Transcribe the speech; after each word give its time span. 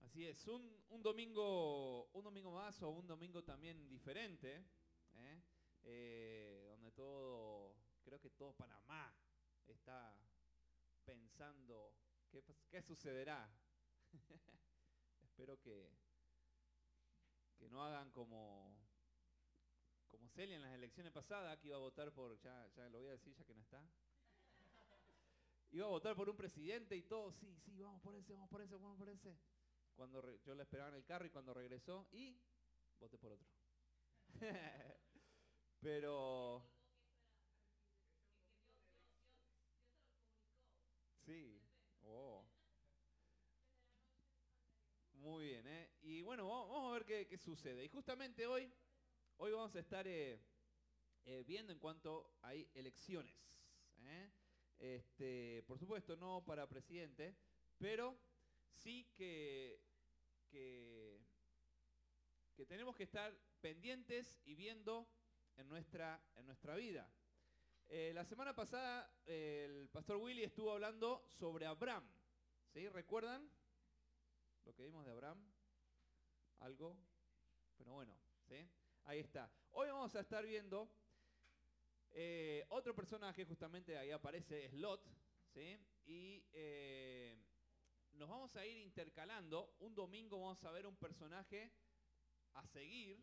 Así 0.00 0.26
es, 0.26 0.46
un, 0.48 0.84
un 0.88 1.00
domingo, 1.02 2.08
un 2.12 2.24
domingo 2.24 2.50
más 2.50 2.82
o 2.82 2.90
un 2.90 3.06
domingo 3.06 3.44
también 3.44 3.88
diferente, 3.88 4.66
¿eh? 5.14 5.42
Eh, 5.84 6.66
donde 6.70 6.90
todo, 6.90 7.76
creo 8.02 8.20
que 8.20 8.30
todo 8.30 8.52
Panamá 8.52 9.14
está 9.66 10.12
pensando 11.04 11.94
qué, 12.30 12.42
qué 12.68 12.82
sucederá. 12.82 13.48
Espero 15.22 15.58
que, 15.60 15.88
que 17.62 17.68
no 17.68 17.80
hagan 17.84 18.10
como, 18.10 18.74
como 20.12 20.28
Celia 20.28 20.56
en 20.56 20.62
las 20.62 20.74
elecciones 20.74 21.10
pasadas, 21.10 21.58
que 21.58 21.68
iba 21.68 21.76
a 21.76 21.80
votar 21.80 22.12
por, 22.12 22.38
ya, 22.40 22.68
ya 22.76 22.88
lo 22.90 22.98
voy 22.98 23.08
a 23.08 23.12
decir 23.12 23.34
ya 23.34 23.44
que 23.44 23.54
no 23.54 23.62
está. 23.62 23.82
Iba 25.70 25.86
a 25.86 25.88
votar 25.88 26.14
por 26.14 26.28
un 26.28 26.36
presidente 26.36 26.94
y 26.94 27.02
todo, 27.02 27.32
sí, 27.32 27.56
sí, 27.64 27.80
vamos 27.80 28.02
por 28.02 28.14
ese, 28.14 28.34
vamos 28.34 28.50
por 28.50 28.60
ese, 28.60 28.76
vamos 28.76 28.98
por 28.98 29.08
ese. 29.08 29.34
Cuando 29.96 30.22
yo 30.44 30.54
la 30.54 30.64
esperaba 30.64 30.90
en 30.90 30.96
el 30.96 31.04
carro 31.04 31.26
y 31.26 31.30
cuando 31.30 31.54
regresó, 31.54 32.06
y 32.12 32.38
voté 33.00 33.16
por 33.16 33.32
otro. 33.32 33.48
Pero... 35.80 36.62
Sí. 41.24 41.58
Oh. 42.02 42.44
Muy 45.14 45.46
bien, 45.46 45.66
¿eh? 45.66 45.90
Y 46.02 46.20
bueno, 46.20 46.48
vamos, 46.48 46.68
vamos 46.68 46.90
a 46.90 46.94
ver 46.94 47.04
qué, 47.06 47.26
qué 47.26 47.38
sucede. 47.38 47.82
Y 47.84 47.88
justamente 47.88 48.46
hoy, 48.46 48.70
hoy 49.38 49.52
vamos 49.52 49.74
a 49.74 49.80
estar 49.80 50.06
eh, 50.06 50.40
eh, 51.24 51.44
viendo 51.46 51.72
en 51.72 51.78
cuanto 51.78 52.36
hay 52.42 52.68
elecciones. 52.74 53.34
¿eh? 54.04 54.30
Este, 54.78 55.62
por 55.66 55.78
supuesto, 55.78 56.16
no 56.16 56.44
para 56.44 56.68
presidente, 56.68 57.36
pero 57.78 58.18
sí 58.74 59.10
que, 59.14 59.80
tenemos 62.68 62.94
que 62.94 63.04
estar 63.04 63.36
pendientes 63.60 64.40
y 64.44 64.54
viendo 64.54 65.08
en 65.56 65.68
nuestra, 65.68 66.22
en 66.36 66.46
nuestra 66.46 66.76
vida. 66.76 67.10
La 67.88 68.24
semana 68.24 68.54
pasada 68.54 69.12
el 69.26 69.88
pastor 69.88 70.16
Willy 70.16 70.44
estuvo 70.44 70.72
hablando 70.72 71.24
sobre 71.28 71.66
Abraham. 71.66 72.08
¿Sí? 72.72 72.88
¿Recuerdan 72.88 73.50
lo 74.64 74.74
que 74.74 74.84
vimos 74.84 75.04
de 75.04 75.10
Abraham? 75.10 75.44
¿Algo? 76.60 76.96
Pero 77.76 77.92
bueno, 77.92 78.16
¿sí? 78.48 78.66
Ahí 79.04 79.20
está. 79.20 79.50
Hoy 79.72 79.88
vamos 79.88 80.14
a 80.14 80.20
estar 80.20 80.44
viendo 80.44 80.88
eh, 82.10 82.64
otro 82.68 82.94
personaje, 82.94 83.44
justamente 83.44 83.96
ahí 83.98 84.10
aparece, 84.10 84.66
es 84.66 84.72
Lot. 84.74 85.04
¿sí? 85.52 85.78
Y 86.04 86.44
eh, 86.52 87.36
nos 88.12 88.28
vamos 88.28 88.54
a 88.56 88.64
ir 88.66 88.78
intercalando. 88.78 89.74
Un 89.80 89.94
domingo 89.94 90.40
vamos 90.40 90.62
a 90.64 90.70
ver 90.70 90.86
un 90.86 90.96
personaje 90.96 91.72
a 92.54 92.66
seguir, 92.66 93.18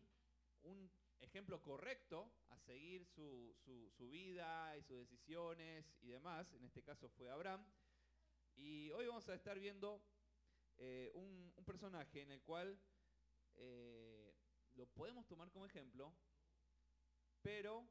un 0.62 0.90
ejemplo 1.20 1.62
correcto 1.62 2.30
a 2.48 2.58
seguir 2.58 3.06
su, 3.06 3.54
su- 3.64 3.90
vida 4.10 4.76
y 4.76 4.82
sus 4.82 4.98
decisiones 4.98 5.86
y 6.02 6.08
demás. 6.08 6.52
En 6.52 6.64
este 6.64 6.82
caso 6.82 7.08
fue 7.08 7.30
Abraham. 7.30 7.64
Y 8.56 8.90
hoy 8.90 9.06
vamos 9.06 9.28
a 9.28 9.34
estar 9.34 9.58
viendo 9.58 10.02
eh, 10.76 11.10
un, 11.14 11.52
un 11.56 11.64
personaje 11.64 12.22
en 12.22 12.30
el 12.32 12.42
cual 12.42 12.78
eh, 13.54 14.09
lo 14.80 14.86
podemos 14.86 15.26
tomar 15.26 15.50
como 15.50 15.66
ejemplo, 15.66 16.10
pero 17.42 17.86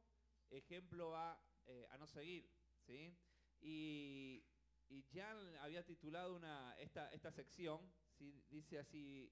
ejemplo 0.50 1.16
a, 1.16 1.40
eh, 1.68 1.86
a 1.92 1.98
no 2.00 2.08
seguir. 2.08 2.50
¿sí? 2.88 3.16
Y, 3.62 4.44
y 4.90 5.04
ya 5.12 5.30
había 5.62 5.86
titulado 5.86 6.36
una, 6.36 6.76
esta, 6.80 7.12
esta 7.14 7.32
sección, 7.32 7.80
¿sí? 8.18 8.44
dice 8.50 8.80
así, 8.80 9.32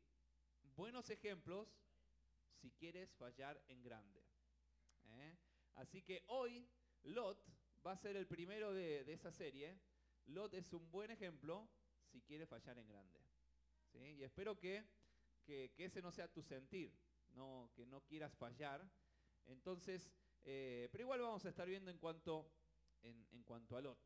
buenos 0.75 1.09
ejemplos 1.09 1.67
si 2.61 2.69
quieres 2.73 3.11
fallar 3.15 3.59
en 3.67 3.81
grande. 3.81 4.23
¿eh? 5.09 5.35
Así 5.73 6.03
que 6.03 6.23
hoy 6.27 6.69
Lot 7.05 7.43
va 7.85 7.93
a 7.93 7.97
ser 7.97 8.15
el 8.17 8.27
primero 8.27 8.71
de, 8.71 9.03
de 9.03 9.13
esa 9.13 9.31
serie. 9.31 9.79
Lot 10.27 10.53
es 10.53 10.71
un 10.73 10.91
buen 10.91 11.09
ejemplo 11.09 11.67
si 12.11 12.21
quieres 12.21 12.47
fallar 12.49 12.77
en 12.77 12.87
grande. 12.87 13.19
¿sí? 13.91 13.97
Y 14.19 14.23
espero 14.23 14.59
que, 14.59 14.85
que- 15.43 15.71
que 15.75 15.85
ese 15.85 16.03
no 16.03 16.11
sea 16.11 16.31
tu 16.31 16.43
sentir, 16.43 16.93
no, 17.37 17.69
que 17.75 17.85
no 17.85 18.01
quieras 18.01 18.33
fallar. 18.35 18.83
Entonces, 19.45 20.11
eh, 20.43 20.89
pero 20.91 21.03
igual 21.03 21.21
vamos 21.21 21.45
a 21.45 21.49
estar 21.49 21.67
viendo 21.67 21.89
en 21.91 21.97
cuanto, 21.99 22.51
en, 23.03 23.43
cuanto 23.43 23.77
a 23.77 23.81
Lot. 23.81 23.99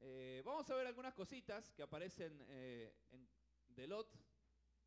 Eh, 0.00 0.42
vamos 0.44 0.68
a 0.70 0.76
ver 0.76 0.86
algunas 0.86 1.14
cositas 1.14 1.72
que 1.72 1.82
aparecen 1.82 2.44
eh, 2.48 2.94
en- 3.10 3.28
de 3.68 3.86
Lot. 3.86 4.10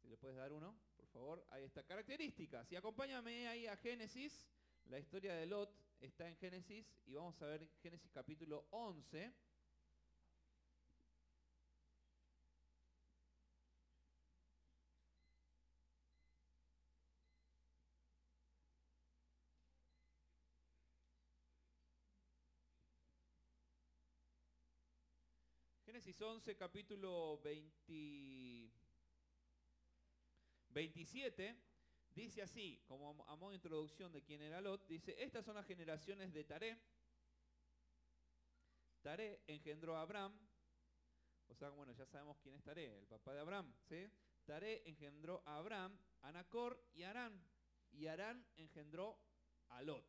Si 0.02 0.08
le 0.10 0.18
puedes 0.18 0.36
dar 0.36 0.52
uno, 0.52 0.76
por 0.98 1.08
favor. 1.08 1.46
Ahí 1.52 1.64
está. 1.64 1.84
Características. 1.84 2.72
Y 2.72 2.76
acompáñame 2.76 3.48
ahí 3.48 3.68
a 3.68 3.78
Génesis. 3.78 4.48
La 4.86 4.98
historia 4.98 5.36
de 5.36 5.46
Lot 5.46 5.72
está 6.00 6.28
en 6.28 6.36
Génesis. 6.38 6.92
Y 7.06 7.14
vamos 7.14 7.40
a 7.42 7.46
ver 7.46 7.70
Génesis 7.84 8.10
capítulo 8.12 8.66
11. 8.72 9.32
Génesis 26.02 26.20
11, 26.20 26.56
capítulo 26.56 27.40
20 27.44 28.72
27, 30.70 31.56
dice 32.16 32.42
así, 32.42 32.82
como 32.88 33.24
a 33.28 33.36
modo 33.36 33.52
de 33.52 33.58
introducción 33.58 34.12
de 34.12 34.24
quién 34.24 34.42
era 34.42 34.62
Lot, 34.62 34.88
dice, 34.88 35.16
estas 35.24 35.46
son 35.46 35.54
las 35.54 35.68
generaciones 35.68 36.34
de 36.34 36.44
Taré. 36.44 36.80
Taré 39.04 39.44
engendró 39.46 39.96
a 39.96 40.02
Abraham, 40.02 40.36
o 41.50 41.54
sea, 41.54 41.70
bueno, 41.70 41.94
ya 41.94 42.08
sabemos 42.08 42.40
quién 42.40 42.56
es 42.56 42.64
Taré, 42.64 42.98
el 42.98 43.06
papá 43.06 43.36
de 43.36 43.42
Abraham, 43.42 43.72
¿sí? 43.88 44.10
Taré 44.44 44.82
engendró 44.90 45.44
a 45.46 45.58
Abraham, 45.58 45.96
a 46.22 46.32
Nacor 46.32 46.84
y 46.94 47.04
Arán. 47.04 47.40
Y 47.92 48.08
Arán 48.08 48.44
engendró 48.56 49.20
a 49.70 49.84
Lot, 49.84 50.08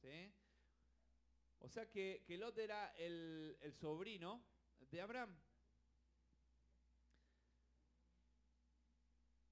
¿sí? 0.00 0.34
O 1.60 1.68
sea 1.68 1.88
que, 1.88 2.24
que 2.26 2.36
Lot 2.36 2.58
era 2.58 2.88
el, 2.96 3.56
el 3.60 3.72
sobrino 3.74 4.49
de 4.90 5.00
Abraham. 5.00 5.36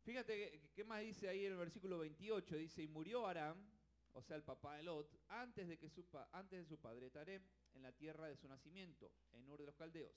Fíjate 0.03 0.71
qué 0.75 0.84
más 0.84 1.03
dice 1.03 1.28
ahí 1.28 1.44
en 1.44 1.53
el 1.53 1.59
versículo 1.59 1.99
28. 1.99 2.56
Dice, 2.56 2.82
y 2.82 2.88
murió 2.88 3.26
Aram, 3.26 3.71
o 4.15 4.22
sea, 4.22 4.37
el 4.37 4.43
papá 4.43 4.77
de 4.77 4.82
Lot, 4.82 5.15
antes 5.28 5.69
de, 5.69 5.78
que 5.78 5.91
su, 5.91 6.04
antes 6.32 6.60
de 6.60 6.65
su 6.65 6.81
padre 6.81 7.10
Taré, 7.10 7.43
en 7.75 7.82
la 7.82 7.93
tierra 7.93 8.27
de 8.27 8.37
su 8.37 8.48
nacimiento, 8.48 9.12
en 9.32 9.48
Ur 9.48 9.60
de 9.60 9.66
los 9.66 9.77
Caldeos. 9.77 10.16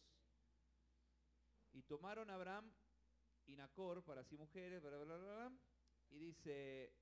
Y 1.74 1.84
tomaron 1.84 2.30
a 2.30 2.36
Abraham 2.36 2.72
y 3.46 3.56
Nacor 3.56 4.04
para 4.04 4.24
sí 4.24 4.38
mujeres, 4.38 4.82
bla, 4.82 4.98
bla, 4.98 5.18
bla, 5.18 5.52
y 6.10 6.20
dice 6.20 6.94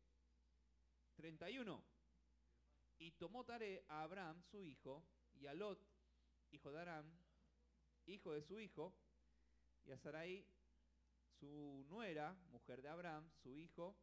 31. 1.16 1.84
Y 2.98 3.12
tomó 3.12 3.46
Taré 3.46 3.86
a 3.88 4.02
Abraham, 4.02 4.42
su 4.42 4.66
hijo, 4.66 5.06
y 5.36 5.46
a 5.46 5.54
Lot, 5.54 5.80
hijo 6.52 6.72
de 6.72 6.80
Aram, 6.82 7.19
hijo 8.10 8.32
de 8.34 8.42
su 8.42 8.60
hijo, 8.60 8.94
y 9.86 9.92
a 9.92 9.98
Sarai, 9.98 10.46
su 11.40 11.86
nuera, 11.90 12.34
mujer 12.52 12.82
de 12.82 12.90
Abraham, 12.90 13.30
su 13.42 13.56
hijo, 13.56 13.96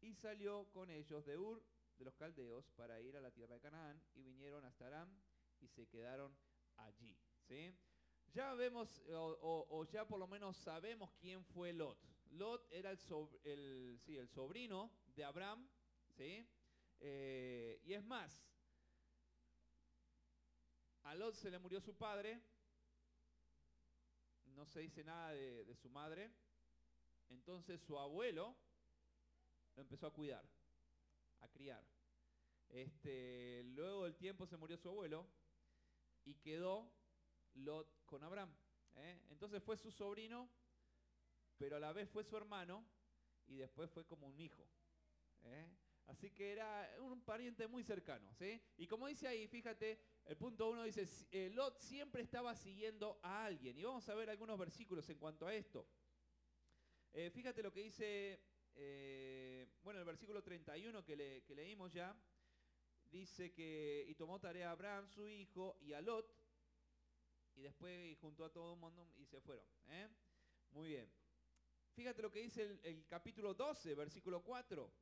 y 0.00 0.14
salió 0.14 0.66
con 0.72 0.90
ellos 0.90 1.24
de 1.24 1.38
Ur 1.38 1.62
de 1.98 2.04
los 2.04 2.14
caldeos 2.14 2.68
para 2.76 3.00
ir 3.00 3.16
a 3.16 3.20
la 3.20 3.30
tierra 3.30 3.54
de 3.54 3.60
Canaán, 3.60 4.02
y 4.14 4.22
vinieron 4.22 4.64
hasta 4.64 4.86
Aram 4.86 5.08
y 5.60 5.68
se 5.68 5.86
quedaron 5.86 6.36
allí. 6.76 7.16
¿sí? 7.46 7.72
Ya 8.32 8.54
vemos, 8.54 9.00
o, 9.12 9.84
ya 9.92 10.04
por 10.06 10.18
lo 10.18 10.26
menos 10.26 10.56
sabemos 10.56 11.12
quién 11.20 11.44
fue 11.44 11.72
Lot. 11.72 11.98
Lot 12.32 12.66
era 12.72 12.90
el, 12.90 12.98
el- 13.44 14.00
sí, 14.04 14.16
el 14.16 14.28
sobrino 14.28 14.90
de 15.14 15.24
Abraham, 15.24 15.68
¿sí? 16.16 16.44
Eh, 17.00 17.80
y 17.84 17.92
es 17.92 18.02
más, 18.04 18.42
a 21.04 21.14
Lot 21.14 21.34
se 21.36 21.50
le 21.50 21.58
murió 21.58 21.80
su 21.80 21.94
padre, 21.94 22.40
no 24.54 24.66
se 24.66 24.80
dice 24.80 25.04
nada 25.04 25.32
de, 25.32 25.74
su 25.76 25.90
madre, 25.90 26.30
entonces 27.28 27.80
su 27.80 27.98
abuelo 27.98 28.56
lo 29.74 29.82
empezó 29.82 30.06
a 30.06 30.12
cuidar, 30.12 30.48
a 31.40 31.48
criar. 31.48 31.84
Este, 32.68 33.62
luego 33.64 34.04
del 34.04 34.16
tiempo 34.16 34.46
se 34.46 34.56
murió 34.56 34.76
su 34.76 34.88
abuelo 34.88 35.26
y 36.24 36.34
quedó 36.34 36.92
Lot 37.54 38.04
con 38.06 38.22
Abraham. 38.22 38.54
¿eh? 38.94 39.20
Entonces 39.30 39.62
fue 39.62 39.76
su 39.76 39.90
sobrino, 39.90 40.48
pero 41.56 41.76
a 41.76 41.80
la 41.80 41.92
vez 41.92 42.08
fue 42.08 42.24
su 42.24 42.36
hermano 42.36 42.86
y 43.46 43.56
después 43.56 43.90
fue 43.90 44.06
como 44.06 44.26
un 44.26 44.38
hijo. 44.40 44.68
¿eh? 45.42 45.68
Así 46.06 46.30
que 46.30 46.52
era 46.52 46.96
un 47.00 47.22
pariente 47.22 47.66
muy 47.66 47.82
cercano. 47.82 48.32
¿sí? 48.34 48.60
Y 48.76 48.86
como 48.86 49.06
dice 49.06 49.26
ahí, 49.26 49.46
fíjate, 49.48 50.00
el 50.26 50.36
punto 50.36 50.70
uno 50.70 50.84
dice, 50.84 51.06
eh, 51.30 51.50
Lot 51.50 51.78
siempre 51.78 52.22
estaba 52.22 52.54
siguiendo 52.54 53.20
a 53.22 53.44
alguien. 53.44 53.78
Y 53.78 53.84
vamos 53.84 54.08
a 54.08 54.14
ver 54.14 54.30
algunos 54.30 54.58
versículos 54.58 55.08
en 55.10 55.18
cuanto 55.18 55.46
a 55.46 55.54
esto. 55.54 55.86
Eh, 57.12 57.30
fíjate 57.30 57.62
lo 57.62 57.72
que 57.72 57.82
dice, 57.82 58.40
bueno, 59.82 60.00
el 60.00 60.06
versículo 60.06 60.42
31 60.42 61.04
que, 61.04 61.44
que 61.46 61.54
leímos 61.54 61.92
ya, 61.92 62.16
dice 63.10 63.52
que, 63.52 64.04
y 64.08 64.14
tomó 64.14 64.40
tarea 64.40 64.70
a 64.70 64.72
Abraham, 64.72 65.08
su 65.08 65.28
hijo, 65.28 65.76
y 65.80 65.92
a 65.92 66.00
Lot, 66.00 66.34
y 67.54 67.62
después 67.62 68.18
juntó 68.18 68.44
a 68.44 68.52
todo 68.52 68.74
el 68.74 68.80
mundo 68.80 69.12
y 69.16 69.26
se 69.26 69.40
fueron. 69.40 69.66
¿eh? 69.88 70.08
Muy 70.70 70.88
bien. 70.88 71.12
Fíjate 71.92 72.22
lo 72.22 72.30
que 72.30 72.40
dice 72.40 72.62
el, 72.62 72.80
el, 72.82 73.06
capítulo 73.06 73.54
12, 73.54 73.94
versículo 73.94 74.42
4. 74.42 74.92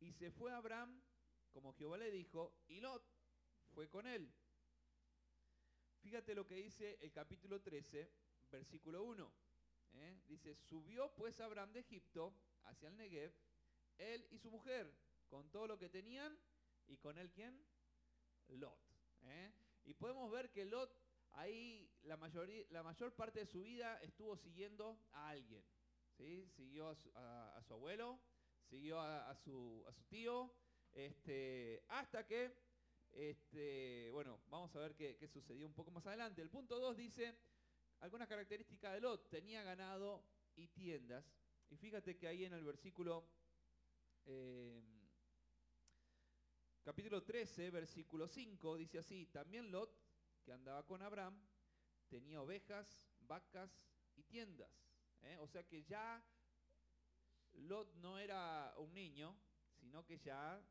Y 0.00 0.12
se 0.12 0.30
fue 0.30 0.52
Abraham, 0.52 1.02
como 1.50 1.72
Jehová 1.72 1.96
le 1.96 2.10
dijo, 2.10 2.62
y 2.68 2.80
Lot 2.80 3.17
fue 3.74 3.88
con 3.88 4.06
él. 4.06 4.32
Fíjate 6.00 6.34
lo 6.34 6.46
que 6.46 6.56
dice 6.56 6.98
el 7.00 7.12
capítulo 7.12 7.60
13, 7.60 8.10
versículo 8.50 9.04
1. 9.04 9.32
¿eh? 9.94 10.20
Dice, 10.26 10.54
subió 10.54 11.12
pues 11.14 11.40
Abraham 11.40 11.72
de 11.72 11.80
Egipto 11.80 12.34
hacia 12.64 12.88
el 12.88 12.96
Negev, 12.96 13.32
él 13.98 14.26
y 14.30 14.38
su 14.38 14.50
mujer, 14.50 14.94
con 15.28 15.50
todo 15.50 15.66
lo 15.66 15.78
que 15.78 15.88
tenían, 15.88 16.38
y 16.86 16.96
con 16.96 17.18
él 17.18 17.30
quién? 17.30 17.62
Lot. 18.48 18.80
¿eh? 19.22 19.52
Y 19.84 19.94
podemos 19.94 20.30
ver 20.30 20.50
que 20.50 20.64
Lot 20.64 20.90
ahí 21.32 21.90
la, 22.02 22.16
la 22.70 22.82
mayor 22.82 23.14
parte 23.14 23.40
de 23.40 23.46
su 23.46 23.62
vida 23.62 23.98
estuvo 24.02 24.36
siguiendo 24.36 24.98
a 25.12 25.30
alguien. 25.30 25.64
¿sí? 26.16 26.48
Siguió 26.56 26.88
a 26.88 26.94
su, 27.62 27.74
abuelo, 27.74 28.20
siguió 28.68 29.00
a, 29.00 29.34
su, 29.36 29.84
a, 29.86 29.92
su, 29.92 30.04
tío, 30.04 30.52
este, 30.92 31.84
hasta 31.88 32.26
que, 32.26 32.54
este, 33.18 34.10
bueno, 34.12 34.40
vamos 34.48 34.74
a 34.76 34.78
ver 34.78 34.94
qué, 34.94 35.26
sucedió 35.26 35.66
un 35.66 35.74
poco 35.74 35.90
más 35.90 36.06
adelante. 36.06 36.40
El 36.40 36.50
punto 36.50 36.78
2 36.78 36.96
dice, 36.96 37.36
algunas 37.98 38.28
características 38.28 38.94
de 38.94 39.00
Lot, 39.00 39.28
tenía 39.28 39.64
ganado 39.64 40.24
y 40.54 40.68
tiendas. 40.68 41.24
Y 41.68 41.76
fíjate 41.76 42.16
que 42.16 42.28
ahí 42.28 42.44
en 42.44 42.52
el 42.52 42.62
versículo... 42.62 43.28
Eh, 44.24 44.80
capítulo 46.84 47.24
13, 47.24 47.70
versículo 47.70 48.28
5, 48.28 48.76
dice 48.76 48.98
así, 48.98 49.26
también 49.26 49.70
Lot 49.70 49.90
que 50.44 50.52
andaba 50.52 50.86
con 50.86 51.02
Abraham, 51.02 51.38
tenía 52.08 52.40
ovejas, 52.40 53.04
vacas 53.20 53.70
y 54.14 54.22
tiendas. 54.22 54.70
¿eh? 55.22 55.36
O 55.40 55.48
sea 55.48 55.66
que 55.66 55.82
ya 55.82 56.24
Lot 57.54 57.92
no 57.96 58.18
era 58.18 58.72
un 58.78 58.94
niño, 58.94 59.36
sino 59.72 60.06
que 60.06 60.18
ya, 60.18 60.62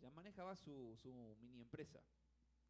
ya 0.00 0.10
manejaba 0.10 0.56
su, 0.56 0.98
mini 1.40 1.60
empresa. 1.60 2.02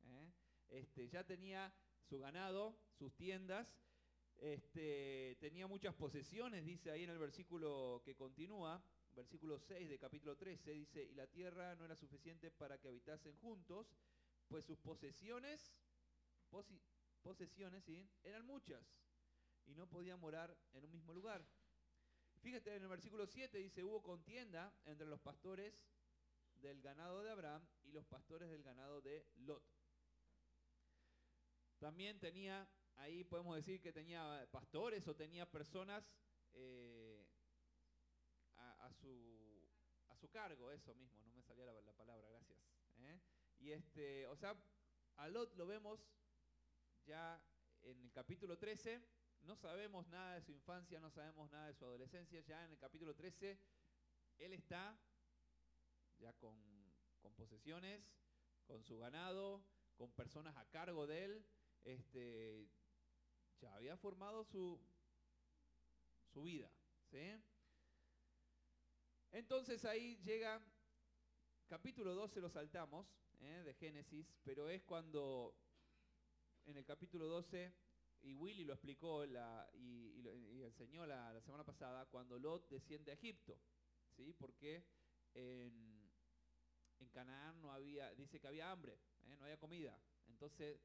¿eh? 0.07 0.33
Este, 0.69 1.09
ya 1.09 1.25
tenía 1.25 1.73
su 2.09 2.19
ganado, 2.19 2.79
sus 2.99 3.15
tiendas, 3.15 3.77
este, 4.37 5.37
tenía 5.41 5.67
muchas 5.67 5.95
posesiones, 5.95 6.65
dice 6.65 6.91
ahí 6.91 7.05
en 7.05 7.11
el 7.11 7.19
versículo 7.19 8.03
que 8.05 8.15
continúa, 8.15 8.83
versículo 9.15 9.59
6 9.59 9.89
de 9.89 9.99
capítulo 9.99 10.37
13, 10.37 10.73
dice, 10.73 11.05
y 11.05 11.15
la 11.15 11.27
tierra 11.27 11.75
no 11.77 11.85
era 11.85 11.95
suficiente 11.95 12.51
para 12.51 12.79
que 12.79 12.89
habitasen 12.89 13.37
juntos, 13.37 13.95
pues 14.49 14.65
sus 14.65 14.79
posesiones 14.79 15.73
posesiones, 17.23 17.85
eran 18.23 18.45
muchas 18.47 18.85
y 19.67 19.75
no 19.75 19.89
podían 19.89 20.21
morar 20.21 20.57
en 20.73 20.85
un 20.85 20.91
mismo 20.91 21.13
lugar. 21.13 21.45
Fíjate 22.41 22.77
en 22.77 22.83
el 22.83 22.89
versículo 22.89 23.27
7 23.27 23.59
dice, 23.59 23.83
hubo 23.83 24.03
contienda 24.03 24.73
entre 24.85 25.07
los 25.07 25.21
pastores 25.21 25.81
del 26.65 26.81
ganado 26.81 27.23
de 27.23 27.31
Abraham 27.31 27.63
y 27.83 27.93
los 27.93 28.07
pastores 28.07 28.49
del 28.49 28.63
ganado 28.63 29.03
de 29.03 29.27
Lot. 29.35 29.63
También 31.79 32.19
tenía, 32.19 32.67
ahí 32.97 33.23
podemos 33.23 33.55
decir 33.55 33.83
que 33.83 33.93
tenía 33.93 34.49
pastores 34.51 35.07
o 35.07 35.15
tenía 35.15 35.45
personas 35.45 36.11
eh, 36.55 37.23
a, 38.57 38.91
su, 38.95 39.69
a 40.09 40.17
su 40.17 40.31
cargo, 40.31 40.71
eso 40.73 40.95
mismo, 40.95 41.23
no 41.27 41.35
me 41.35 41.43
salía 41.43 41.67
la, 41.67 41.93
palabra, 41.93 42.27
gracias. 42.31 42.59
¿eh? 42.97 43.21
Y 43.59 43.73
este, 43.73 44.27
o 44.29 44.37
sea, 44.37 44.57
a 45.17 45.29
Lot 45.29 45.55
lo 45.57 45.67
vemos 45.67 46.01
ya 47.05 47.45
en 47.83 48.01
el 48.01 48.11
capítulo 48.11 48.57
13, 48.57 49.07
no 49.43 49.55
sabemos 49.55 50.07
nada 50.09 50.37
de 50.37 50.41
su 50.41 50.53
infancia, 50.53 50.99
no 50.99 51.11
sabemos 51.11 51.51
nada 51.51 51.67
de 51.67 51.75
su 51.75 51.85
adolescencia, 51.85 52.41
ya 52.41 52.65
en 52.65 52.71
el 52.71 52.79
capítulo 52.79 53.15
13 53.15 53.61
él 54.39 54.55
está 54.55 54.99
ya 56.25 56.33
con, 56.39 56.57
posesiones, 57.37 58.03
con 58.67 58.83
su 58.83 58.97
ganado, 58.97 59.63
con 59.95 60.11
personas 60.13 60.57
a 60.57 60.65
cargo 60.71 61.07
de 61.07 61.25
él, 61.25 61.47
este, 61.85 62.67
ya 63.61 63.75
había 63.75 63.97
formado 63.99 64.43
su, 64.45 64.81
su 66.33 66.43
vida. 66.45 66.71
Entonces 69.33 69.85
ahí 69.85 70.17
llega, 70.25 70.65
capítulo 71.69 72.15
12 72.15 72.41
lo 72.41 72.49
saltamos, 72.49 73.07
¿eh? 73.41 73.63
de 73.63 73.75
Génesis, 73.75 74.35
pero 74.45 74.71
es 74.71 74.83
cuando 74.83 75.55
en 76.65 76.79
el 76.79 76.87
capítulo 76.87 77.27
12, 77.27 77.75
y 78.23 78.33
Willy 78.33 78.65
lo 78.65 78.73
explicó 78.73 79.27
y, 79.75 80.63
enseñó 80.63 81.07
la, 81.07 81.39
semana 81.43 81.65
pasada, 81.65 82.07
cuando 82.07 82.39
Lot 82.39 82.71
desciende 82.71 83.11
a 83.11 83.15
Egipto, 83.15 83.61
¿sí? 84.17 84.33
Porque 84.33 84.83
en, 85.35 85.94
en 86.99 87.09
Canaán 87.09 87.61
no 87.61 87.73
había, 87.73 88.13
dice 88.15 88.41
que 88.41 88.47
había 88.47 88.71
hambre, 88.71 88.99
¿eh? 89.27 89.37
no 89.37 89.45
había 89.45 89.59
comida. 89.59 89.99
Entonces, 90.29 90.81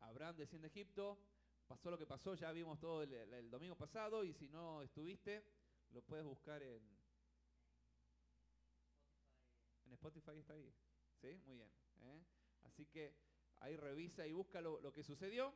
Abraham 0.00 0.36
desciende 0.36 0.66
a 0.66 0.70
Egipto, 0.70 1.18
pasó 1.66 1.90
lo 1.90 1.98
que 1.98 2.06
pasó, 2.06 2.34
ya 2.34 2.52
vimos 2.52 2.78
todo 2.78 3.02
el, 3.02 3.50
domingo 3.50 3.76
pasado, 3.76 4.24
y 4.24 4.32
si 4.32 4.48
no 4.48 4.82
estuviste, 4.82 5.44
lo 5.90 6.02
puedes 6.02 6.24
buscar 6.24 6.62
en, 6.62 6.82
en 9.84 9.92
Spotify 9.92 10.38
está 10.38 10.54
ahí. 10.54 10.72
¿Sí? 11.20 11.38
Muy 11.44 11.56
bien. 11.56 11.70
¿eh? 12.00 12.24
Así 12.62 12.86
que 12.86 13.14
Ahí 13.60 13.76
revisa 13.76 14.26
y 14.26 14.32
busca 14.32 14.60
lo, 14.60 14.92
que 14.92 15.02
sucedió. 15.02 15.54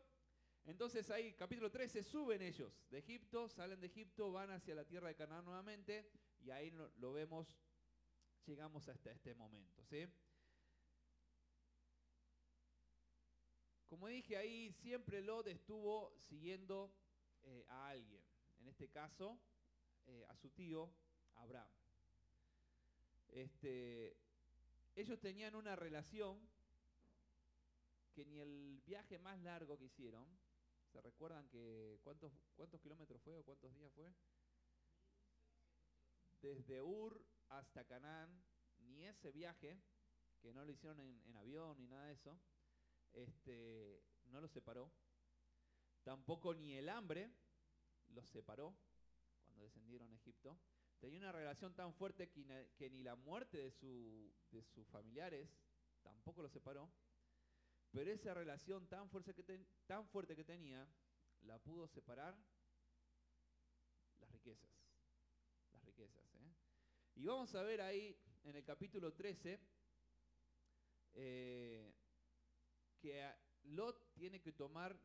Entonces 0.66 1.10
ahí, 1.10 1.32
capítulo 1.34 1.70
13, 1.70 2.02
suben 2.02 2.42
ellos 2.42 2.72
de 2.90 2.98
Egipto, 2.98 3.48
salen 3.48 3.80
de 3.80 3.86
Egipto, 3.86 4.30
van 4.30 4.50
hacia 4.50 4.74
la 4.74 4.84
tierra 4.84 5.08
de 5.08 5.14
Canaán 5.14 5.44
nuevamente 5.44 6.10
y 6.40 6.50
ahí 6.50 6.70
lo, 6.70 7.12
vemos, 7.12 7.56
llegamos 8.46 8.88
hasta 8.88 9.10
este 9.10 9.34
momento. 9.34 9.84
¿sí? 9.84 10.06
Como 13.88 14.08
dije 14.08 14.36
ahí, 14.36 14.72
siempre 14.72 15.22
Lot 15.22 15.46
estuvo 15.46 16.12
siguiendo 16.18 16.92
eh, 17.42 17.64
a 17.68 17.88
alguien, 17.88 18.22
en 18.58 18.66
este 18.68 18.88
caso 18.88 19.38
eh, 20.06 20.24
a 20.28 20.36
su 20.36 20.50
tío 20.50 20.90
Abraham. 21.36 21.70
Este, 23.28 24.16
ellos 24.94 25.20
tenían 25.20 25.54
una 25.54 25.76
relación 25.76 26.38
que 28.14 28.24
ni 28.24 28.38
el 28.38 28.80
viaje 28.86 29.18
más 29.18 29.38
largo 29.40 29.76
que 29.76 29.86
hicieron, 29.86 30.26
¿se 30.92 31.00
recuerdan 31.00 31.48
que 31.48 31.98
cuántos, 32.02 32.32
cuántos 32.54 32.80
kilómetros 32.80 33.20
fue 33.22 33.36
o 33.36 33.44
cuántos 33.44 33.74
días 33.74 33.92
fue? 33.92 34.12
Desde 36.40 36.80
Ur 36.80 37.24
hasta 37.58 37.84
Canaán, 37.84 38.42
ni 38.78 39.04
ese 39.04 39.32
viaje, 39.32 39.80
que 40.40 40.52
no 40.52 40.64
lo 40.64 40.72
hicieron 40.72 41.00
en, 41.00 41.36
avión 41.36 41.78
ni 41.78 41.86
nada 41.86 42.06
de 42.06 42.12
eso, 42.12 42.38
este, 43.12 44.02
no 44.26 44.40
los 44.40 44.50
separó. 44.50 44.92
Tampoco 46.02 46.54
ni 46.54 46.74
el 46.74 46.88
hambre 46.88 47.30
los 48.08 48.28
separó 48.28 48.76
cuando 49.44 49.62
descendieron 49.62 50.12
a 50.12 50.16
Egipto. 50.16 50.58
Tenía 50.98 51.18
una 51.18 51.32
relación 51.32 51.74
tan 51.74 51.94
fuerte 51.94 52.30
que, 52.30 52.90
ni 52.90 53.02
la 53.02 53.16
muerte 53.16 53.58
de, 53.58 53.70
su, 53.70 54.32
de 54.50 54.62
sus 54.62 54.86
familiares 54.88 55.48
tampoco 56.02 56.42
los 56.42 56.52
separó. 56.52 56.90
Pero 57.90 58.10
esa 58.10 58.34
relación 58.34 58.86
tan 58.88 59.08
fuerte 59.08 59.34
que, 59.34 59.66
tan 59.86 60.06
fuerte 60.08 60.34
que 60.34 60.44
tenía, 60.44 60.86
la 61.42 61.58
pudo 61.58 61.86
separar 61.86 62.36
las 64.18 64.30
riquezas. 64.30 64.70
Las 65.72 65.84
riquezas. 65.84 66.24
¿eh? 66.34 66.53
Y 67.16 67.26
vamos 67.26 67.54
a 67.54 67.62
ver 67.62 67.80
ahí 67.80 68.16
en 68.42 68.56
el 68.56 68.64
capítulo 68.64 69.12
13 69.12 69.60
eh, 71.14 71.94
que 72.98 73.32
Lot 73.64 74.12
tiene 74.14 74.40
que 74.40 74.52
tomar, 74.52 74.98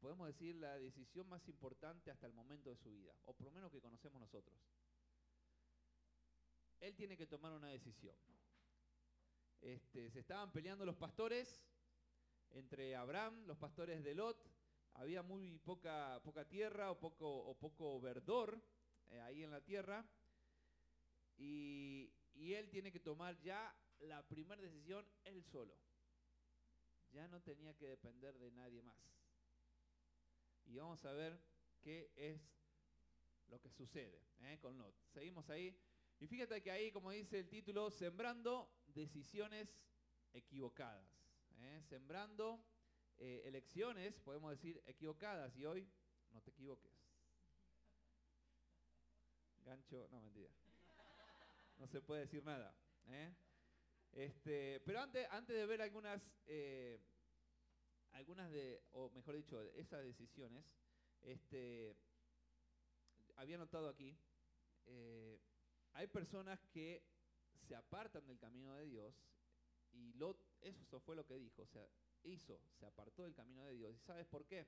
podemos 0.00 0.26
decir, 0.26 0.56
la 0.56 0.78
decisión 0.78 1.28
más 1.28 1.46
importante 1.48 2.10
hasta 2.10 2.26
el 2.26 2.32
momento 2.32 2.70
de 2.70 2.76
su 2.76 2.90
vida, 2.90 3.14
o 3.26 3.34
por 3.34 3.46
lo 3.46 3.52
menos 3.52 3.70
que 3.70 3.80
conocemos 3.80 4.20
nosotros. 4.20 4.56
Él 6.80 6.94
tiene 6.96 7.16
que 7.16 7.26
tomar 7.26 7.52
una 7.52 7.68
decisión. 7.68 8.16
Este, 9.60 10.10
se 10.10 10.20
estaban 10.20 10.50
peleando 10.50 10.86
los 10.86 10.96
pastores 10.96 11.62
entre 12.52 12.96
Abraham, 12.96 13.44
los 13.46 13.58
pastores 13.58 14.02
de 14.02 14.14
Lot, 14.14 14.50
había 14.94 15.22
muy 15.22 15.58
poca, 15.58 16.22
tierra 16.48 16.90
o 16.90 16.98
poco, 16.98 17.28
o 17.28 17.54
poco 17.58 18.00
verdor 18.00 18.62
eh, 19.08 19.20
ahí 19.20 19.42
en 19.42 19.50
la 19.50 19.60
tierra. 19.60 20.06
Y 21.36 22.10
él 22.36 22.68
tiene 22.70 22.92
que 22.92 23.00
tomar 23.00 23.40
ya 23.40 23.74
la 24.00 24.26
primera 24.26 24.60
decisión 24.60 25.06
él 25.24 25.42
solo. 25.44 25.76
Ya 27.12 27.28
no 27.28 27.40
tenía 27.42 27.74
que 27.76 27.86
depender 27.86 28.38
de 28.38 28.50
nadie 28.50 28.82
más. 28.82 28.98
Y 30.66 30.76
vamos 30.76 31.04
a 31.04 31.12
ver 31.12 31.38
qué 31.80 32.10
es 32.16 32.40
lo 33.48 33.60
que 33.60 33.70
sucede 33.70 34.20
¿eh? 34.40 34.58
con 34.60 34.76
Lot. 34.78 34.94
Seguimos 35.12 35.48
ahí. 35.50 35.76
Y 36.18 36.26
fíjate 36.26 36.62
que 36.62 36.70
ahí, 36.70 36.90
como 36.90 37.10
dice 37.10 37.40
el 37.40 37.48
título, 37.48 37.90
sembrando 37.90 38.70
decisiones 38.86 39.68
equivocadas. 40.32 41.08
¿eh? 41.58 41.82
Sembrando 41.88 42.64
eh, 43.18 43.42
elecciones, 43.44 44.18
podemos 44.20 44.50
decir, 44.50 44.82
equivocadas. 44.86 45.56
Y 45.56 45.66
hoy, 45.66 45.88
no 46.30 46.40
te 46.40 46.50
equivoques. 46.50 46.92
Gancho, 49.64 50.08
no 50.10 50.20
mentira. 50.20 50.50
No 51.78 51.86
se 51.86 52.00
puede 52.00 52.22
decir 52.22 52.44
nada. 52.44 52.74
Este, 54.12 54.80
pero 54.80 55.00
antes, 55.00 55.26
antes 55.30 55.56
de 55.56 55.66
ver 55.66 55.82
algunas, 55.82 56.22
algunas 58.12 58.50
de, 58.50 58.82
o 58.92 59.10
mejor 59.10 59.36
dicho, 59.36 59.60
esas 59.74 60.04
decisiones, 60.04 60.64
este, 61.22 61.96
había 63.36 63.58
notado 63.58 63.88
aquí, 63.88 64.16
eh, 64.86 65.40
hay 65.92 66.06
personas 66.06 66.60
que 66.72 67.02
se 67.66 67.74
apartan 67.74 68.26
del 68.26 68.38
camino 68.38 68.74
de 68.74 68.86
Dios 68.86 69.14
y 69.92 70.12
Lot, 70.14 70.38
eso 70.60 71.00
fue 71.00 71.16
lo 71.16 71.26
que 71.26 71.38
dijo, 71.38 71.62
o 71.62 71.66
sea, 71.66 71.86
hizo, 72.24 72.60
se 72.78 72.86
apartó 72.86 73.22
del 73.22 73.34
camino 73.34 73.64
de 73.64 73.74
Dios. 73.74 73.94
¿Y 73.94 73.98
sabes 74.00 74.26
por 74.26 74.46
qué? 74.46 74.66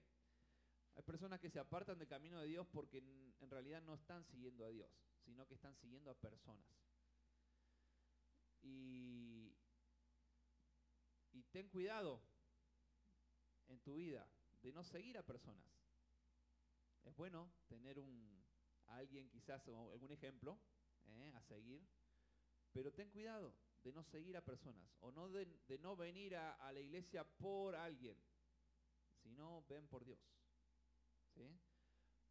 Hay 0.94 1.02
personas 1.02 1.40
que 1.40 1.50
se 1.50 1.58
apartan 1.58 1.98
del 1.98 2.08
camino 2.08 2.40
de 2.40 2.46
Dios 2.46 2.66
porque 2.72 2.98
en, 2.98 3.50
realidad 3.50 3.82
no 3.82 3.94
están 3.94 4.24
siguiendo 4.24 4.64
a 4.64 4.70
Dios, 4.70 4.90
sino 5.24 5.46
que 5.46 5.54
están 5.54 5.74
siguiendo 5.76 6.10
a 6.10 6.14
personas. 6.14 6.66
Y, 8.66 9.54
ten 11.52 11.68
cuidado 11.68 12.20
en 13.68 13.80
tu 13.80 13.94
vida 13.94 14.28
de 14.62 14.72
no 14.72 14.84
seguir 14.84 15.16
a 15.16 15.22
personas. 15.22 15.64
Es 17.04 17.16
bueno 17.16 17.50
tener 17.68 17.98
un, 17.98 18.44
alguien 18.88 19.30
quizás 19.30 19.66
o 19.68 19.92
algún 19.92 20.12
ejemplo 20.12 20.58
¿eh? 21.06 21.32
a 21.34 21.40
seguir, 21.42 21.86
pero 22.72 22.92
ten 22.92 23.08
cuidado 23.10 23.54
de 23.82 23.92
no 23.92 24.02
seguir 24.02 24.36
a 24.36 24.44
personas 24.44 24.90
o 25.00 25.10
no 25.12 25.30
de, 25.30 25.46
no 25.78 25.96
venir 25.96 26.36
a, 26.36 26.72
la 26.72 26.80
iglesia 26.80 27.24
por 27.24 27.74
alguien, 27.74 28.18
sino 29.22 29.64
ven 29.68 29.86
por 29.88 30.04
Dios. 30.04 30.20
¿sí? 31.34 31.58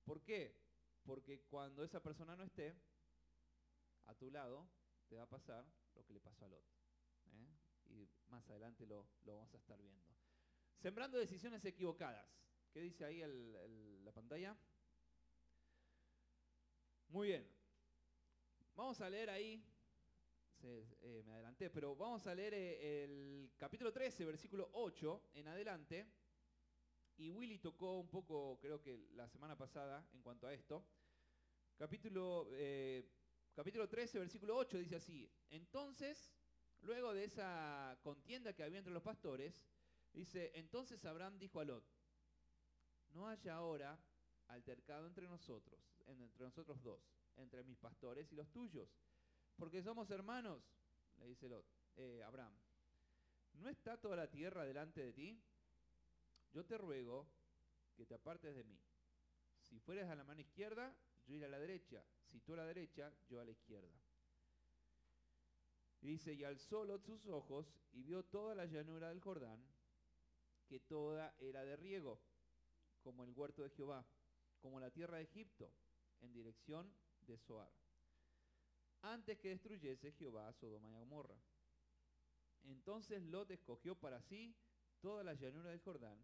¿Por 0.03 0.21
qué? 0.21 0.55
Porque 1.03 1.41
cuando 1.49 1.83
esa 1.83 2.01
persona 2.01 2.35
no 2.35 2.43
esté 2.43 2.75
a 4.05 4.13
tu 4.13 4.29
lado, 4.29 4.67
te 5.07 5.15
va 5.15 5.23
a 5.23 5.29
pasar 5.29 5.65
lo 5.95 6.05
que 6.05 6.13
le 6.13 6.19
pasó 6.19 6.45
a 6.45 6.49
Lot. 6.49 6.65
¿eh? 7.31 7.47
Y 7.89 8.09
más 8.29 8.47
adelante 8.49 8.85
lo, 8.85 9.07
vamos 9.25 9.53
a 9.53 9.57
estar 9.57 9.81
viendo. 9.81 10.05
Sembrando 10.77 11.17
decisiones 11.17 11.63
equivocadas. 11.65 12.27
¿Qué 12.71 12.81
dice 12.81 13.05
ahí 13.05 13.23
la 14.03 14.11
pantalla? 14.11 14.55
Muy 17.07 17.29
bien. 17.29 17.47
Vamos 18.75 18.99
a 18.99 19.09
leer 19.09 19.29
ahí, 19.29 19.63
eh, 20.61 21.23
me 21.25 21.31
adelanté, 21.31 21.69
pero 21.69 21.95
vamos 21.95 22.27
a 22.27 22.35
leer 22.35 22.53
eh, 22.53 23.03
el 23.05 23.51
capítulo 23.57 23.93
13, 23.93 24.25
versículo 24.25 24.69
8 24.73 25.29
en 25.35 25.47
adelante. 25.47 26.05
Y 27.17 27.31
Willy 27.31 27.59
tocó 27.59 27.97
un 27.97 28.09
poco, 28.09 28.59
creo 28.59 28.81
que 28.81 28.97
la 29.13 29.29
semana 29.29 29.57
pasada, 29.57 30.05
en 30.13 30.21
cuanto 30.21 30.47
a 30.47 30.53
esto. 30.53 30.83
Capítulo, 31.77 32.49
capítulo 33.55 33.87
13, 33.87 34.19
versículo 34.19 34.57
8 34.57 34.77
dice 34.77 34.97
así. 34.97 35.31
Entonces, 35.49 36.33
luego 36.81 37.13
de 37.13 37.23
esa 37.23 37.97
contienda 38.03 38.53
que 38.53 38.63
había 38.63 38.79
entre 38.79 38.93
los 38.93 39.01
pastores, 39.01 39.65
dice, 40.13 40.51
entonces 40.55 41.03
Abraham 41.05 41.39
dijo 41.39 41.61
a 41.61 41.65
Lot, 41.65 41.85
no 43.13 43.29
haya 43.29 43.55
ahora 43.55 43.97
altercado 44.47 45.07
entre 45.07 45.27
nosotros, 45.27 45.79
entre 46.05 46.45
nosotros 46.45 46.83
dos, 46.83 47.01
entre 47.37 47.63
mis 47.63 47.77
pastores 47.77 48.29
y 48.33 48.35
los 48.35 48.51
tuyos, 48.51 48.89
porque 49.55 49.81
somos 49.81 50.11
hermanos, 50.11 50.61
le 51.17 51.27
dice 51.27 51.49
eh, 51.95 52.21
Abraham. 52.23 52.53
¿No 53.53 53.69
está 53.69 53.95
toda 53.95 54.17
la 54.17 54.29
tierra 54.29 54.65
delante 54.65 55.01
de 55.01 55.13
ti? 55.13 55.41
Yo 56.51 56.65
te 56.65 56.77
ruego 56.77 57.25
que 57.95 58.05
te 58.05 58.15
apartes 58.15 58.53
de 58.53 58.65
mí. 58.65 58.77
Si 59.61 59.79
fueres 59.79 60.09
a 60.09 60.15
la 60.15 60.25
mano 60.25 60.41
izquierda, 60.41 60.93
yo 61.25 61.35
iré 61.35 61.45
a 61.45 61.49
la 61.49 61.59
derecha. 61.59 62.03
Si 62.25 62.39
tú 62.41 62.53
a 62.53 62.57
la 62.57 62.65
derecha, 62.65 63.11
yo 63.29 63.39
a 63.39 63.45
la 63.45 63.51
izquierda. 63.51 63.93
Y 66.01 66.07
dice, 66.07 66.33
y 66.33 66.43
alzó 66.43 66.85
Lot 66.85 67.03
sus 67.03 67.25
ojos 67.27 67.73
y 67.93 68.03
vio 68.03 68.23
toda 68.23 68.53
la 68.53 68.65
llanura 68.65 69.09
del 69.09 69.21
Jordán, 69.21 69.63
que 70.67 70.79
toda 70.79 71.33
era 71.39 71.63
de 71.63 71.75
riego, 71.75 72.21
como 73.01 73.23
el 73.23 73.31
huerto 73.31 73.63
de 73.63 73.69
Jehová, 73.69 74.05
como 74.59 74.79
la 74.79 74.91
tierra 74.91 75.17
de 75.17 75.23
Egipto, 75.23 75.71
en 76.21 76.33
dirección 76.33 76.91
de 77.21 77.37
Zoar, 77.37 77.71
antes 79.01 79.37
que 79.39 79.49
destruyese 79.49 80.11
Jehová 80.11 80.47
a 80.47 80.53
Sodoma 80.53 80.89
y 80.89 80.93
Gomorra. 80.93 81.39
Entonces 82.63 83.21
Lot 83.23 83.51
escogió 83.51 83.95
para 83.95 84.21
sí 84.21 84.55
toda 84.99 85.23
la 85.23 85.33
llanura 85.33 85.69
del 85.69 85.81
Jordán, 85.81 86.23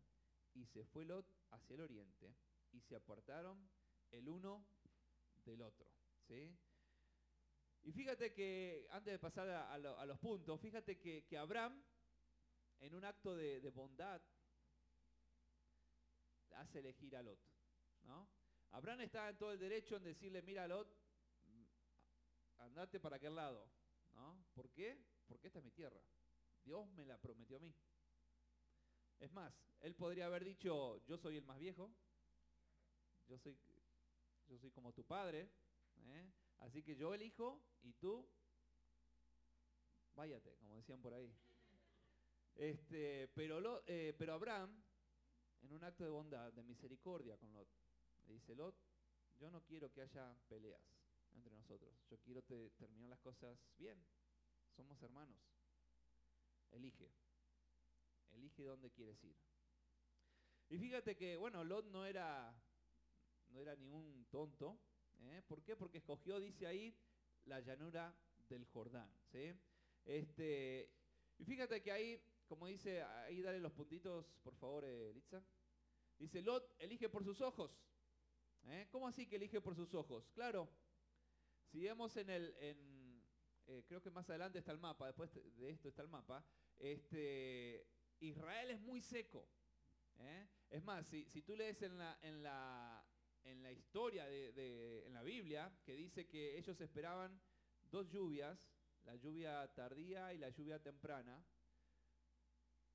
y 0.54 0.66
se 0.66 0.84
fue 0.86 1.06
Lot 1.06 1.26
hacia 1.52 1.76
el 1.76 1.82
oriente, 1.82 2.36
y 2.72 2.82
se 2.82 2.96
apartaron 2.96 3.70
el 4.12 4.28
uno 4.28 4.66
del 5.46 5.62
otro. 5.62 5.88
¿sí? 6.28 6.58
Y 7.84 7.92
fíjate 7.92 8.32
que, 8.34 8.88
antes 8.92 9.14
de 9.14 9.20
pasar 9.20 9.50
a, 9.50 10.06
los 10.06 10.20
puntos, 10.20 10.60
fíjate 10.60 11.00
que, 11.00 11.38
Abraham, 11.38 11.84
en 12.80 12.96
un 12.96 13.04
acto 13.04 13.36
de, 13.36 13.70
bondad, 13.72 14.22
hace 16.56 16.80
elegir 16.80 17.16
a 17.16 17.24
Lot. 17.24 17.40
¿no? 18.04 18.30
Abraham 18.72 19.02
estaba 19.02 19.30
en 19.30 19.38
todo 19.38 19.52
el 19.52 19.60
derecho 19.60 19.96
en 19.96 20.04
decirle, 20.04 20.42
mira 20.42 20.68
Lot, 20.68 20.88
andate 22.60 23.00
para 23.00 23.16
aquel 23.16 23.36
lado. 23.36 23.68
¿no? 24.14 24.46
¿Por 24.54 24.70
qué? 24.72 25.04
Porque 25.28 25.48
esta 25.48 25.60
es 25.60 25.66
mi 25.66 25.72
tierra. 25.72 26.02
Dios 26.64 26.88
me 26.92 27.06
la 27.06 27.18
prometió 27.18 27.58
a 27.58 27.60
mí. 27.60 27.74
Es 29.20 29.32
más, 29.32 29.54
él 29.82 29.96
podría 29.96 30.28
haber 30.28 30.44
dicho, 30.44 31.04
yo 31.06 31.18
soy 31.18 31.38
el 31.38 31.44
más 31.44 31.60
viejo, 31.60 31.92
yo 33.28 33.38
soy, 33.38 33.58
yo 34.52 34.58
soy 34.58 34.72
como 34.72 34.92
tu 34.92 35.06
padre, 35.06 35.50
¿eh? 35.96 36.30
así 36.60 36.84
que 36.84 36.94
yo 36.98 37.14
elijo 37.14 37.64
y 37.84 37.94
tú, 37.94 38.28
váyate, 40.14 40.58
como 40.58 40.76
decían 40.76 41.02
por 41.02 41.14
ahí. 41.14 41.34
Este, 42.56 43.30
pero, 43.30 43.82
eh, 43.88 44.14
pero 44.18 44.34
Abraham, 44.34 44.84
en 45.62 45.72
un 45.72 45.82
acto 45.86 46.04
de 46.04 46.10
bondad, 46.10 46.52
de 46.52 46.64
misericordia 46.64 47.38
con 47.38 47.54
Lot, 47.54 47.70
le 48.28 48.34
dice, 48.34 48.54
Lot, 48.54 48.76
yo 49.40 49.50
no 49.50 49.64
quiero 49.64 49.90
que 49.90 50.02
haya 50.02 50.36
peleas 50.50 50.84
entre 51.34 51.56
nosotros. 51.56 51.96
Yo 52.10 52.20
quiero 52.20 52.44
terminar 52.44 53.10
las 53.10 53.20
cosas 53.22 53.58
bien. 53.78 53.98
Somos 54.76 55.02
hermanos. 55.02 55.40
Elige. 56.72 57.10
Elige 58.32 58.64
dónde 58.64 58.92
quieres 58.92 59.24
ir. 59.24 59.36
Y 60.70 60.78
fíjate 60.78 61.16
que, 61.16 61.38
bueno, 61.38 61.64
Lot 61.64 61.86
no 61.86 62.06
era, 62.06 62.54
no 63.52 63.60
era 63.62 63.76
ningún 63.76 64.26
tonto. 64.30 64.80
¿eh? 65.20 65.42
¿Por 65.48 65.64
qué? 65.64 65.76
Porque 65.76 66.00
escogió, 66.00 66.40
dice 66.40 66.68
ahí, 66.68 66.96
la 67.46 67.60
llanura 67.60 68.16
del 68.50 68.66
Jordán. 68.66 69.12
¿sí? 69.32 69.54
Este, 70.06 70.90
y 71.38 71.46
fíjate 71.46 71.82
que 71.82 71.92
ahí, 71.92 72.22
como 72.48 72.68
dice, 72.68 73.04
ahí 73.04 73.42
dale 73.42 73.60
los 73.60 73.72
puntitos, 73.72 74.26
por 74.44 74.56
favor, 74.56 74.84
eh, 74.86 75.14
Dice, 76.18 76.42
Lot 76.42 76.76
elige 76.80 77.10
por 77.10 77.24
sus 77.24 77.42
ojos. 77.42 77.72
¿Eh? 78.66 78.88
¿Cómo 78.92 79.08
así 79.08 79.26
que 79.26 79.38
elige 79.38 79.60
por 79.60 79.76
sus 79.76 79.94
ojos? 79.96 80.30
Claro, 80.36 80.70
si 81.72 81.82
vemos 81.82 82.16
en 82.18 82.30
el, 82.30 82.54
eh, 82.58 83.84
creo 83.88 84.02
que 84.02 84.12
más 84.12 84.30
adelante 84.30 84.60
está 84.60 84.72
el 84.72 84.78
mapa, 84.78 85.08
después 85.08 85.32
de 85.34 85.70
esto 85.70 85.90
está 85.90 86.02
el 86.02 86.10
mapa, 86.10 86.46
este, 86.78 87.88
Israel 88.20 88.70
es 88.70 88.82
muy 88.82 89.02
seco. 89.02 89.48
¿eh? 90.20 90.48
Es 90.70 90.84
más, 90.84 91.08
si, 91.08 91.42
tú 91.42 91.56
lees 91.56 91.82
en 91.82 91.98
la, 91.98 92.18
en 92.22 92.44
la, 92.44 93.04
en 93.44 93.64
la 93.64 93.72
historia 93.72 94.26
de, 94.26 95.06
en 95.06 95.14
la 95.14 95.24
Biblia, 95.24 95.72
que 95.84 95.96
dice 95.96 96.28
que 96.28 96.58
ellos 96.58 96.80
esperaban 96.80 97.40
dos 97.84 98.10
lluvias, 98.10 98.70
la 99.04 99.16
lluvia 99.16 99.68
tardía 99.74 100.34
y 100.34 100.38
la 100.38 100.50
lluvia 100.50 100.82
temprana, 100.82 101.44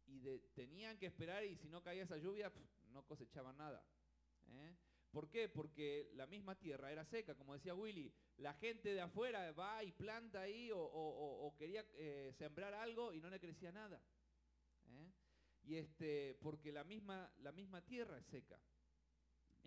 y 0.07 0.21
tenían 0.55 0.99
que 0.99 1.07
esperar 1.07 1.45
y 1.45 1.57
si 1.57 1.69
no 1.69 1.83
caía 1.83 2.05
esa 2.05 2.17
lluvia, 2.17 2.53
no 2.93 3.05
cosechaban 3.05 3.57
nada. 3.57 3.85
¿eh? 4.49 4.77
¿Por 5.11 5.29
qué? 5.29 5.49
Porque 5.49 6.11
la 6.15 6.27
misma 6.27 6.57
tierra 6.57 6.93
era 6.93 7.05
seca, 7.05 7.35
como 7.35 7.55
decía 7.55 7.75
Willy. 7.75 8.13
La 8.39 8.55
gente 8.55 8.93
de 8.93 9.01
afuera 9.01 9.51
va 9.53 9.83
y 9.83 9.93
planta 9.93 10.43
ahí 10.43 10.71
o, 10.73 11.55
quería 11.59 11.85
eh, 11.95 12.33
sembrar 12.37 12.75
algo 12.75 13.13
y 13.13 13.21
no 13.21 13.31
le 13.31 13.41
crecía 13.41 13.73
nada. 13.73 14.01
¿eh? 14.89 15.13
Y 15.65 15.77
este, 15.77 16.39
porque 16.41 16.71
la 16.71 16.85
misma, 16.85 17.33
la 17.39 17.51
misma 17.51 17.85
tierra 17.85 18.19
es 18.19 18.27
seca. 18.27 18.61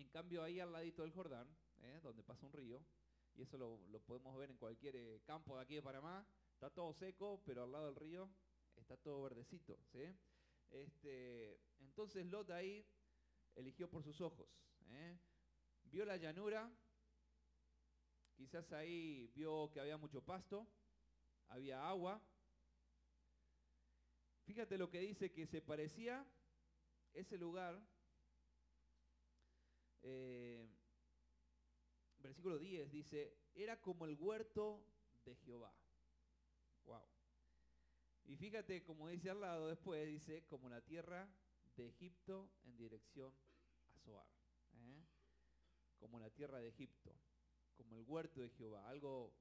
En 0.00 0.08
cambio, 0.08 0.42
ahí 0.42 0.58
al 0.60 0.72
ladito 0.72 1.02
del 1.02 1.12
Jordán, 1.12 1.46
¿eh? 1.82 2.00
donde 2.02 2.22
pasa 2.22 2.46
un 2.46 2.52
río, 2.52 2.82
y 3.34 3.42
eso 3.42 3.58
lo, 3.58 4.00
podemos 4.00 4.36
ver 4.36 4.50
en 4.50 4.56
cualquier 4.56 5.22
campo 5.22 5.56
de 5.56 5.62
aquí 5.62 5.74
de 5.74 5.82
Panamá, 5.82 6.26
Está 6.60 6.68
todo 6.68 6.92
seco, 6.92 7.42
pero 7.46 7.62
al 7.62 7.72
lado 7.72 7.86
del 7.86 7.96
río 7.96 8.30
está 8.76 8.94
todo 8.98 9.22
verdecito, 9.22 9.78
¿sí? 9.90 10.14
Este, 10.68 11.58
entonces 11.78 12.26
Lot 12.26 12.50
ahí 12.50 12.86
eligió 13.54 13.88
por 13.88 14.04
sus 14.04 14.20
ojos. 14.20 14.46
¿eh? 14.90 15.18
Vio 15.84 16.04
la 16.04 16.18
llanura, 16.18 16.70
quizás 18.36 18.70
ahí 18.72 19.28
vio 19.28 19.70
que 19.72 19.80
había 19.80 19.96
mucho 19.96 20.22
pasto, 20.22 20.68
había 21.48 21.88
agua. 21.88 22.22
Fíjate 24.44 24.76
lo 24.76 24.90
que 24.90 25.00
dice 25.00 25.32
que 25.32 25.46
se 25.46 25.62
parecía 25.62 26.26
ese 27.14 27.38
lugar. 27.38 27.82
Eh, 30.02 30.66
versículo 32.18 32.58
10 32.58 32.90
dice, 32.90 33.36
era 33.54 33.80
como 33.80 34.06
el 34.06 34.14
huerto 34.14 34.84
de 35.24 35.34
Jehová. 35.36 35.74
Wow. 36.84 37.02
Y 38.24 38.36
fíjate, 38.36 38.82
como 38.82 39.08
dice 39.08 39.30
al 39.30 39.40
lado 39.40 39.68
después, 39.68 40.06
dice, 40.06 40.44
como 40.46 40.68
la 40.68 40.80
tierra 40.80 41.28
de 41.76 41.88
Egipto 41.88 42.50
en 42.64 42.76
dirección 42.76 43.32
a 43.88 43.98
Zoar. 43.98 44.26
¿eh? 44.74 45.04
Como 45.98 46.18
la 46.18 46.30
tierra 46.30 46.58
de 46.58 46.68
Egipto, 46.68 47.14
como 47.76 47.96
el 47.96 48.02
huerto 48.02 48.40
de 48.40 48.50
Jehová. 48.50 48.88
Algo 48.88 49.34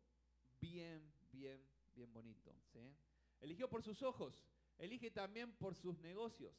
bien, 0.60 1.14
bien, 1.32 1.64
bien 1.94 2.12
bonito. 2.14 2.54
Eligió 3.40 3.70
por 3.70 3.84
sus 3.84 4.02
ojos, 4.02 4.44
elige 4.78 5.12
también 5.12 5.54
por 5.54 5.76
sus 5.76 5.98
negocios. 6.00 6.56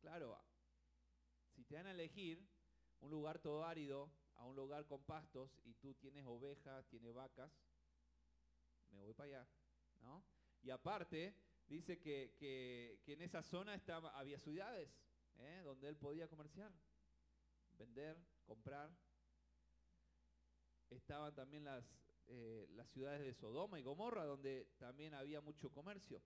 Claro, 0.00 0.38
si 1.54 1.64
te 1.64 1.74
van 1.74 1.86
a 1.86 1.90
elegir 1.90 2.46
un 3.00 3.10
lugar 3.10 3.38
todo 3.38 3.64
árido 3.64 4.10
a 4.36 4.44
un 4.44 4.56
lugar 4.56 4.86
con 4.86 5.02
pastos 5.04 5.58
y 5.64 5.74
tú 5.74 5.94
tienes 5.94 6.24
ovejas, 6.24 6.86
tienes 6.88 7.12
vacas, 7.12 7.52
me 8.90 9.00
voy 9.00 9.12
para 9.14 9.28
allá, 9.28 9.48
¿no? 10.00 10.24
Y 10.62 10.70
aparte, 10.70 11.34
dice 11.66 11.98
que, 11.98 13.00
en 13.06 13.22
esa 13.22 13.42
zona 13.42 13.74
estaba, 13.74 14.10
había 14.18 14.38
ciudades 14.38 14.90
¿eh? 15.38 15.62
donde 15.64 15.88
él 15.88 15.96
podía 15.96 16.28
comerciar, 16.28 16.72
vender, 17.78 18.18
comprar. 18.44 18.90
Estaban 20.90 21.34
también 21.34 21.64
las, 21.64 21.84
eh, 22.26 22.66
las 22.72 22.88
ciudades 22.90 23.22
de 23.22 23.32
Sodoma 23.34 23.78
y 23.78 23.82
Gomorra, 23.82 24.24
donde 24.24 24.68
también 24.78 25.14
había 25.14 25.40
mucho 25.40 25.70
comercio. 25.70 26.20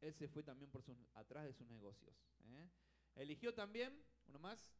Él 0.00 0.14
se 0.14 0.28
fue 0.28 0.42
también 0.42 0.70
por 0.70 0.82
atrás 1.14 1.44
de 1.44 1.52
sus 1.52 1.66
negocios. 1.68 2.14
¿eh? 2.44 2.68
Eligió 3.14 3.54
también, 3.54 4.04
uno 4.26 4.38
más, 4.38 4.70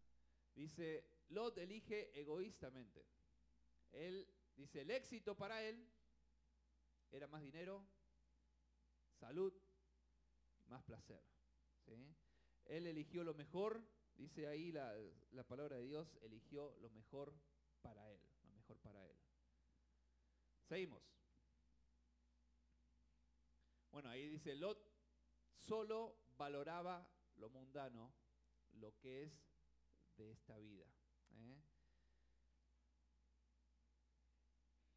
dice, 0.54 1.04
Lot 1.28 1.58
elige 1.58 2.18
egoístamente. 2.18 3.04
Él 3.92 4.26
dice, 4.56 4.82
el 4.82 4.90
éxito 4.90 5.36
para 5.36 5.62
él 5.62 5.86
era 7.10 7.26
más 7.26 7.42
dinero, 7.42 7.84
salud, 9.18 9.52
más 10.66 10.82
placer. 10.82 11.22
Él 12.66 12.86
eligió 12.86 13.24
lo 13.24 13.34
mejor, 13.34 13.82
dice 14.16 14.46
ahí 14.46 14.72
la, 14.72 14.94
la 15.32 15.44
palabra 15.44 15.76
de 15.76 15.84
Dios, 15.84 16.18
eligió 16.22 16.74
lo 16.80 16.90
mejor 16.90 17.34
para 17.82 18.10
él, 18.10 18.20
lo 18.44 18.52
mejor 18.52 18.78
para 18.78 19.06
él. 19.06 19.16
Seguimos. 20.64 21.02
Bueno, 23.90 24.08
ahí 24.08 24.26
dice, 24.28 24.54
Lot 24.54 24.78
solo 25.54 26.16
valoraba 26.38 27.06
lo 27.36 27.50
mundano, 27.50 28.12
lo 28.72 28.96
que 28.98 29.24
es 29.24 29.32
de 30.16 30.32
esta 30.32 30.58
vida. 30.58 30.86
¿eh? 31.34 31.62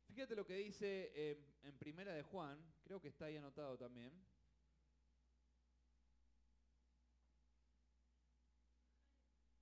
Fíjate 0.08 0.36
lo 0.36 0.46
que 0.46 0.58
dice 0.58 1.42
en 1.64 1.78
Primera 1.78 2.14
de 2.14 2.24
Juan, 2.24 2.58
creo 2.84 3.02
que 3.02 3.10
está 3.10 3.26
ahí 3.26 3.38
anotado 3.38 3.78
también. 3.78 4.14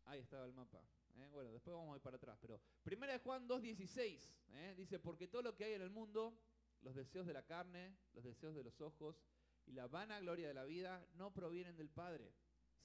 Ahí 0.05 0.19
estaba 0.19 0.45
el 0.45 0.53
mapa. 0.53 0.79
¿eh? 1.15 1.27
Bueno, 1.31 1.51
después 1.51 1.75
vamos 1.75 1.93
a 1.93 1.97
ir 1.97 2.01
para 2.01 2.17
atrás. 2.17 2.37
Pero 2.41 2.61
Primera 2.83 3.13
de 3.13 3.19
Juan 3.19 3.47
2.16 3.47 4.19
¿eh? 4.53 4.75
dice, 4.77 4.99
porque 4.99 5.27
todo 5.27 5.41
lo 5.41 5.55
que 5.55 5.65
hay 5.65 5.73
en 5.73 5.81
el 5.81 5.89
mundo, 5.89 6.37
los 6.81 6.95
deseos 6.95 7.25
de 7.25 7.33
la 7.33 7.45
carne, 7.45 7.95
los 8.13 8.23
deseos 8.23 8.55
de 8.55 8.63
los 8.63 8.79
ojos 8.81 9.23
y 9.65 9.71
la 9.71 9.87
vana 9.87 10.19
gloria 10.19 10.47
de 10.47 10.53
la 10.53 10.65
vida 10.65 11.05
no 11.15 11.33
provienen 11.33 11.75
del 11.75 11.89
Padre, 11.89 12.33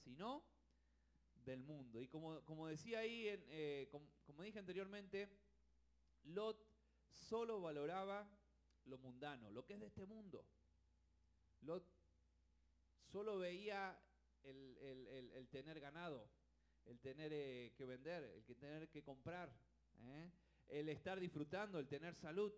sino 0.03 0.43
del 1.45 1.61
mundo. 1.61 2.01
Y 2.01 2.07
como, 2.07 2.41
como 2.45 2.67
decía 2.67 2.99
ahí, 2.99 3.25
eh, 3.27 3.87
como 4.25 4.43
dije 4.43 4.59
anteriormente, 4.59 5.29
Lot 6.25 6.57
solo 7.09 7.61
valoraba 7.61 8.27
lo 8.85 8.97
mundano, 8.97 9.49
lo 9.51 9.65
que 9.65 9.73
es 9.73 9.79
de 9.79 9.87
este 9.87 10.05
mundo. 10.05 10.45
Lot 11.61 11.85
solo 13.11 13.37
veía 13.37 13.97
el, 14.43 15.47
tener 15.51 15.79
ganado, 15.79 16.29
el 16.85 16.99
tener 16.99 17.31
eh, 17.33 17.73
que 17.75 17.85
vender, 17.85 18.23
el 18.23 18.43
que 18.43 18.55
tener 18.55 18.89
que 18.89 19.03
comprar, 19.03 19.51
¿eh? 20.01 20.31
el 20.69 20.89
estar 20.89 21.19
disfrutando, 21.19 21.79
el 21.79 21.87
tener 21.87 22.15
salud. 22.15 22.53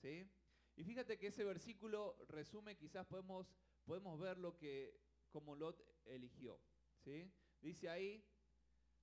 ¿sí? 0.00 0.28
Y 0.76 0.84
fíjate 0.84 1.18
que 1.18 1.28
ese 1.28 1.44
versículo 1.44 2.16
resume, 2.28 2.76
quizás 2.76 3.06
podemos, 3.06 3.46
podemos 3.84 4.18
ver 4.18 4.38
lo 4.38 4.56
que 4.56 5.00
como 5.30 5.56
Lot 5.56 5.82
eligió. 6.04 6.60
¿sí? 7.04 7.30
Dice 7.62 7.88
ahí, 7.88 8.22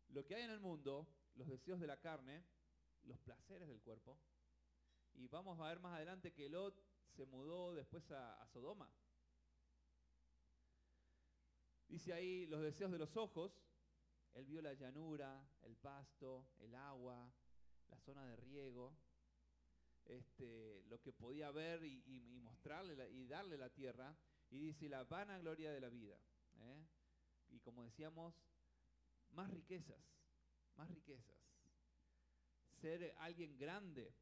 lo 0.09 0.25
que 0.25 0.35
hay 0.35 0.43
en 0.43 0.51
el 0.51 0.59
mundo, 0.59 1.07
los 1.35 1.47
deseos 1.47 1.79
de 1.79 1.87
la 1.87 1.99
carne, 1.99 2.43
los 3.03 3.17
placeres 3.19 3.69
del 3.69 3.81
cuerpo, 3.81 4.19
y 5.13 5.27
vamos 5.27 5.59
a 5.59 5.69
ver 5.69 5.79
más 5.79 5.95
adelante 5.95 6.33
que 6.33 6.49
Lot 6.49 6.75
se 7.15 7.25
mudó 7.25 7.73
después 7.73 8.11
a, 8.11 8.45
Sodoma. 8.47 8.89
Dice 11.87 12.13
ahí 12.13 12.45
los 12.47 12.61
deseos 12.61 12.91
de 12.91 12.99
los 12.99 13.15
ojos. 13.15 13.51
Él 14.33 14.45
vio 14.45 14.61
la 14.61 14.73
llanura, 14.73 15.43
el 15.63 15.75
pasto, 15.75 16.49
el 16.59 16.75
agua, 16.75 17.33
la 17.87 17.97
zona 17.99 18.25
de 18.25 18.35
riego, 18.35 18.95
este, 20.05 20.83
lo 20.83 21.01
que 21.01 21.11
podía 21.11 21.49
ver 21.49 21.83
y, 21.83 22.39
mostrarle 22.41 23.09
y 23.09 23.25
darle 23.25 23.57
la 23.57 23.69
tierra. 23.69 24.15
Y 24.51 24.59
dice 24.59 24.89
la 24.89 25.03
vana 25.05 25.39
gloria 25.39 25.71
de 25.71 25.79
la 25.79 25.89
vida. 25.89 26.19
¿eh? 26.59 26.85
Y 27.49 27.59
como 27.59 27.83
decíamos, 27.83 28.35
más 29.31 29.49
riquezas, 29.51 30.03
más 30.75 30.89
riquezas. 30.89 31.35
Ser 32.81 33.13
alguien 33.19 33.57
grande, 33.57 34.13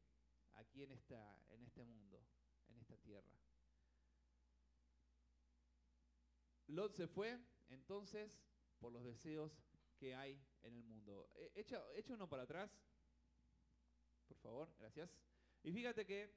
aquí 0.54 0.82
en, 0.82 0.92
esta, 0.92 1.40
en 1.50 1.62
este 1.62 1.84
mundo, 1.84 2.26
en 2.68 2.78
esta 2.78 2.96
tierra. 2.96 3.38
Lot 6.66 6.94
se 6.94 7.06
fue 7.06 7.38
entonces 7.68 8.42
por 8.78 8.92
los 8.92 9.04
deseos 9.04 9.52
que 9.96 10.14
hay 10.14 10.40
en 10.62 10.74
el 10.74 10.82
mundo. 10.84 11.30
E, 11.34 11.52
echa, 11.54 11.82
echa 11.94 12.14
uno 12.14 12.28
para 12.28 12.42
atrás, 12.42 12.70
por 14.26 14.36
favor, 14.38 14.74
gracias. 14.78 15.10
Y 15.62 15.72
fíjate 15.72 16.04
que 16.04 16.32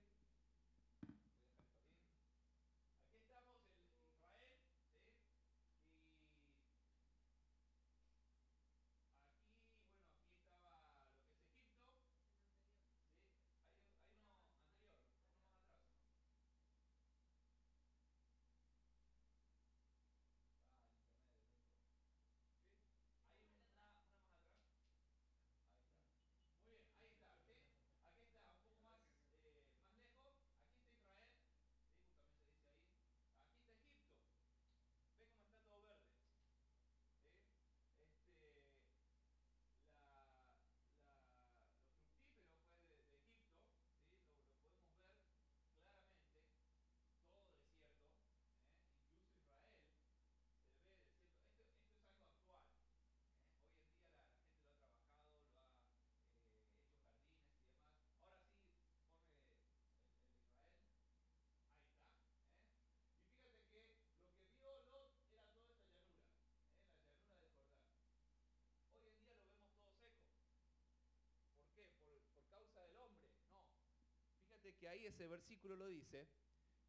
que 74.78 74.88
ahí 74.88 75.06
ese 75.06 75.28
versículo 75.28 75.76
lo 75.76 75.88
dice, 75.88 76.28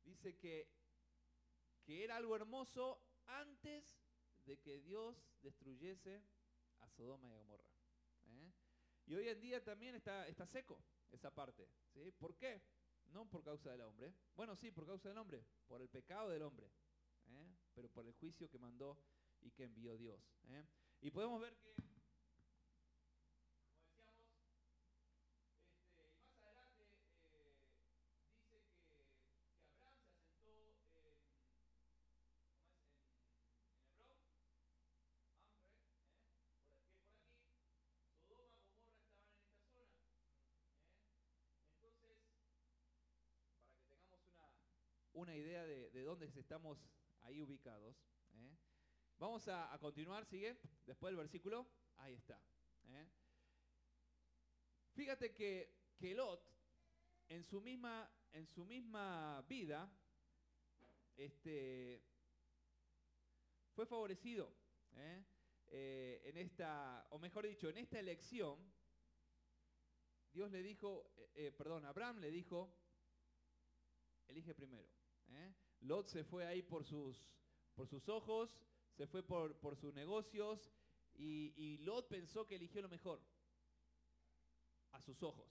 dice 0.05 0.37
que, 0.37 0.69
que 1.85 2.05
era 2.05 2.17
algo 2.17 2.37
hermoso 2.37 3.01
antes 3.27 3.99
de 4.45 4.59
que 4.59 4.81
Dios 4.81 5.17
destruyese 5.43 6.23
a 6.81 6.91
Sodoma 6.91 7.29
y 7.29 7.33
a 7.33 7.37
Gomorra. 7.37 7.71
¿eh? 8.27 8.53
Y 9.07 9.15
hoy 9.15 9.29
en 9.29 9.41
día 9.41 9.63
también 9.63 9.95
está, 9.95 10.27
está 10.29 10.47
seco 10.47 10.83
esa 11.11 11.33
parte. 11.33 11.69
¿sí? 11.93 12.11
¿Por 12.13 12.37
qué? 12.37 12.63
No 13.07 13.29
por 13.29 13.43
causa 13.43 13.71
del 13.71 13.83
hombre. 13.83 14.15
Bueno, 14.35 14.57
sí, 14.57 14.71
por 14.71 14.87
causa 14.87 15.09
del 15.09 15.19
hombre, 15.19 15.45
por 15.67 15.83
el 15.83 15.89
pecado 15.89 16.31
del 16.31 16.43
hombre, 16.43 16.71
¿eh? 17.27 17.57
pero 17.75 17.89
por 17.89 18.07
el 18.07 18.13
juicio 18.15 18.49
que 18.49 18.59
mandó 18.59 18.99
y 19.41 19.51
que 19.51 19.65
envió 19.65 19.97
Dios. 19.97 20.21
¿eh? 20.49 20.65
Y 21.01 21.11
podemos 21.11 21.41
ver 21.41 21.57
que 21.59 21.75
una 45.23 45.37
idea 45.37 45.65
de, 45.65 46.03
dónde 46.03 46.27
estamos 46.35 46.85
ahí 47.21 47.41
ubicados. 47.41 47.97
¿eh? 48.35 48.57
Vamos 49.19 49.47
a, 49.47 49.79
continuar, 49.79 50.27
sigue, 50.27 50.59
después 50.85 51.11
del 51.13 51.17
versículo, 51.17 51.65
ahí 51.99 52.15
está. 52.15 52.43
¿eh? 52.89 53.09
Fíjate 54.95 55.33
que, 55.33 55.93
que 55.97 56.13
Lot, 56.17 56.45
en 57.29 57.45
su 57.45 57.61
misma, 57.61 58.11
en 58.33 58.49
su 58.49 58.65
misma 58.65 59.43
vida, 59.49 59.89
este, 61.17 62.03
fue 63.75 63.87
favorecido 63.87 64.53
¿eh? 64.97 65.25
en 66.25 66.37
esta, 66.37 67.07
o 67.11 67.21
mejor 67.21 67.47
dicho, 67.47 67.69
en 67.69 67.79
esta 67.79 68.01
elección, 68.01 68.59
Dios 70.33 70.51
le 70.51 70.65
dijo, 70.65 71.13
perdón, 71.57 71.85
Abraham 71.85 72.19
le 72.19 72.33
dijo, 72.33 72.75
elige 74.27 74.53
primero. 74.53 75.02
¿Eh? 75.35 75.55
Lot 75.81 76.09
se 76.09 76.25
fue 76.25 76.47
ahí 76.47 76.63
por 76.63 76.85
sus, 76.85 77.17
por 77.75 77.89
sus 77.89 78.09
ojos, 78.09 78.57
se 78.97 79.07
fue 79.07 79.23
por, 79.23 79.57
por 79.59 79.77
sus 79.77 79.93
negocios 79.95 80.71
y, 81.15 81.79
Lot 81.79 82.09
pensó 82.09 82.47
que 82.47 82.57
eligió 82.57 82.81
lo 82.83 82.89
mejor 82.89 83.21
a 84.93 85.01
sus 85.01 85.23
ojos. 85.23 85.51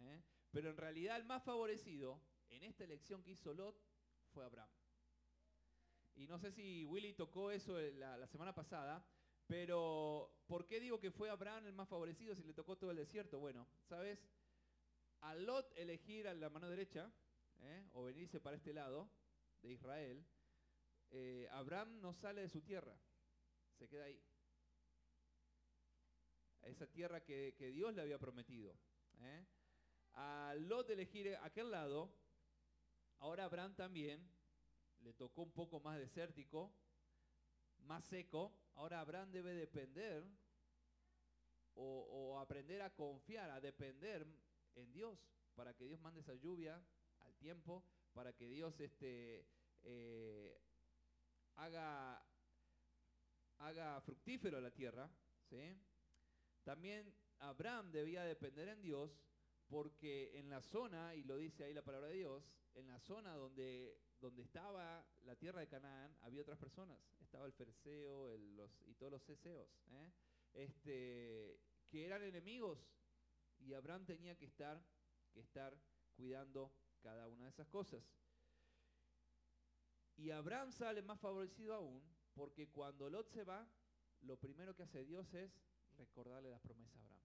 ¿eh? 0.00 0.22
Pero 0.50 0.70
en 0.70 0.76
realidad 0.76 1.16
el 1.16 1.24
más 1.24 1.42
favorecido 1.42 2.20
en 2.50 2.62
esta 2.64 2.84
elección 2.84 3.22
que 3.22 3.32
hizo 3.32 3.54
Lot 3.54 3.76
fue 4.32 4.44
Abraham. 4.44 4.70
Y 6.14 6.26
no 6.26 6.38
sé 6.38 6.52
si 6.52 6.84
Willy 6.84 7.14
tocó 7.14 7.50
eso 7.50 7.80
la, 7.80 8.18
la, 8.18 8.26
semana 8.26 8.54
pasada, 8.54 9.02
pero 9.46 10.30
¿por 10.46 10.66
qué 10.66 10.78
digo 10.78 11.00
que 11.00 11.10
fue 11.10 11.30
Abraham 11.30 11.66
el 11.66 11.72
más 11.72 11.88
favorecido 11.88 12.34
si 12.34 12.42
le 12.42 12.52
tocó 12.52 12.76
todo 12.76 12.90
el 12.90 12.98
desierto? 12.98 13.38
Bueno, 13.38 13.66
¿sabes? 13.88 14.18
A 15.22 15.34
Lot 15.34 15.72
elegir 15.76 16.28
a 16.28 16.34
la 16.34 16.50
mano 16.50 16.68
derecha, 16.68 17.10
¿eh? 17.62 17.88
o 17.92 18.04
venirse 18.04 18.40
para 18.40 18.56
este 18.56 18.72
lado 18.72 19.08
de 19.62 19.72
Israel, 19.72 20.24
eh, 21.10 21.48
Abraham 21.52 22.00
no 22.00 22.12
sale 22.12 22.42
de 22.42 22.48
su 22.48 22.62
tierra, 22.62 22.96
se 23.78 23.88
queda 23.88 24.04
ahí. 24.04 24.22
Esa 26.62 26.86
tierra 26.86 27.22
que, 27.22 27.52
Dios 27.74 27.94
le 27.94 28.02
había 28.02 28.18
prometido. 28.18 28.76
¿eh? 29.20 29.44
A 30.14 30.54
Lot 30.56 30.90
elegir 30.90 31.36
aquel 31.42 31.70
lado, 31.70 32.14
ahora 33.18 33.44
Abraham 33.44 33.74
también 33.74 34.30
le 35.00 35.12
tocó 35.12 35.42
un 35.42 35.52
poco 35.52 35.80
más 35.80 35.98
desértico, 35.98 36.72
más 37.78 38.04
seco. 38.04 38.52
Ahora 38.74 39.00
Abraham 39.00 39.32
debe 39.32 39.54
depender 39.54 40.24
o, 41.74 42.38
aprender 42.38 42.82
a 42.82 42.94
confiar, 42.94 43.50
a 43.50 43.60
depender 43.60 44.26
en 44.74 44.92
Dios 44.92 45.18
para 45.54 45.74
que 45.74 45.84
Dios 45.84 46.00
mande 46.00 46.20
esa 46.20 46.34
lluvia 46.34 46.82
tiempo, 47.42 47.84
para 48.14 48.32
que 48.32 48.48
Dios 48.48 48.80
este, 48.80 49.44
eh, 49.82 50.58
haga, 51.56 52.24
haga 53.58 54.00
fructífero 54.00 54.60
la 54.60 54.70
tierra. 54.70 55.10
¿sí? 55.50 55.76
También 56.64 57.12
Abraham 57.40 57.90
debía 57.90 58.24
depender 58.24 58.68
en 58.68 58.80
Dios 58.80 59.20
porque 59.68 60.38
en 60.38 60.48
la 60.48 60.60
zona, 60.60 61.14
y 61.14 61.24
lo 61.24 61.36
dice 61.36 61.64
ahí 61.64 61.74
la 61.74 61.82
palabra 61.82 62.08
de 62.08 62.16
Dios, 62.16 62.44
en 62.74 62.86
la 62.86 62.98
zona 63.00 63.34
donde, 63.34 63.98
donde 64.20 64.42
estaba 64.42 65.04
la 65.22 65.36
tierra 65.36 65.60
de 65.60 65.68
Canaán 65.68 66.16
había 66.20 66.42
otras 66.42 66.58
personas. 66.58 66.98
Estaba 67.20 67.46
el 67.46 67.52
Ferseo 67.52 68.36
los, 68.36 68.70
y 68.86 68.94
todos 68.94 69.12
los 69.12 69.24
Ceseos, 69.24 69.68
¿eh? 69.90 70.12
este, 70.52 71.58
que 71.88 72.04
eran 72.04 72.22
enemigos. 72.22 72.86
Y 73.58 73.72
Abraham 73.74 74.04
tenía 74.04 74.36
que 74.36 74.44
estar, 74.44 74.82
que 75.32 75.40
estar 75.40 75.74
cuidando 76.14 76.70
cada 77.02 77.28
una 77.28 77.44
de 77.44 77.50
esas 77.50 77.68
cosas. 77.68 78.02
Y 80.16 80.30
Abraham 80.30 80.72
sale 80.72 81.02
más 81.02 81.18
favorecido 81.20 81.74
aún, 81.74 82.02
porque 82.34 82.68
cuando 82.68 83.10
Lot 83.10 83.28
se 83.28 83.44
va, 83.44 83.68
lo 84.22 84.36
primero 84.36 84.74
que 84.74 84.84
hace 84.84 85.04
Dios 85.04 85.32
es 85.34 85.52
recordarle 85.96 86.50
las 86.50 86.60
promesas 86.60 86.96
a 86.96 87.04
Abraham. 87.04 87.22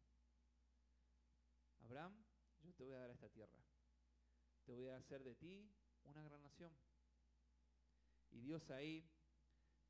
Abraham, 1.81 2.25
yo 2.61 2.73
te 2.73 2.83
voy 2.83 2.93
a 2.93 2.99
dar 2.99 3.11
esta 3.11 3.29
tierra. 3.29 3.59
Te 4.65 4.73
voy 4.73 4.89
a 4.89 4.97
hacer 4.97 5.23
de 5.23 5.35
ti 5.35 5.69
una 6.03 6.23
gran 6.23 6.41
nación. 6.41 6.71
Y 8.31 8.41
Dios 8.41 8.69
ahí 8.71 9.07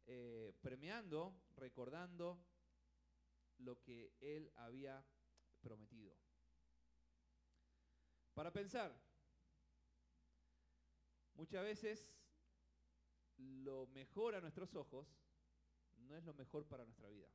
eh, 0.05 0.53
premiando, 0.61 1.41
recordando 1.55 2.39
lo 3.57 3.81
que 3.81 4.13
él 4.19 4.51
había 4.55 5.03
prometido. 5.61 6.15
Para 8.33 8.51
pensar, 8.53 8.95
Muchas 11.37 11.63
veces 11.63 12.09
lo 13.37 13.85
mejor 13.87 14.33
a 14.33 14.41
nuestros 14.41 14.73
ojos 14.73 15.07
no 15.97 16.15
es 16.15 16.23
lo 16.23 16.33
mejor 16.33 16.65
para 16.65 16.83
nuestra 16.83 17.09
vida. 17.09 17.29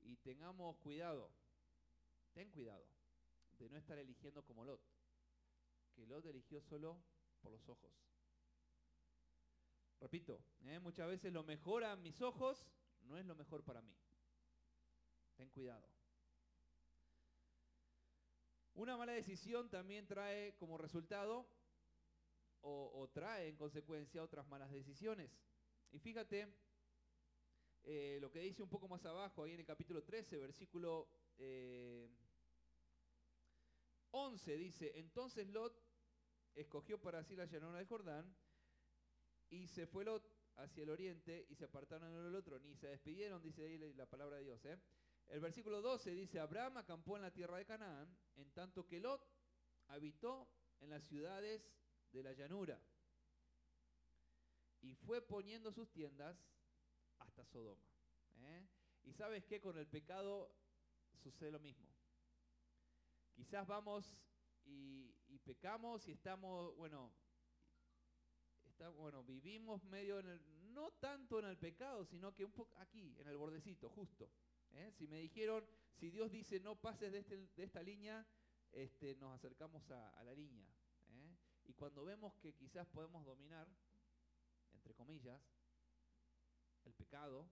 Y 0.00 0.16
tengamos 0.16 0.76
cuidado, 0.78 1.30
ten 2.32 2.50
cuidado 2.50 2.84
de 3.58 3.68
no 3.68 3.76
estar 3.76 3.96
eligiendo 3.96 4.44
como 4.44 4.64
Lot, 4.64 4.82
que 5.94 6.04
Lot 6.04 6.26
eligió 6.26 6.60
solo 6.60 7.00
por 7.40 7.52
los 7.52 7.68
ojos. 7.68 7.92
Repito, 10.00 10.44
¿eh? 10.64 10.80
muchas 10.80 11.06
veces 11.06 11.32
lo 11.32 11.44
mejor 11.44 11.84
a 11.84 11.94
mis 11.94 12.20
ojos 12.20 12.66
no 13.02 13.16
es 13.16 13.24
lo 13.24 13.36
mejor 13.36 13.62
para 13.62 13.80
mí. 13.80 13.96
Ten 15.36 15.48
cuidado. 15.50 15.88
Una 18.74 18.96
mala 18.96 19.12
decisión 19.12 19.70
también 19.70 20.08
trae 20.08 20.56
como 20.56 20.76
resultado 20.76 21.46
o, 22.66 23.08
trae 23.12 23.48
en 23.48 23.56
consecuencia 23.56 24.22
otras 24.22 24.46
malas 24.46 24.70
decisiones. 24.70 25.30
Y 25.92 25.98
fíjate 25.98 26.48
eh, 27.82 28.18
lo 28.20 28.30
que 28.30 28.40
dice 28.40 28.62
un 28.62 28.70
poco 28.70 28.88
más 28.88 29.04
abajo, 29.04 29.44
ahí 29.44 29.52
en 29.52 29.60
el 29.60 29.66
capítulo 29.66 30.02
13, 30.02 30.38
versículo 30.38 31.08
11, 34.10 34.54
eh, 34.54 34.56
dice, 34.56 34.98
entonces 34.98 35.46
Lot 35.48 35.78
escogió 36.54 37.00
para 37.00 37.22
sí 37.22 37.36
la 37.36 37.44
llanura 37.44 37.78
de 37.78 37.86
Jordán 37.86 38.34
y 39.50 39.66
se 39.66 39.86
fue 39.86 40.04
Lot 40.04 40.24
hacia 40.56 40.84
el 40.84 40.90
oriente 40.90 41.46
y 41.50 41.54
se 41.56 41.66
apartaron 41.66 42.10
uno 42.12 42.24
del 42.24 42.34
otro, 42.34 42.58
ni 42.60 42.74
se 42.76 42.88
despidieron, 42.88 43.42
dice 43.42 43.64
ahí 43.64 43.76
la 43.94 44.06
palabra 44.06 44.36
de 44.36 44.44
Dios. 44.44 44.64
¿eh? 44.64 44.78
El 45.26 45.40
versículo 45.40 45.82
12 45.82 46.12
dice, 46.12 46.40
Abraham 46.40 46.78
acampó 46.78 47.16
en 47.16 47.22
la 47.22 47.32
tierra 47.32 47.58
de 47.58 47.66
Canaán, 47.66 48.16
en 48.36 48.50
tanto 48.52 48.86
que 48.86 49.00
Lot 49.00 49.28
habitó 49.88 50.48
en 50.80 50.90
las 50.90 51.04
ciudades 51.04 51.62
de 52.14 52.22
la 52.22 52.32
llanura. 52.32 52.80
Y 54.80 54.94
fue 54.94 55.20
poniendo 55.20 55.72
sus 55.72 55.90
tiendas 55.90 56.36
hasta 57.18 57.44
Sodoma. 57.44 57.82
¿eh? 58.38 58.66
Y 59.02 59.12
sabes 59.12 59.44
que 59.44 59.60
con 59.60 59.76
el 59.76 59.86
pecado 59.86 60.54
sucede 61.22 61.50
lo 61.50 61.58
mismo. 61.58 61.88
Quizás 63.34 63.66
vamos 63.66 64.16
y, 64.64 65.12
pecamos 65.44 66.06
y 66.08 66.12
estamos, 66.12 66.74
bueno, 66.76 67.12
está, 68.64 68.88
bueno, 68.90 69.24
vivimos 69.24 69.82
medio 69.84 70.20
en 70.20 70.28
el, 70.28 70.72
no 70.72 70.92
tanto 70.92 71.40
en 71.40 71.46
el 71.46 71.58
pecado, 71.58 72.04
sino 72.04 72.32
que 72.32 72.44
un 72.44 72.52
poco 72.52 72.78
aquí, 72.78 73.14
en 73.18 73.26
el 73.26 73.36
bordecito, 73.36 73.90
justo. 73.90 74.30
¿eh? 74.70 74.92
Si 74.92 75.08
me 75.08 75.18
dijeron, 75.18 75.66
si 75.96 76.10
Dios 76.10 76.30
dice 76.30 76.60
no 76.60 76.76
pases 76.76 77.10
de, 77.10 77.18
este, 77.18 77.36
de 77.36 77.64
esta 77.64 77.82
línea, 77.82 78.24
este, 78.70 79.16
nos 79.16 79.34
acercamos 79.34 79.90
a, 79.90 80.10
a 80.10 80.22
la 80.22 80.32
línea. 80.32 80.66
Cuando 81.76 82.04
vemos 82.04 82.34
que 82.36 82.54
quizás 82.54 82.86
podemos 82.88 83.24
dominar, 83.24 83.68
entre 84.72 84.94
comillas, 84.94 85.40
el 86.84 86.94
pecado, 86.94 87.48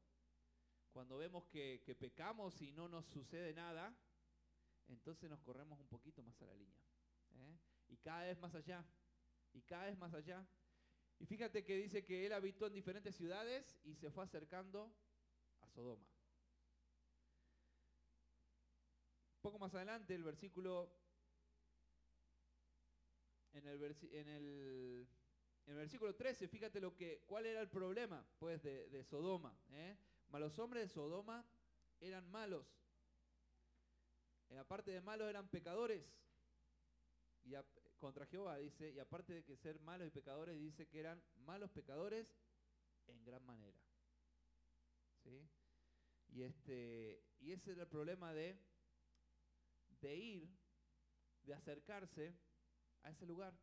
cuando 0.92 1.16
vemos 1.16 1.44
que, 1.46 1.96
pecamos 1.98 2.60
y 2.60 2.70
no 2.72 2.88
nos 2.88 3.06
sucede 3.06 3.54
nada, 3.54 3.94
entonces 4.88 5.28
nos 5.28 5.40
corremos 5.40 5.80
un 5.80 5.88
poquito 5.88 6.22
más 6.22 6.40
a 6.42 6.46
la 6.46 6.54
línea. 6.54 6.82
¿eh? 7.34 7.58
Y 7.88 7.96
cada 7.96 8.24
vez 8.24 8.38
más 8.38 8.54
allá, 8.54 8.84
y 9.52 9.62
cada 9.62 9.86
vez 9.86 9.98
más 9.98 10.12
allá. 10.14 10.46
Y 11.18 11.26
fíjate 11.26 11.64
que 11.64 11.76
dice 11.76 12.04
que 12.04 12.26
él 12.26 12.32
habitó 12.32 12.66
en 12.66 12.74
diferentes 12.74 13.16
ciudades 13.16 13.78
y 13.84 13.94
se 13.94 14.10
fue 14.10 14.24
acercando 14.24 14.94
a 15.60 15.68
Sodoma. 15.70 16.06
Poco 19.40 19.58
más 19.58 19.74
adelante, 19.74 20.14
el 20.14 20.22
versículo, 20.22 20.92
en 23.54 23.66
el, 24.28 25.08
versículo 25.66 26.14
13, 26.14 26.48
fíjate 26.48 26.80
lo 26.80 26.94
que, 26.94 27.22
cuál 27.26 27.46
era 27.46 27.60
el 27.60 27.68
problema 27.68 28.26
pues, 28.38 28.62
de, 28.62 29.04
Sodoma. 29.04 29.56
¿eh? 29.72 29.96
Los 30.32 30.58
hombres 30.58 30.88
de 30.88 30.88
Sodoma 30.88 31.44
eran 32.00 32.28
malos. 32.30 32.66
En 34.48 34.58
aparte 34.58 34.90
de 34.90 35.00
malos 35.00 35.28
eran 35.28 35.48
pecadores. 35.48 36.04
Y 37.44 37.54
contra 37.98 38.26
Jehová 38.26 38.56
dice, 38.56 38.90
y 38.90 38.98
aparte 38.98 39.32
de 39.32 39.44
que 39.44 39.56
ser 39.56 39.78
malos 39.80 40.08
y 40.08 40.10
pecadores, 40.10 40.58
dice 40.58 40.86
que 40.86 41.00
eran 41.00 41.22
malos 41.36 41.70
pecadores 41.70 42.34
en 43.06 43.24
gran 43.24 43.44
manera. 43.44 43.78
¿Sí? 45.22 45.48
Y, 46.28 46.42
este, 46.42 47.22
y 47.40 47.52
ese 47.52 47.72
era 47.72 47.82
el 47.82 47.88
problema 47.88 48.32
de, 48.32 48.58
de 50.00 50.16
ir, 50.16 50.48
de 51.42 51.54
acercarse 51.54 52.34
a 53.02 53.10
ese 53.10 53.26
lugar. 53.26 53.58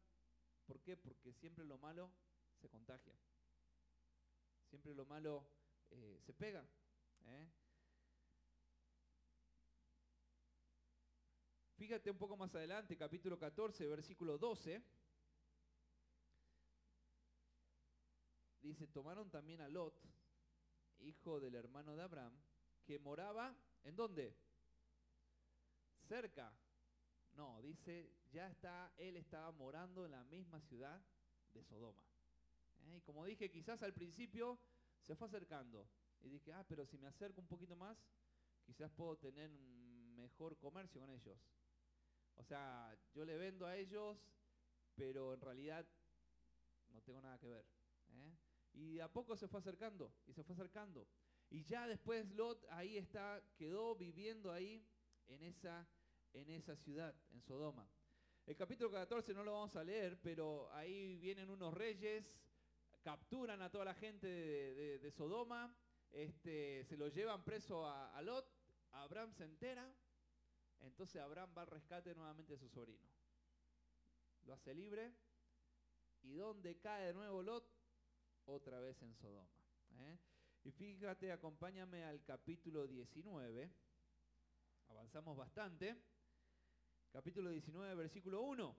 ¿Por 0.65 0.80
qué? 0.82 0.95
Porque 0.97 1.34
siempre 1.34 1.65
lo 1.65 1.78
malo 1.78 2.12
se 2.60 2.69
contagia. 2.69 3.15
Siempre 4.69 4.93
lo 4.93 5.06
malo 5.06 5.47
eh, 5.89 6.19
se 6.25 6.34
pega. 6.34 6.67
¿eh? 7.25 7.49
Fíjate 11.75 12.12
un 12.12 12.17
poco 12.17 12.36
más 12.36 12.54
adelante, 12.54 12.97
capítulo 12.97 13.39
14, 13.39 13.88
versículo 13.88 14.38
12. 14.38 14.84
Dice, 18.62 18.88
tomaron 18.88 19.30
también 19.32 19.62
a 19.62 19.69
Lot, 19.69 19.97
hijo 20.99 21.39
del 21.39 21.56
hermano 21.56 21.95
de 21.95 22.04
Abraham, 22.04 22.38
que 22.84 22.99
moraba, 22.99 23.56
¿en 23.84 23.95
dónde? 23.95 24.36
Cerca. 26.08 26.54
No, 27.39 27.62
dice, 27.62 28.12
ya 28.34 28.49
está, 28.49 28.91
él 28.97 29.15
estaba 29.15 29.49
morando 29.54 30.04
en 30.04 30.12
la 30.12 30.25
misma 30.25 30.60
ciudad 30.60 31.02
de 31.54 31.63
Sodoma. 31.63 32.04
¿Eh? 32.84 32.97
Y 32.97 33.02
como 33.02 33.23
dije, 33.23 33.49
quizás 33.49 33.82
al 33.82 33.93
principio 33.93 34.60
se 34.99 35.15
fue 35.15 35.25
acercando. 35.25 35.88
Y 36.19 36.28
dije, 36.28 36.52
ah, 36.52 36.65
pero 36.67 36.86
si 36.86 36.97
me 36.97 37.08
acerco 37.08 37.39
un 37.39 37.47
poquito 37.47 37.78
más, 37.78 37.97
quizás 38.65 38.91
puedo 38.91 39.15
tener 39.15 39.49
mejor 39.52 40.58
comercio 40.58 40.99
con 40.99 41.12
ellos. 41.12 41.39
O 42.36 42.43
sea, 42.43 42.93
yo 43.13 43.23
le 43.23 43.38
vendo 43.38 43.65
a 43.65 43.78
ellos, 43.78 44.17
pero 44.93 45.34
en 45.34 45.39
realidad 45.39 45.88
no 46.89 47.02
tengo 47.04 47.21
nada 47.21 47.39
que 47.39 47.47
ver. 47.47 47.65
¿eh? 48.15 48.38
Y 48.73 48.99
a 48.99 49.08
poco 49.08 49.38
se 49.38 49.47
fue 49.47 49.62
acercando, 49.62 50.12
y 50.28 50.34
se 50.34 50.43
fue 50.43 50.56
acercando. 50.56 51.08
Y 51.49 51.63
ya 51.63 51.88
después 51.88 52.30
Lot 52.32 52.65
ahí 52.71 52.97
está, 52.97 53.41
quedó 53.56 53.95
viviendo 53.95 54.52
ahí 54.52 54.86
en 55.28 55.41
esa, 55.43 55.88
en 56.33 56.49
esa 56.49 56.75
ciudad, 56.75 57.15
en 57.31 57.41
Sodoma. 57.41 57.87
El 58.45 58.55
capítulo 58.55 58.91
14 58.91 59.33
no 59.33 59.43
lo 59.43 59.53
vamos 59.53 59.75
a 59.75 59.83
leer, 59.83 60.19
pero 60.21 60.71
ahí 60.73 61.17
vienen 61.17 61.49
unos 61.49 61.73
reyes, 61.73 62.25
capturan 63.03 63.61
a 63.61 63.69
toda 63.69 63.85
la 63.85 63.93
gente 63.93 64.27
de, 64.27 65.11
Sodoma, 65.11 65.75
este, 66.11 66.83
se 66.85 66.97
lo 66.97 67.07
llevan 67.09 67.43
preso 67.43 67.87
a, 67.87 68.19
Lot, 68.21 68.51
Abraham 68.91 69.33
se 69.33 69.43
entera, 69.43 69.93
entonces 70.79 71.21
Abraham 71.21 71.53
va 71.55 71.61
al 71.61 71.67
rescate 71.67 72.15
nuevamente 72.15 72.53
de 72.53 72.59
su 72.59 72.69
sobrino. 72.69 73.07
Lo 74.45 74.53
hace 74.53 74.73
libre. 74.73 75.13
¿Y 76.23 76.33
dónde 76.33 76.77
cae 76.79 77.07
de 77.07 77.13
nuevo 77.13 77.41
Lot? 77.43 77.69
Otra 78.45 78.79
vez 78.79 79.01
en 79.03 79.13
Sodoma. 79.15 79.47
¿eh? 79.99 80.17
Y 80.63 80.71
fíjate, 80.71 81.31
acompáñame 81.31 82.03
al 82.03 82.23
capítulo 82.23 82.87
19. 82.87 83.71
Avanzamos 84.89 85.37
bastante. 85.37 85.95
Capítulo 87.11 87.49
19, 87.49 87.95
versículo 87.95 88.41
1. 88.43 88.75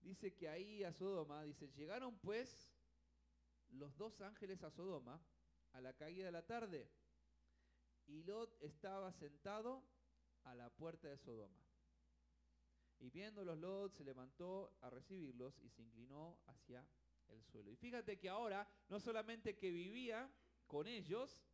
Dice 0.00 0.34
que 0.34 0.48
ahí 0.48 0.84
a 0.84 0.92
Sodoma, 0.92 1.42
dice, 1.42 1.68
llegaron 1.72 2.18
pues 2.18 2.72
los 3.70 3.96
dos 3.96 4.20
ángeles 4.20 4.62
a 4.62 4.70
Sodoma 4.70 5.20
a 5.72 5.80
la 5.80 5.92
caída 5.94 6.26
de 6.26 6.32
la 6.32 6.46
tarde. 6.46 6.88
Y 8.06 8.22
Lot 8.22 8.62
estaba 8.62 9.12
sentado 9.12 9.82
a 10.44 10.54
la 10.54 10.70
puerta 10.70 11.08
de 11.08 11.18
Sodoma. 11.18 11.60
Y 13.00 13.10
viéndolos 13.10 13.58
Lot 13.58 13.94
se 13.94 14.04
levantó 14.04 14.76
a 14.82 14.90
recibirlos 14.90 15.58
y 15.58 15.68
se 15.68 15.82
inclinó 15.82 16.38
hacia 16.46 16.86
el 17.28 17.42
suelo. 17.44 17.72
Y 17.72 17.76
fíjate 17.76 18.18
que 18.18 18.28
ahora 18.28 18.68
no 18.88 19.00
solamente 19.00 19.56
que 19.56 19.70
vivía 19.70 20.30
con 20.68 20.86
ellos, 20.86 21.44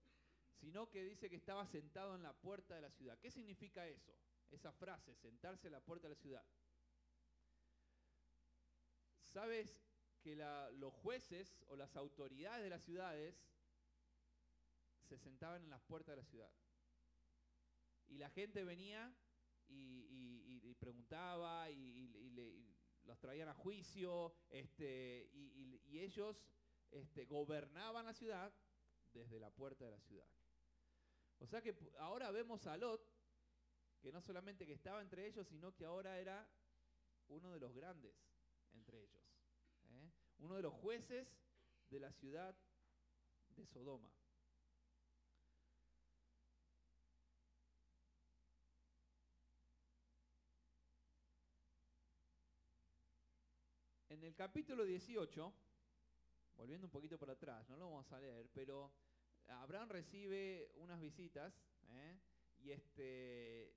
sino 0.53 0.91
que 0.91 1.03
dice 1.03 1.31
que 1.31 1.37
estaba 1.37 1.67
sentado 1.67 2.15
en 2.15 2.23
la 2.23 2.35
puerta 2.35 2.75
de 2.75 2.83
la 2.83 2.91
ciudad. 2.91 3.19
¿Qué 3.19 3.31
significa 3.31 3.87
eso? 3.87 4.15
Esa 4.51 4.73
frase, 4.73 5.15
sentarse 5.15 5.69
en 5.69 5.73
la 5.73 5.81
puerta 5.81 6.09
de 6.09 6.15
la 6.15 6.21
ciudad. 6.21 6.45
¿Sabes 9.23 9.85
que 10.21 10.35
los 10.35 10.93
jueces 10.95 11.63
o 11.69 11.77
las 11.77 11.95
autoridades 11.97 12.63
de 12.63 12.71
las 12.71 12.83
ciudades 12.83 13.37
se 15.09 15.19
sentaban 15.19 15.63
en 15.63 15.71
las 15.71 15.83
puertas 15.83 16.17
de 16.17 16.23
la 16.23 16.29
ciudad? 16.29 16.51
Y 18.09 18.17
la 18.17 18.31
gente 18.31 18.65
venía 18.65 19.15
y, 19.69 20.75
preguntaba 20.81 21.71
y, 21.71 22.09
los 23.05 23.19
traían 23.19 23.49
a 23.49 23.55
juicio, 23.55 24.35
este, 24.51 25.31
y, 25.33 25.99
ellos 25.99 26.43
este, 26.91 27.25
gobernaban 27.27 28.07
la 28.07 28.15
ciudad 28.15 28.53
desde 29.13 29.41
la 29.41 29.51
puerta 29.51 29.85
de 29.85 29.91
la 29.91 30.01
ciudad. 30.01 30.29
O 31.39 31.47
sea 31.47 31.61
que 31.61 31.75
ahora 31.99 32.31
vemos 32.31 32.67
a 32.67 32.77
Lot, 32.77 33.07
que 34.01 34.13
no 34.13 34.21
solamente 34.21 34.67
que 34.67 34.73
estaba 34.73 35.01
entre 35.01 35.27
ellos, 35.27 35.47
sino 35.49 35.75
que 35.75 35.85
ahora 35.85 36.19
era 36.19 36.49
uno 37.29 37.51
de 37.53 37.61
los 37.61 37.75
grandes 37.75 38.15
entre 38.73 39.03
ellos. 39.03 39.23
¿eh? 39.91 40.11
Uno 40.39 40.57
de 40.57 40.63
los 40.63 40.75
jueces 40.75 41.29
de 41.91 42.01
la 42.01 42.13
ciudad 42.13 42.57
de 43.57 43.67
Sodoma. 43.67 44.11
En 54.11 54.25
el 54.25 54.35
capítulo 54.35 54.85
18, 54.85 55.55
volviendo 56.57 56.87
un 56.87 56.91
poquito 56.91 57.19
por 57.19 57.31
atrás, 57.31 57.69
no 57.69 57.77
lo 57.77 57.91
vamos 57.91 58.11
a 58.11 58.19
leer, 58.19 58.49
pero 58.53 58.91
Abraham 59.49 59.91
recibe 59.91 60.73
unas 60.77 61.01
visitas 61.01 61.55
¿eh? 61.91 62.19
y, 62.59 62.73
este, 62.73 63.73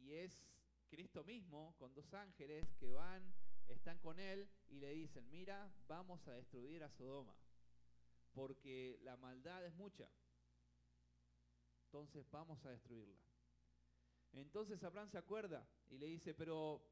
y 0.00 0.14
es 0.14 0.42
Cristo 0.88 1.24
mismo 1.24 1.74
con 1.78 1.94
dos 1.94 2.12
ángeles 2.14 2.74
que 2.74 2.90
van, 2.90 3.32
están 3.68 3.98
con 3.98 4.18
él 4.18 4.48
y 4.68 4.80
le 4.80 4.92
dicen, 4.92 5.28
mira, 5.30 5.72
vamos 5.86 6.26
a 6.26 6.32
destruir 6.32 6.82
a 6.82 6.90
Sodoma, 6.90 7.36
porque 8.32 8.98
la 9.02 9.16
maldad 9.16 9.64
es 9.64 9.74
mucha. 9.74 10.10
Entonces 11.84 12.28
vamos 12.30 12.64
a 12.64 12.70
destruirla. 12.70 13.20
Entonces 14.32 14.82
Abraham 14.82 15.08
se 15.08 15.18
acuerda 15.18 15.68
y 15.88 15.98
le 15.98 16.06
dice, 16.06 16.34
pero 16.34 16.82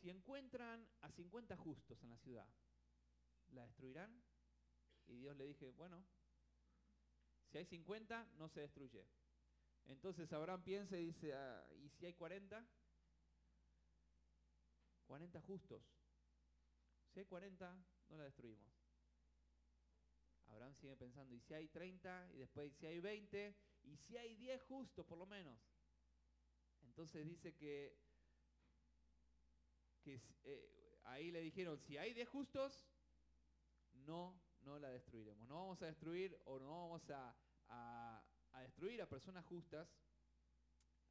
si 0.00 0.10
encuentran 0.10 0.86
a 1.00 1.10
50 1.10 1.56
justos 1.56 2.02
en 2.02 2.10
la 2.10 2.18
ciudad, 2.18 2.48
¿la 3.52 3.62
destruirán? 3.66 4.22
Y 5.06 5.16
Dios 5.16 5.36
le 5.36 5.46
dije, 5.46 5.70
bueno, 5.70 6.04
si 7.50 7.58
hay 7.58 7.64
50, 7.64 8.28
no 8.36 8.48
se 8.48 8.60
destruye. 8.60 9.06
Entonces 9.86 10.32
Abraham 10.32 10.62
piensa 10.62 10.96
y 10.96 11.06
dice, 11.06 11.34
ah, 11.34 11.64
¿y 11.74 11.88
si 11.90 12.06
hay 12.06 12.14
40? 12.14 12.66
40 15.06 15.40
justos. 15.42 15.82
Si 17.12 17.20
hay 17.20 17.26
40, 17.26 17.84
no 18.08 18.16
la 18.16 18.24
destruimos. 18.24 18.66
Abraham 20.48 20.74
sigue 20.74 20.96
pensando, 20.96 21.34
¿y 21.34 21.40
si 21.40 21.54
hay 21.54 21.68
30? 21.68 22.30
Y 22.32 22.38
después, 22.38 22.72
si 22.74 22.86
hay 22.86 23.00
20? 23.00 23.56
¿Y 23.84 23.96
si 23.96 24.16
hay 24.16 24.34
10 24.34 24.62
justos 24.62 25.06
por 25.06 25.18
lo 25.18 25.26
menos? 25.26 25.58
Entonces 26.82 27.26
dice 27.26 27.54
que 27.54 27.98
eh, 30.44 31.00
ahí 31.04 31.30
le 31.30 31.40
dijeron, 31.40 31.78
si 31.78 31.96
hay 31.96 32.14
de 32.14 32.24
justos, 32.26 32.88
no, 33.92 34.40
no 34.62 34.78
la 34.78 34.88
destruiremos. 34.90 35.48
No 35.48 35.56
vamos 35.56 35.82
a 35.82 35.86
destruir 35.86 36.38
o 36.44 36.58
no 36.58 36.68
vamos 36.68 37.02
a, 37.10 38.22
destruir 38.60 39.00
a 39.02 39.08
personas 39.08 39.44
justas 39.44 39.88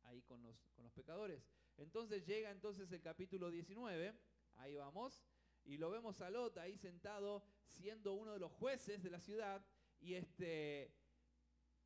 ahí 0.03 0.21
con 0.23 0.43
los, 0.43 0.55
con 0.75 0.83
los 0.83 0.93
pecadores. 0.93 1.43
Entonces 1.77 2.25
llega 2.25 2.51
entonces 2.51 2.91
el 2.91 3.01
capítulo 3.01 3.51
19, 3.51 4.17
ahí 4.55 4.75
vamos, 4.75 5.25
y 5.63 5.77
lo 5.77 5.89
vemos 5.89 6.21
a 6.21 6.29
Lot 6.29 6.57
ahí 6.57 6.77
sentado 6.77 7.43
siendo 7.67 8.13
uno 8.13 8.33
de 8.33 8.39
los 8.39 8.51
jueces 8.51 9.01
de 9.03 9.09
la 9.09 9.19
ciudad, 9.19 9.65
y 9.99 10.13
este, 10.13 10.93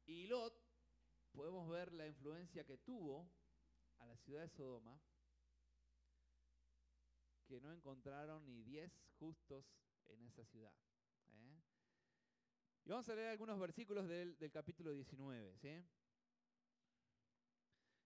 y 0.05 0.27
Lot, 0.27 0.53
podemos 1.31 1.69
ver 1.69 1.93
la 1.93 2.07
influencia 2.07 2.65
que 2.65 2.77
tuvo 2.77 3.29
a 3.99 4.05
la 4.07 4.17
ciudad 4.17 4.41
de 4.41 4.49
Sodoma 4.49 4.99
que 7.49 7.59
no 7.59 7.71
encontraron 7.71 8.45
ni 8.45 8.61
diez 8.61 8.91
justos 9.17 9.65
en 10.05 10.21
esa 10.21 10.45
ciudad. 10.45 10.71
¿eh? 11.25 11.61
Vamos 12.89 13.07
a 13.07 13.13
leer 13.13 13.27
algunos 13.27 13.59
versículos 13.59 14.07
del, 14.07 14.35
capítulo 14.51 14.91
19. 14.91 15.85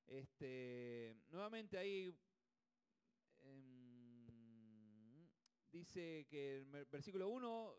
Este, 0.08 1.15
nuevamente 1.30 1.78
ahí 1.78 2.13
em, 3.43 5.26
dice 5.72 6.28
que 6.30 6.58
en 6.58 6.76
el 6.76 6.86
versículo 6.88 7.30
1, 7.30 7.76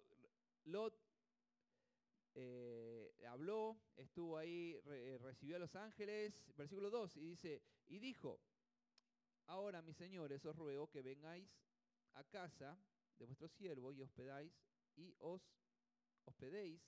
Lot 0.65 0.99
eh, 2.37 3.15
habló, 3.29 3.79
estuvo 3.97 4.39
ahí, 4.39 4.81
eh, 4.87 5.19
recibió 5.21 5.57
a 5.57 5.59
los 5.59 5.77
ángeles, 5.77 6.43
versículo 6.57 6.89
2, 6.89 7.19
y 7.19 7.27
dice, 7.27 7.63
y 7.85 7.99
dijo, 7.99 8.41
ahora 9.45 9.83
mis 9.83 9.99
señores 9.99 10.43
os 10.47 10.57
ruego 10.57 10.89
que 10.89 11.03
vengáis 11.03 11.55
a 12.15 12.25
casa 12.25 12.79
de 13.19 13.27
vuestro 13.27 13.47
siervo 13.47 13.93
y 13.93 14.01
hospedáis 14.01 14.59
y 14.97 15.15
os 15.19 15.43
hospedéis 16.27 16.81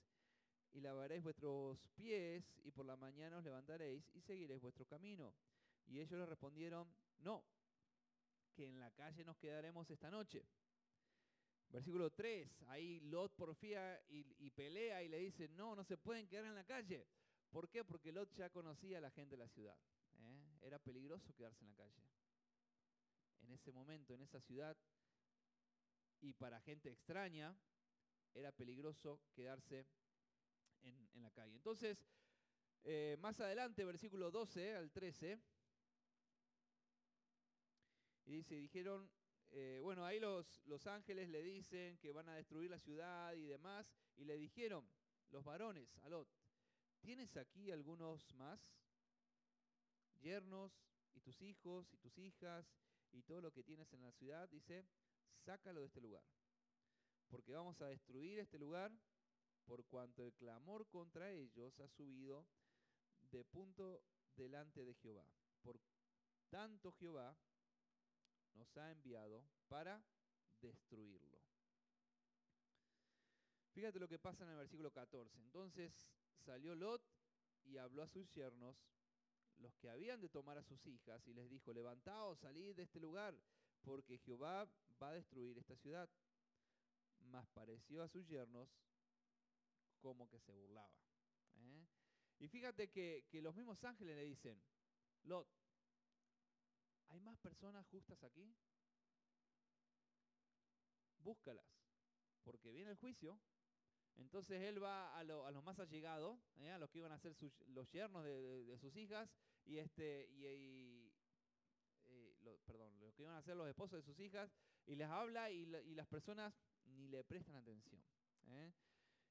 y 0.73 0.81
lavaréis 0.81 1.23
vuestros 1.23 1.79
pies 1.95 2.45
y 2.65 2.71
por 2.71 2.85
la 2.85 2.97
mañana 2.97 3.39
os 3.39 3.45
levantaréis 3.45 4.05
y 4.15 4.21
seguiréis 4.21 4.61
vuestro 4.61 4.87
camino. 4.87 5.35
Y 5.87 6.01
ellos 6.01 6.19
le 6.19 6.27
respondieron, 6.27 6.93
no, 7.19 7.45
que 8.55 8.69
en 8.69 8.81
la 8.81 8.91
calle 8.91 9.25
nos 9.25 9.37
quedaremos 9.37 9.91
esta 9.91 10.11
noche. 10.11 10.45
Versículo 11.69 12.11
3, 12.11 12.63
ahí 12.69 13.01
Lot 13.01 13.35
porfía 13.35 14.01
y, 14.09 14.51
pelea 14.51 15.03
y 15.03 15.09
le 15.09 15.19
dice, 15.19 15.49
no, 15.49 15.75
no 15.75 15.85
se 15.85 15.97
pueden 15.97 16.29
quedar 16.29 16.47
en 16.47 16.55
la 16.55 16.65
calle. 16.65 17.07
¿Por 17.51 17.69
qué? 17.69 17.85
Porque 17.85 18.13
Lot 18.13 18.33
ya 18.35 18.51
conocía 18.51 18.99
a 18.99 19.01
la 19.01 19.11
gente 19.11 19.37
de 19.37 19.45
la 19.45 19.49
ciudad. 19.49 19.79
¿eh? 20.19 20.59
Era 20.63 20.79
peligroso 20.79 21.35
quedarse 21.35 21.65
en 21.65 21.69
la 21.69 21.77
calle. 21.77 22.03
En 23.41 23.53
ese 23.53 23.73
momento, 23.73 24.15
en 24.15 24.23
esa 24.23 24.41
ciudad, 24.41 24.77
y 26.21 26.33
para 26.33 26.61
gente 26.61 26.91
extraña, 26.91 27.57
era 28.37 28.53
peligroso 28.53 29.21
quedarse 29.35 29.87
en, 30.83 31.23
la 31.23 31.31
calle. 31.31 31.57
Entonces, 31.57 32.05
eh, 32.85 33.17
más 33.19 33.41
adelante, 33.41 33.85
versículo 33.85 34.31
12 34.31 34.77
al 34.77 34.91
13, 34.91 35.41
y 38.27 38.33
dice, 38.33 38.57
dijeron, 38.57 39.11
eh, 39.51 39.81
bueno, 39.83 40.05
ahí 40.05 40.21
los, 40.21 40.63
los 40.67 40.87
ángeles 40.87 41.29
le 41.29 41.43
dicen 41.43 41.97
que 41.99 42.13
van 42.13 42.29
a 42.29 42.35
destruir 42.35 42.71
la 42.71 42.79
ciudad 42.79 43.33
y 43.35 43.47
demás, 43.47 43.91
y 44.17 44.25
le 44.25 44.37
dijeron, 44.37 44.89
los 45.31 45.45
varones, 45.45 45.97
a 46.03 46.09
Lot, 46.09 46.29
¿tienes 47.01 47.37
aquí 47.37 47.71
algunos 47.71 48.33
más? 48.35 48.61
Yernos 50.21 50.73
y 51.15 51.21
tus 51.21 51.41
hijos 51.41 51.93
y 51.93 51.97
tus 51.99 52.19
hijas 52.19 52.75
y 53.13 53.23
todo 53.23 53.41
lo 53.41 53.53
que 53.53 53.65
tienes 53.65 53.93
en 53.93 54.03
la 54.03 54.13
ciudad, 54.13 54.49
dice, 54.49 54.85
sácalo 55.45 55.81
de 55.81 55.87
este 55.87 56.01
lugar, 56.01 56.25
porque 57.29 57.53
vamos 57.53 57.81
a 57.81 57.87
destruir 57.87 58.39
este 58.39 58.59
lugar 58.59 58.93
por 59.65 59.85
cuanto 59.87 60.23
el 60.23 60.33
clamor 60.35 60.87
contra 60.89 61.33
ellos 61.33 61.79
ha 61.81 61.89
subido 61.89 62.47
de 63.31 63.45
punto 63.45 64.03
delante 64.37 64.85
de 64.85 64.95
Jehová. 64.95 65.27
Por 65.63 65.81
tanto 66.49 66.93
Jehová 66.93 67.37
nos 68.55 68.77
ha 68.77 68.91
enviado 68.91 69.45
para 69.69 70.03
destruirlo. 70.61 71.37
Fíjate 73.73 73.99
lo 73.99 74.09
que 74.09 74.19
pasa 74.19 74.45
en 74.45 74.51
el 74.51 74.57
versículo 74.57 74.91
14. 74.91 75.39
Entonces 75.43 76.09
salió 76.39 76.75
Lot 76.75 77.03
y 77.65 77.77
habló 77.77 78.03
a 78.03 78.09
sus 78.09 78.31
yernos, 78.33 78.77
los 79.59 79.77
que 79.77 79.89
habían 79.89 80.21
de 80.21 80.29
tomar 80.29 80.57
a 80.57 80.63
sus 80.63 80.87
hijas, 80.87 81.27
y 81.27 81.35
les 81.35 81.51
dijo, 81.51 81.73
levantaos, 81.73 82.39
salid 82.39 82.75
de 82.77 82.85
este 82.85 83.01
lugar, 83.01 83.35
porque 83.83 84.19
Jehová 84.19 84.69
va 85.03 85.09
a 85.09 85.15
destruir 85.15 85.59
esta 85.59 85.77
ciudad. 85.77 86.09
Mas 87.27 87.47
pareció 87.49 88.03
a 88.03 88.09
sus 88.09 88.27
yernos 88.27 88.69
como 90.01 90.29
que 90.29 90.41
se 90.41 90.53
burlaba. 90.53 90.97
¿eh? 91.57 91.87
Y 92.39 92.49
fíjate 92.49 92.91
que, 92.91 93.27
que 93.29 93.43
los 93.43 93.55
mismos 93.55 93.83
ángeles 93.85 94.17
le 94.17 94.25
dicen, 94.25 94.63
Lot, 95.25 95.49
¿hay 97.09 97.21
más 97.21 97.39
personas 97.39 97.87
justas 97.89 98.23
aquí? 98.23 98.55
Búscalas, 101.19 101.67
porque 102.45 102.71
viene 102.71 102.91
el 102.91 102.97
juicio. 102.97 103.41
Entonces 104.19 104.63
él 104.63 104.83
va 104.83 105.17
a, 105.19 105.25
los 105.25 105.63
más 105.63 105.79
allegados, 105.79 106.39
¿eh? 106.59 106.71
a 106.71 106.79
los 106.79 106.91
que 106.91 106.99
iban 106.99 107.13
a 107.13 107.19
ser 107.19 107.37
los 107.67 107.91
yernos 107.91 108.25
de, 108.25 108.79
sus 108.79 108.97
hijas, 108.97 109.29
y 109.65 109.79
este 109.79 110.29
y, 110.31 111.13
eh, 112.07 112.59
perdón, 112.65 112.99
los 113.01 113.15
que 113.15 113.23
iban 113.23 113.35
a 113.35 113.43
ser 113.43 113.57
los 113.57 113.69
esposos 113.69 113.99
de 113.99 114.03
sus 114.03 114.19
hijas, 114.21 114.51
y 114.87 114.95
les 114.95 115.09
habla 115.09 115.51
y, 115.51 115.67
las 115.67 116.07
personas 116.07 116.55
ni 116.97 117.09
le 117.09 117.25
prestan 117.25 117.57
atención. 117.57 118.03
¿eh? 118.49 118.73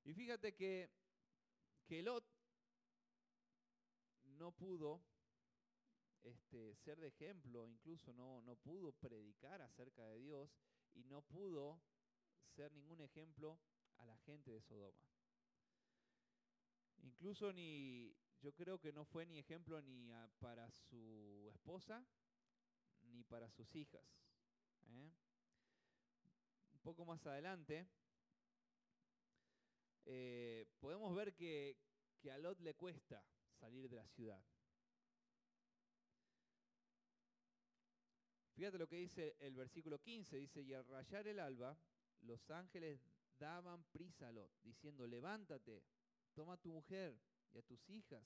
Y 0.03 0.13
fíjate 0.13 0.53
que, 0.53 0.89
que 1.85 2.01
Lot 2.01 2.25
no 4.23 4.51
pudo 4.51 5.01
este, 6.23 6.75
ser 6.75 6.99
de 6.99 7.07
ejemplo, 7.07 7.67
incluso 7.67 8.13
no, 8.13 8.41
no 8.41 8.55
pudo 8.55 8.91
predicar 8.93 9.61
acerca 9.61 10.03
de 10.07 10.19
Dios 10.19 10.49
y 10.93 11.03
no 11.03 11.21
pudo 11.21 11.81
ser 12.55 12.71
ningún 12.71 13.01
ejemplo 13.01 13.59
a 13.97 14.05
la 14.05 14.17
gente 14.19 14.51
de 14.51 14.61
Sodoma. 14.61 15.07
Incluso 16.97 17.53
ni, 17.53 18.15
yo 18.41 18.53
creo 18.53 18.79
que 18.79 18.91
no 18.91 19.05
fue 19.05 19.25
ni 19.25 19.37
ejemplo 19.37 19.81
ni 19.81 20.09
para 20.39 20.69
su 20.71 21.47
esposa 21.53 22.05
ni 23.03 23.23
para 23.23 23.49
sus 23.51 23.75
hijas. 23.75 24.03
¿eh? 24.87 25.11
Poco 26.85 27.03
más 27.03 27.25
adelante, 27.25 27.87
eh, 30.05 30.67
podemos 30.79 31.15
ver 31.15 31.33
que, 31.33 31.79
que 32.19 32.31
a 32.31 32.37
Lot 32.37 32.59
le 32.59 32.75
cuesta 32.75 33.25
salir 33.59 33.89
de 33.89 33.95
la 33.95 34.07
ciudad. 34.09 34.39
Fíjate 38.53 38.77
lo 38.77 38.87
que 38.87 38.97
dice 38.97 39.35
el 39.39 39.55
versículo 39.55 39.99
15, 39.99 40.37
dice, 40.37 40.61
y 40.61 40.75
al 40.75 40.85
rayar 40.85 41.27
el 41.27 41.39
alba, 41.39 41.75
los 42.21 42.47
ángeles 42.51 43.01
daban 43.39 43.83
prisa 43.85 44.27
a 44.27 44.31
Lot, 44.31 44.51
diciendo, 44.61 45.07
levántate, 45.07 45.83
toma 46.35 46.53
a 46.53 46.57
tu 46.57 46.69
mujer 46.69 47.19
y 47.51 47.57
a 47.57 47.63
tus 47.63 47.89
hijas 47.89 48.23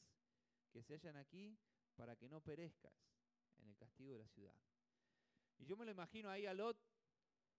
que 0.69 0.83
se 0.83 0.95
hallan 0.95 1.15
aquí 1.15 1.57
para 1.95 2.17
que 2.17 2.27
no 2.27 2.41
perezcas 2.41 2.93
en 3.59 3.69
el 3.69 3.77
castigo 3.77 4.11
de 4.11 4.19
la 4.19 4.27
ciudad. 4.27 4.55
Y 5.59 5.65
yo 5.65 5.77
me 5.77 5.85
lo 5.85 5.91
imagino 5.91 6.29
ahí 6.29 6.45
a 6.45 6.53
Lot, 6.53 6.77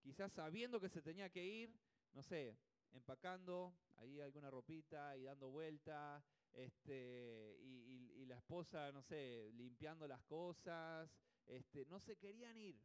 quizás 0.01 0.33
sabiendo 0.33 0.81
que 0.81 0.89
se 0.89 1.03
tenía 1.03 1.31
que 1.31 1.45
ir, 1.45 1.75
no 2.13 2.23
sé, 2.23 2.57
empacando 2.93 3.75
ahí 3.97 4.21
alguna 4.21 4.51
ropita 4.51 5.17
y 5.17 5.25
dando 5.25 5.51
vuelta, 5.51 6.23
este, 6.53 7.59
y, 7.61 8.27
la 8.27 8.37
esposa, 8.37 8.93
no 8.93 9.03
sé, 9.03 9.51
limpiando 9.55 10.07
las 10.07 10.23
cosas, 10.23 11.11
este, 11.47 11.85
no 11.87 11.99
se 11.99 12.17
querían 12.17 12.57
ir. 12.57 12.81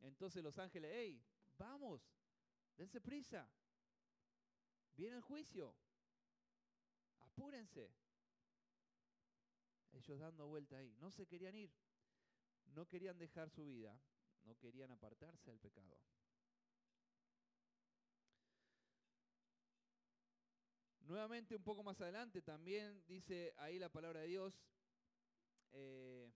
Entonces 0.00 0.42
los 0.42 0.58
ángeles, 0.58 0.90
hey, 0.94 1.22
vamos, 1.58 2.00
dense 2.74 2.98
prisa, 2.98 3.46
viene 4.94 5.16
el 5.16 5.22
juicio, 5.22 5.74
apúrense. 7.20 7.92
Ellos 9.92 10.18
dando 10.18 10.46
vuelta 10.46 10.78
ahí, 10.78 10.96
no 11.00 11.10
se 11.10 11.26
querían 11.26 11.54
ir, 11.54 11.70
no 12.68 12.86
querían 12.86 13.18
dejar 13.18 13.50
su 13.50 13.66
vida, 13.66 14.00
no 14.44 14.56
querían 14.56 14.90
apartarse 14.90 15.50
del 15.50 15.60
pecado. 15.60 15.98
Nuevamente 21.08 21.56
un 21.56 21.62
poco 21.62 21.82
más 21.82 21.98
adelante 22.02 22.42
también 22.42 23.02
dice 23.06 23.54
ahí 23.56 23.78
la 23.78 23.88
palabra 23.88 24.20
de 24.20 24.26
Dios. 24.26 24.62
Eh, 25.72 26.30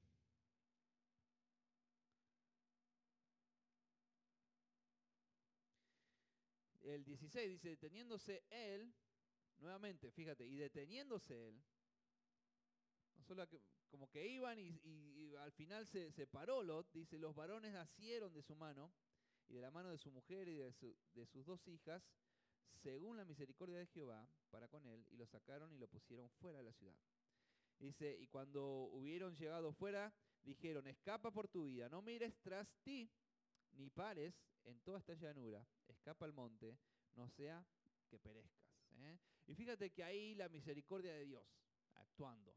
el 6.84 7.04
16 7.04 7.50
dice, 7.50 7.68
deteniéndose 7.68 8.44
él, 8.48 8.94
nuevamente, 9.58 10.10
fíjate, 10.10 10.46
y 10.46 10.56
deteniéndose 10.56 11.48
él, 11.48 11.62
no 13.16 13.24
solo 13.24 13.46
como 13.90 14.08
que 14.08 14.26
iban 14.26 14.58
y, 14.58 15.34
al 15.36 15.52
final 15.52 15.86
se, 15.86 16.26
paró 16.28 16.62
Lot, 16.62 16.90
dice, 16.94 17.18
los 17.18 17.34
varones 17.34 17.74
nacieron 17.74 18.32
de 18.32 18.42
su 18.42 18.56
mano 18.56 18.90
y 19.48 19.52
de 19.52 19.60
la 19.60 19.70
mano 19.70 19.90
de 19.90 19.98
su 19.98 20.10
mujer 20.10 20.48
y 20.48 20.56
de 20.56 21.26
sus 21.26 21.44
dos 21.44 21.68
hijas, 21.68 22.02
según 22.82 23.16
la 23.16 23.24
misericordia 23.24 23.78
de 23.78 23.86
Jehová 23.86 24.28
para 24.50 24.68
con 24.68 24.86
él, 24.86 25.06
y 25.10 25.16
lo 25.16 25.26
sacaron 25.26 25.72
y 25.72 25.78
lo 25.78 25.88
pusieron 25.88 26.28
fuera 26.30 26.58
de 26.58 26.64
la 26.64 26.72
ciudad. 26.72 26.96
Dice, 27.78 28.16
y 28.18 28.26
cuando 28.26 28.62
hubieron 28.92 29.36
llegado 29.36 29.72
fuera, 29.72 30.12
dijeron, 30.42 30.86
escapa 30.86 31.30
por 31.30 31.48
tu 31.48 31.64
vida, 31.64 31.88
no 31.88 32.02
mires 32.02 32.38
tras 32.42 32.68
ti, 32.82 33.10
ni 33.72 33.90
pares 33.90 34.34
en 34.64 34.80
toda 34.80 34.98
esta 34.98 35.14
llanura, 35.14 35.66
escapa 35.88 36.24
al 36.24 36.32
monte, 36.32 36.78
no 37.14 37.28
sea 37.30 37.64
que 38.08 38.18
perezcas. 38.18 38.68
¿eh? 38.98 39.18
Y 39.46 39.54
fíjate 39.54 39.90
que 39.90 40.04
ahí 40.04 40.34
la 40.34 40.48
misericordia 40.48 41.12
de 41.14 41.24
Dios 41.24 41.44
actuando. 41.94 42.54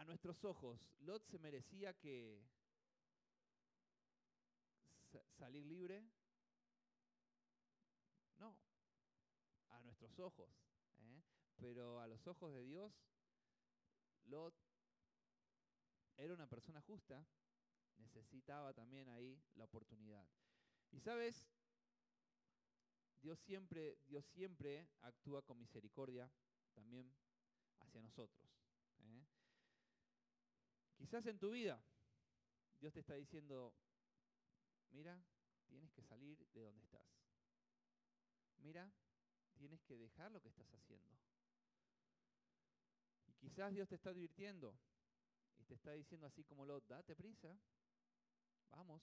a 0.00 0.04
nuestros 0.04 0.42
ojos, 0.44 0.80
Lot 1.00 1.26
se 1.26 1.38
merecía 1.38 1.92
que 1.92 2.42
salir 5.36 5.66
libre. 5.66 6.02
No, 8.38 8.56
a 9.68 9.80
nuestros 9.82 10.09
ojos. 10.20 10.50
¿eh? 10.98 11.22
Pero 11.56 12.00
a 12.00 12.06
los 12.06 12.26
ojos 12.26 12.52
de 12.52 12.62
Dios, 12.64 12.92
Lot 14.24 14.54
era 16.16 16.34
una 16.34 16.46
persona 16.46 16.80
justa, 16.82 17.26
necesitaba 17.96 18.72
también 18.72 19.08
ahí 19.08 19.42
la 19.54 19.64
oportunidad. 19.64 20.28
Y 20.90 21.00
sabes, 21.00 21.48
Dios 23.20 23.38
siempre, 23.40 23.98
Dios 24.06 24.24
siempre 24.26 24.88
actúa 25.02 25.42
con 25.42 25.58
misericordia 25.58 26.30
también 26.74 27.14
hacia 27.80 28.00
nosotros. 28.00 28.48
¿eh? 29.02 29.26
Quizás 30.96 31.26
en 31.26 31.38
tu 31.38 31.50
vida 31.50 31.82
Dios 32.80 32.94
te 32.94 33.00
está 33.00 33.14
diciendo, 33.14 33.74
mira, 34.88 35.22
tienes 35.68 35.92
que 35.92 36.02
salir 36.02 36.38
de 36.54 36.62
donde 36.62 36.80
estás. 36.80 37.06
Mira, 38.56 38.90
tienes 39.60 39.82
que 39.82 39.98
dejar 39.98 40.32
lo 40.32 40.40
que 40.40 40.48
estás 40.48 40.72
haciendo. 40.72 41.18
Y 43.26 43.34
quizás 43.34 43.74
Dios 43.74 43.86
te 43.88 43.96
está 43.96 44.08
advirtiendo 44.08 44.74
y 45.58 45.64
te 45.64 45.74
está 45.74 45.92
diciendo 45.92 46.26
así 46.26 46.42
como 46.44 46.64
lo, 46.64 46.80
date 46.80 47.14
prisa, 47.14 47.54
vamos, 48.70 49.02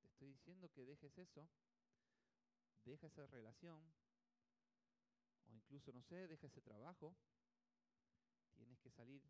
te 0.00 0.08
estoy 0.08 0.28
diciendo 0.30 0.68
que 0.72 0.84
dejes 0.84 1.16
eso, 1.18 1.48
deja 2.84 3.06
esa 3.06 3.26
relación, 3.28 3.80
o 5.46 5.54
incluso, 5.54 5.92
no 5.92 6.02
sé, 6.02 6.26
deja 6.26 6.48
ese 6.48 6.60
trabajo, 6.60 7.14
tienes 8.56 8.80
que 8.80 8.90
salir. 8.90 9.22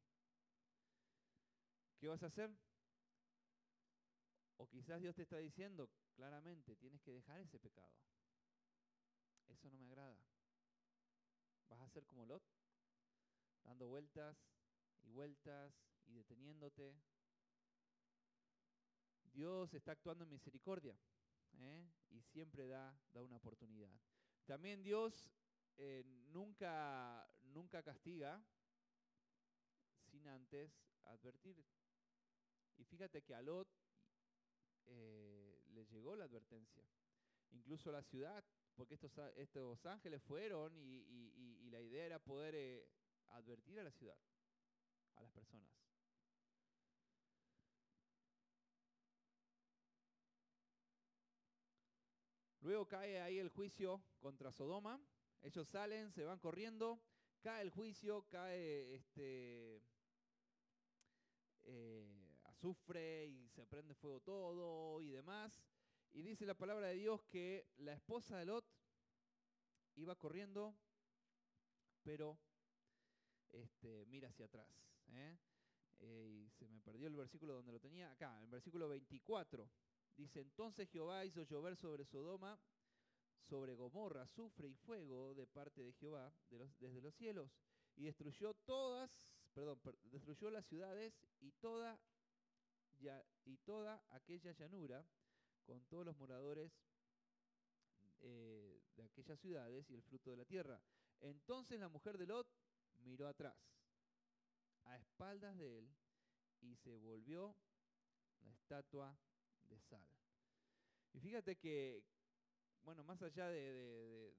¿Qué 1.98 2.08
vas 2.08 2.22
a 2.22 2.26
hacer? 2.26 2.50
O 4.56 4.66
quizás 4.68 5.02
Dios 5.02 5.14
te 5.14 5.22
está 5.22 5.36
diciendo 5.36 5.90
claramente, 6.14 6.76
tienes 6.76 7.02
que 7.02 7.12
dejar 7.12 7.40
ese 7.42 7.58
pecado. 7.58 7.92
Eso 9.48 9.70
no 9.70 9.76
me 9.78 9.86
agrada. 9.86 10.18
Vas 11.68 11.80
a 11.80 11.88
ser 11.88 12.04
como 12.06 12.26
Lot, 12.26 12.42
dando 13.62 13.88
vueltas 13.88 14.36
y 15.02 15.10
vueltas 15.10 15.74
y 16.06 16.12
deteniéndote. 16.14 16.94
Dios 19.32 19.74
está 19.74 19.92
actuando 19.92 20.24
en 20.24 20.30
misericordia 20.30 20.96
¿eh? 21.58 21.90
y 22.10 22.22
siempre 22.22 22.66
da, 22.68 22.96
da 23.12 23.22
una 23.22 23.36
oportunidad. 23.36 23.90
También 24.46 24.82
Dios 24.82 25.30
eh, 25.76 26.04
nunca, 26.30 27.28
nunca 27.42 27.82
castiga 27.82 28.40
sin 30.10 30.26
antes 30.28 30.70
advertir. 31.04 31.64
Y 32.76 32.84
fíjate 32.84 33.22
que 33.22 33.34
a 33.34 33.42
Lot 33.42 33.68
eh, 34.86 35.60
le 35.68 35.86
llegó 35.86 36.14
la 36.14 36.24
advertencia. 36.24 36.84
Incluso 37.50 37.90
la 37.90 38.02
ciudad, 38.02 38.44
porque 38.76 38.94
estos, 38.94 39.86
ángeles 39.86 40.22
fueron 40.22 40.76
y, 40.76 41.70
la 41.70 41.80
idea 41.80 42.06
era 42.06 42.18
poder 42.20 42.54
eh, 42.54 42.88
advertir 43.30 43.80
a 43.80 43.82
la 43.82 43.90
ciudad, 43.90 44.16
a 45.16 45.22
las 45.22 45.32
personas. 45.32 45.68
Luego 52.60 52.86
cae 52.86 53.20
ahí 53.20 53.40
el 53.40 53.48
juicio 53.48 54.02
contra 54.20 54.52
Sodoma. 54.52 55.00
Ellos 55.42 55.68
salen, 55.68 56.12
se 56.12 56.24
van 56.24 56.38
corriendo, 56.38 57.02
cae 57.42 57.60
el 57.60 57.70
juicio, 57.70 58.26
cae 58.28 58.94
este, 58.94 59.82
eh, 61.64 62.38
azufre 62.44 63.26
y 63.26 63.48
se 63.48 63.66
prende 63.66 63.94
fuego 63.94 64.20
todo 64.20 65.02
y 65.02 65.10
demás. 65.10 65.60
Y 66.14 66.22
dice 66.22 66.46
la 66.46 66.54
palabra 66.54 66.86
de 66.86 66.94
Dios 66.94 67.24
que 67.24 67.66
la 67.78 67.92
esposa 67.92 68.38
de 68.38 68.44
Lot 68.44 68.64
iba 69.96 70.14
corriendo, 70.14 70.72
pero 72.04 72.38
este, 73.50 74.06
mira 74.06 74.28
hacia 74.28 74.46
atrás. 74.46 74.68
¿eh? 75.08 75.36
Eh, 75.98 76.44
y 76.46 76.50
se 76.50 76.68
me 76.68 76.80
perdió 76.80 77.08
el 77.08 77.16
versículo 77.16 77.54
donde 77.54 77.72
lo 77.72 77.80
tenía. 77.80 78.12
Acá, 78.12 78.40
en 78.44 78.48
versículo 78.48 78.88
24. 78.88 79.68
Dice, 80.16 80.40
entonces 80.40 80.88
Jehová 80.88 81.24
hizo 81.24 81.42
llover 81.42 81.74
sobre 81.74 82.04
Sodoma, 82.04 82.56
sobre 83.48 83.74
Gomorra, 83.74 84.22
azufre 84.22 84.68
y 84.68 84.74
fuego 84.74 85.34
de 85.34 85.48
parte 85.48 85.82
de 85.82 85.94
Jehová 85.94 86.32
desde 86.48 87.00
los 87.00 87.12
cielos. 87.16 87.50
Y 87.96 88.04
destruyó 88.04 88.54
todas, 88.54 89.10
perdón, 89.52 89.80
destruyó 90.04 90.48
las 90.50 90.64
ciudades 90.66 91.12
y 91.40 91.50
toda 91.50 91.98
aquella 94.10 94.52
llanura 94.52 95.04
con 95.64 95.84
todos 95.86 96.06
los 96.06 96.16
moradores 96.16 96.72
eh, 98.20 98.80
de 98.96 99.02
aquellas 99.02 99.38
ciudades 99.40 99.90
y 99.90 99.94
el 99.94 100.02
fruto 100.02 100.30
de 100.30 100.36
la 100.36 100.44
tierra. 100.44 100.80
Entonces 101.20 101.78
la 101.78 101.88
mujer 101.88 102.16
de 102.18 102.26
Lot 102.26 102.48
miró 103.02 103.28
atrás, 103.28 103.56
a 104.84 104.96
espaldas 104.96 105.56
de 105.56 105.78
él, 105.78 105.94
y 106.60 106.74
se 106.76 106.96
volvió 106.96 107.54
la 108.42 108.50
estatua 108.52 109.16
de 109.68 109.80
sal. 109.80 110.06
Y 111.12 111.20
fíjate 111.20 111.56
que, 111.56 112.02
bueno, 112.82 113.04
más 113.04 113.22
allá 113.22 113.48
de, 113.48 114.34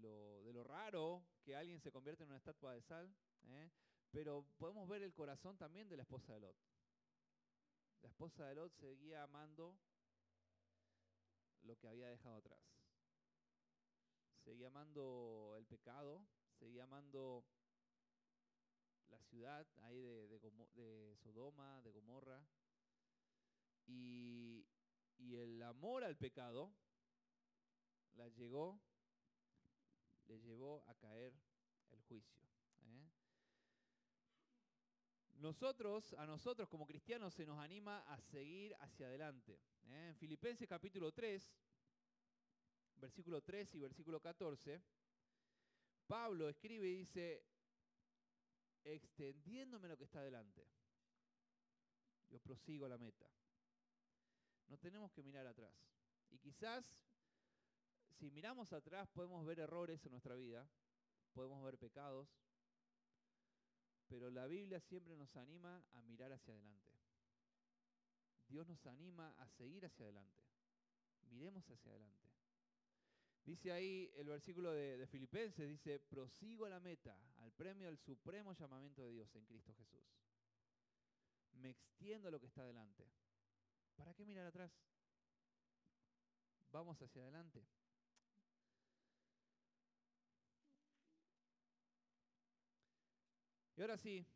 lo, 0.00 0.64
raro 0.64 1.24
que 1.44 1.54
alguien 1.54 1.80
se 1.80 1.92
convierte 1.92 2.24
en 2.24 2.30
una 2.30 2.38
estatua 2.38 2.72
de 2.72 2.82
sal, 2.82 3.14
¿eh? 3.48 3.70
pero 4.10 4.44
podemos 4.58 4.88
ver 4.88 5.02
el 5.02 5.14
corazón 5.14 5.56
también 5.56 5.88
de 5.88 5.96
la 5.96 6.02
esposa 6.02 6.34
de 6.34 6.40
Lot. 6.40 6.56
La 8.02 8.08
esposa 8.08 8.46
de 8.46 8.54
Lot 8.54 8.72
seguía 8.74 9.22
amando 9.22 9.78
lo 11.68 11.76
que 11.76 11.86
había 11.86 12.08
dejado 12.08 12.36
atrás. 12.36 12.58
Seguía 14.42 14.68
amando 14.68 15.54
el 15.58 15.66
pecado, 15.66 16.26
seguía 16.58 16.84
amando 16.84 17.44
la 19.10 19.20
ciudad 19.20 19.66
ahí 19.82 20.00
de, 20.00 20.28
de 20.74 21.16
Sodoma, 21.18 21.82
de 21.82 21.90
Gomorra. 21.90 22.42
Y, 23.86 24.66
el 25.18 25.62
amor 25.62 26.04
al 26.04 26.16
pecado 26.16 26.72
la 28.14 28.28
llegó, 28.28 28.80
le 30.26 30.40
llevó 30.40 30.82
a 30.88 30.94
caer 30.94 31.34
el 31.90 32.00
juicio. 32.02 32.40
¿eh? 32.82 33.10
Nosotros, 35.38 36.14
a 36.14 36.26
nosotros 36.26 36.68
como 36.68 36.84
cristianos 36.84 37.32
se 37.32 37.46
nos 37.46 37.60
anima 37.60 38.00
a 38.12 38.20
seguir 38.20 38.74
hacia 38.80 39.06
adelante. 39.06 39.60
¿eh? 39.84 40.08
En 40.08 40.16
Filipenses 40.16 40.68
capítulo 40.68 41.12
3, 41.12 41.54
versículo 42.96 43.40
3 43.40 43.76
y 43.76 43.78
versículo 43.78 44.20
14, 44.20 44.82
Pablo 46.08 46.48
escribe 46.48 46.88
y 46.88 46.96
dice, 46.96 47.44
extendiéndome 48.82 49.86
lo 49.86 49.96
que 49.96 50.04
está 50.04 50.18
adelante, 50.18 50.66
yo 52.28 52.40
prosigo 52.40 52.88
la 52.88 52.98
meta. 52.98 53.30
No 54.66 54.76
tenemos 54.76 55.12
que 55.12 55.22
mirar 55.22 55.46
atrás. 55.46 55.72
Y 56.30 56.38
quizás 56.38 57.00
si 58.10 58.28
miramos 58.32 58.72
atrás 58.72 59.08
podemos 59.08 59.46
ver 59.46 59.60
errores 59.60 60.04
en 60.04 60.10
nuestra 60.10 60.34
vida, 60.34 60.68
podemos 61.32 61.62
ver 61.62 61.78
pecados, 61.78 62.28
pero 64.08 64.30
la 64.30 64.46
Biblia 64.46 64.80
siempre 64.80 65.16
nos 65.16 65.36
anima 65.36 65.84
a 65.92 66.02
mirar 66.02 66.32
hacia 66.32 66.54
adelante. 66.54 66.92
Dios 68.48 68.66
nos 68.66 68.84
anima 68.86 69.34
a 69.38 69.48
seguir 69.48 69.84
hacia 69.84 70.04
adelante. 70.04 70.42
Miremos 71.30 71.68
hacia 71.70 71.90
adelante. 71.90 72.28
Dice 73.44 73.72
ahí 73.72 74.10
el 74.16 74.28
versículo 74.28 74.72
de, 74.72 75.06
Filipenses, 75.06 75.68
dice, 75.68 75.98
prosigo 76.00 76.66
a 76.66 76.68
la 76.68 76.80
meta, 76.80 77.18
al 77.38 77.52
premio, 77.52 77.88
al 77.88 77.98
supremo 77.98 78.52
llamamiento 78.52 79.02
de 79.02 79.12
Dios 79.12 79.34
en 79.36 79.44
Cristo 79.46 79.74
Jesús. 79.74 80.04
Me 81.52 81.70
extiendo 81.70 82.28
a 82.28 82.30
lo 82.30 82.40
que 82.40 82.46
está 82.46 82.62
adelante. 82.62 83.06
¿Para 83.96 84.14
qué 84.14 84.24
mirar 84.24 84.46
atrás? 84.46 84.70
Vamos 86.70 87.00
hacia 87.00 87.22
adelante. 87.22 87.66
Y 93.78 93.80
ahora 93.80 93.96
sí, 93.96 94.26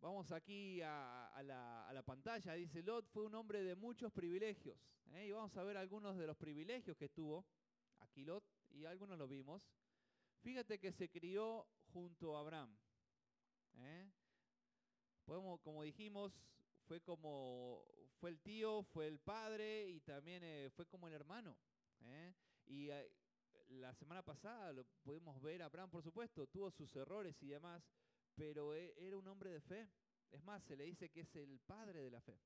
vamos 0.00 0.32
aquí 0.32 0.82
a, 0.82 1.40
la, 1.44 2.02
pantalla. 2.04 2.54
Dice, 2.54 2.82
Lot 2.82 3.06
fue 3.06 3.26
un 3.26 3.34
hombre 3.36 3.62
de 3.62 3.76
muchos 3.76 4.10
privilegios. 4.10 4.76
¿eh? 5.12 5.26
Y 5.28 5.30
vamos 5.30 5.56
a 5.56 5.62
ver 5.62 5.76
algunos 5.76 6.16
de 6.16 6.26
los 6.26 6.36
privilegios 6.36 6.96
que 6.96 7.08
tuvo 7.08 7.46
aquí 8.00 8.24
Lot, 8.24 8.42
y 8.70 8.86
algunos 8.86 9.16
lo 9.16 9.28
vimos. 9.28 9.70
Fíjate 10.40 10.80
que 10.80 10.90
se 10.90 11.08
crió 11.08 11.64
junto 11.92 12.36
a 12.36 12.40
Abraham. 12.40 12.76
¿eh? 13.76 14.10
Como 15.26 15.84
dijimos, 15.84 16.32
fue 16.88 17.00
como 17.00 17.86
fue 18.18 18.30
el 18.30 18.40
tío, 18.40 18.82
fue 18.82 19.06
el 19.06 19.20
padre 19.20 19.88
y 19.90 20.00
también 20.00 20.42
eh, 20.42 20.70
fue 20.74 20.86
como 20.86 21.06
el 21.06 21.14
hermano. 21.14 21.56
Y 22.66 22.88
la 23.68 23.94
semana 23.94 24.22
pasada 24.22 24.72
lo 24.72 24.84
pudimos 25.04 25.40
ver, 25.40 25.62
Abraham 25.62 25.88
por 25.88 26.02
supuesto, 26.02 26.48
tuvo 26.48 26.68
sus 26.72 26.96
errores 26.96 27.40
y 27.44 27.46
demás, 27.46 27.88
pero 28.38 28.72
era 28.72 29.18
un 29.18 29.26
hombre 29.26 29.50
de 29.50 29.60
fe. 29.60 29.90
Es 30.30 30.42
más, 30.44 30.62
se 30.62 30.76
le 30.76 30.84
dice 30.84 31.10
que 31.10 31.22
es 31.22 31.34
el 31.34 31.58
padre 31.58 32.02
de 32.02 32.10
la 32.10 32.20
fe. 32.20 32.38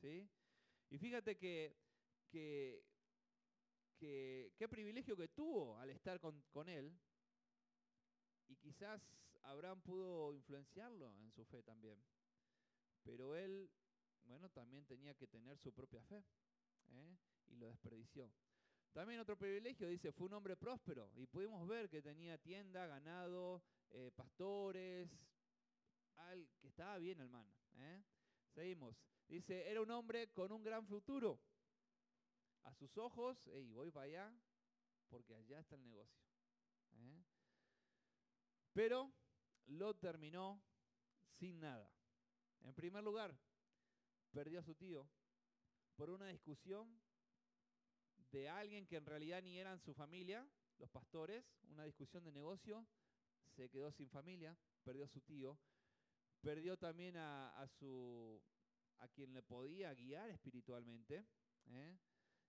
¿Sí? 0.00 0.28
Y 0.90 0.98
fíjate 0.98 1.36
que, 1.38 1.74
que, 2.28 2.84
qué 3.98 4.68
privilegio 4.68 5.16
que 5.16 5.28
tuvo 5.28 5.78
al 5.78 5.88
estar 5.88 6.20
con, 6.20 6.42
con 6.50 6.68
él. 6.68 6.94
Y 8.48 8.56
quizás 8.56 9.00
Abraham 9.44 9.80
pudo 9.80 10.34
influenciarlo 10.34 11.16
en 11.18 11.32
su 11.32 11.46
fe 11.46 11.62
también. 11.62 11.98
Pero 13.02 13.34
él, 13.34 13.70
bueno, 14.24 14.50
también 14.50 14.84
tenía 14.84 15.14
que 15.14 15.26
tener 15.26 15.56
su 15.58 15.72
propia 15.72 16.02
fe. 16.02 16.22
¿eh? 16.90 17.16
Y 17.46 17.56
lo 17.56 17.68
desperdició. 17.68 18.30
También 18.92 19.18
otro 19.20 19.36
privilegio, 19.36 19.88
dice, 19.88 20.12
fue 20.12 20.26
un 20.26 20.34
hombre 20.34 20.56
próspero. 20.56 21.10
Y 21.16 21.26
pudimos 21.26 21.66
ver 21.66 21.88
que 21.88 22.02
tenía 22.02 22.36
tienda, 22.36 22.86
ganado, 22.86 23.62
eh, 23.94 24.10
pastores, 24.14 25.08
al, 26.16 26.48
que 26.60 26.68
estaba 26.68 26.98
bien 26.98 27.20
el 27.20 27.28
man. 27.28 27.46
¿eh? 27.76 28.02
Seguimos. 28.52 28.96
Dice, 29.28 29.70
era 29.70 29.80
un 29.80 29.90
hombre 29.90 30.32
con 30.32 30.52
un 30.52 30.62
gran 30.62 30.86
futuro. 30.86 31.40
A 32.64 32.74
sus 32.74 32.96
ojos, 32.96 33.38
y 33.46 33.72
voy 33.72 33.90
para 33.90 34.06
allá, 34.06 34.34
porque 35.08 35.34
allá 35.34 35.60
está 35.60 35.76
el 35.76 35.84
negocio. 35.84 36.24
Pero 38.72 39.12
lo 39.66 39.94
terminó 39.94 40.62
sin 41.38 41.60
nada. 41.60 41.90
En 42.62 42.74
primer 42.74 43.04
lugar, 43.04 43.36
perdió 44.32 44.60
a 44.60 44.64
su 44.64 44.74
tío 44.74 45.08
por 45.94 46.10
una 46.10 46.26
discusión 46.26 47.00
de 48.32 48.48
alguien 48.48 48.86
que 48.86 48.96
en 48.96 49.06
realidad 49.06 49.42
ni 49.42 49.58
eran 49.58 49.78
su 49.78 49.94
familia, 49.94 50.48
los 50.78 50.90
pastores, 50.90 51.44
una 51.68 51.84
discusión 51.84 52.24
de 52.24 52.32
negocio, 52.32 52.84
se 53.54 53.68
quedó 53.68 53.90
sin 53.92 54.08
familia, 54.10 54.56
perdió 54.82 55.04
a 55.04 55.08
su 55.08 55.20
tío, 55.20 55.58
perdió 56.40 56.76
también 56.76 57.16
a, 57.16 57.66
su 57.78 58.42
a 58.98 59.08
quien 59.08 59.32
le 59.32 59.42
podía 59.42 59.94
guiar 59.94 60.30
espiritualmente, 60.30 61.26
¿eh? 61.66 61.98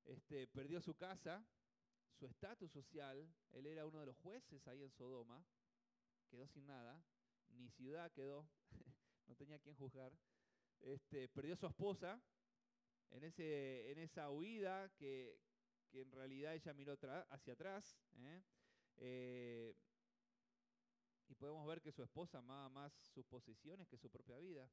este, 0.05 0.47
perdió 0.47 0.81
su 0.81 0.95
casa, 0.95 1.45
su 2.13 2.25
estatus 2.25 2.71
social, 2.71 3.33
él 3.51 3.65
era 3.65 3.85
uno 3.85 3.99
de 3.99 4.05
los 4.05 4.17
jueces 4.17 4.67
ahí 4.67 4.83
en 4.83 4.91
Sodoma, 4.91 5.45
quedó 6.29 6.47
sin 6.47 6.65
nada, 6.65 7.03
ni 7.49 7.69
ciudad 7.69 8.11
quedó, 8.11 8.49
no 9.27 9.35
tenía 9.35 9.59
quien 9.59 9.75
juzgar, 9.75 10.13
este, 10.81 11.27
perdió 11.29 11.55
su 11.55 11.67
esposa 11.67 12.21
en, 13.11 13.23
ese, 13.23 13.91
en 13.91 13.99
esa 13.99 14.29
huida 14.29 14.89
que, 14.97 15.39
en 15.93 16.11
realidad 16.11 16.53
ella 16.53 16.73
miró 16.73 16.97
hacia 17.29 17.53
atrás. 17.53 17.97
¿eh? 18.17 18.43
Eh, 18.97 19.75
y 21.27 21.35
podemos 21.35 21.65
ver 21.67 21.81
que 21.81 21.91
su 21.91 22.03
esposa 22.03 22.39
amaba 22.39 22.69
más 22.69 22.93
sus 23.13 23.25
posesiones 23.25 23.87
que 23.87 23.97
su 23.97 24.09
propia 24.09 24.37
vida. 24.39 24.69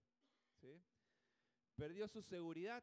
Perdió 1.74 2.06
su 2.08 2.22
seguridad. 2.22 2.82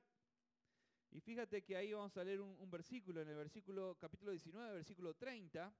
Y 1.12 1.22
fíjate 1.22 1.64
que 1.64 1.76
ahí 1.76 1.94
vamos 1.94 2.16
a 2.18 2.24
leer 2.24 2.42
un, 2.42 2.70
versículo, 2.70 3.22
en 3.22 3.30
el 3.30 3.36
versículo 3.36 3.96
capítulo 4.00 4.32
19, 4.32 4.74
versículo 4.74 5.14
30. 5.16 5.74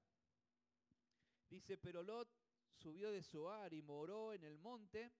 Dice, 1.48 1.78
pero 1.78 2.02
Lot 2.02 2.28
subió 2.74 3.10
de 3.10 3.22
Zoar 3.22 3.72
y 3.74 3.82
moró 3.82 4.32
en 4.32 4.44
el 4.44 4.58
monte 4.58 5.12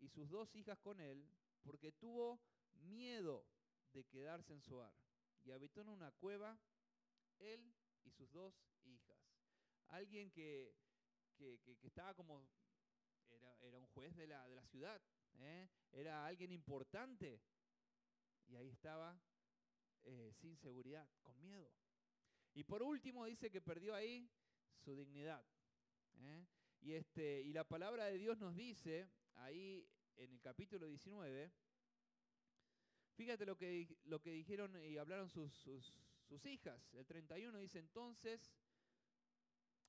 y 0.00 0.08
sus 0.08 0.28
dos 0.30 0.54
hijas 0.56 0.78
con 0.78 1.00
él, 1.00 1.28
porque 1.62 1.92
tuvo 1.92 2.40
miedo 2.72 3.46
de 3.92 4.04
quedarse 4.04 4.52
en 4.52 4.62
Zoar. 4.62 4.92
Y 5.44 5.50
habitó 5.52 5.80
en 5.80 5.88
una 5.88 6.10
cueva 6.12 6.58
él 7.38 7.72
y 8.04 8.10
sus 8.10 8.30
dos 8.32 8.54
hijas. 8.84 9.18
Alguien 9.88 10.30
que, 10.30 10.74
estaba 11.82 12.14
como, 12.14 12.48
era, 13.62 13.78
un 13.78 13.86
juez 13.86 14.14
de 14.16 14.26
la, 14.26 14.46
de 14.48 14.54
la 14.54 14.66
ciudad, 14.66 15.00
¿eh? 15.40 15.68
era 15.92 16.26
alguien 16.26 16.52
importante. 16.52 17.40
Y 18.48 18.56
ahí 18.56 18.68
estaba 18.68 19.20
eh, 20.04 20.32
sin 20.34 20.56
seguridad, 20.56 21.08
con 21.22 21.40
miedo. 21.40 21.70
Y 22.54 22.64
por 22.64 22.82
último 22.82 23.24
dice 23.24 23.50
que 23.50 23.60
perdió 23.60 23.94
ahí 23.94 24.30
su 24.78 24.94
dignidad. 24.94 25.44
¿eh? 26.18 26.46
Y, 26.80 26.92
este, 26.92 27.42
y 27.42 27.52
la 27.52 27.64
palabra 27.64 28.06
de 28.06 28.18
Dios 28.18 28.38
nos 28.38 28.54
dice, 28.54 29.08
ahí 29.34 29.86
en 30.16 30.32
el 30.32 30.40
capítulo 30.40 30.86
19, 30.86 31.52
fíjate 33.14 33.44
lo 33.44 33.56
que, 33.56 33.98
lo 34.04 34.20
que 34.20 34.30
dijeron 34.30 34.76
y 34.84 34.96
hablaron 34.96 35.28
sus, 35.28 35.52
sus, 35.52 36.46
hijas. 36.46 36.94
El 36.94 37.06
31 37.06 37.58
dice, 37.58 37.78
entonces 37.78 38.52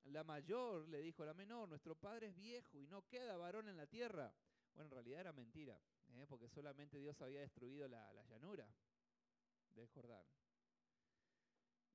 la 0.09 0.23
mayor 0.23 0.87
le 0.89 1.01
dijo 1.01 1.23
a 1.23 1.27
la 1.27 1.33
menor, 1.33 1.67
nuestro 1.69 1.95
padre 1.95 2.27
es 2.27 2.35
viejo 2.35 2.79
y 2.79 2.87
no 2.87 3.07
queda 3.07 3.37
varón 3.37 3.67
en 3.69 3.77
la 3.77 3.87
tierra. 3.87 4.33
Bueno, 4.73 4.87
en 4.87 4.91
realidad 4.91 5.21
era 5.21 5.33
mentira, 5.33 5.79
¿eh? 6.09 6.25
porque 6.27 6.47
solamente 6.49 6.99
Dios 6.99 7.21
había 7.21 7.41
destruido 7.41 7.87
la, 7.87 8.11
llanura 8.29 8.67
del 9.69 9.87
Jordán. 9.89 10.25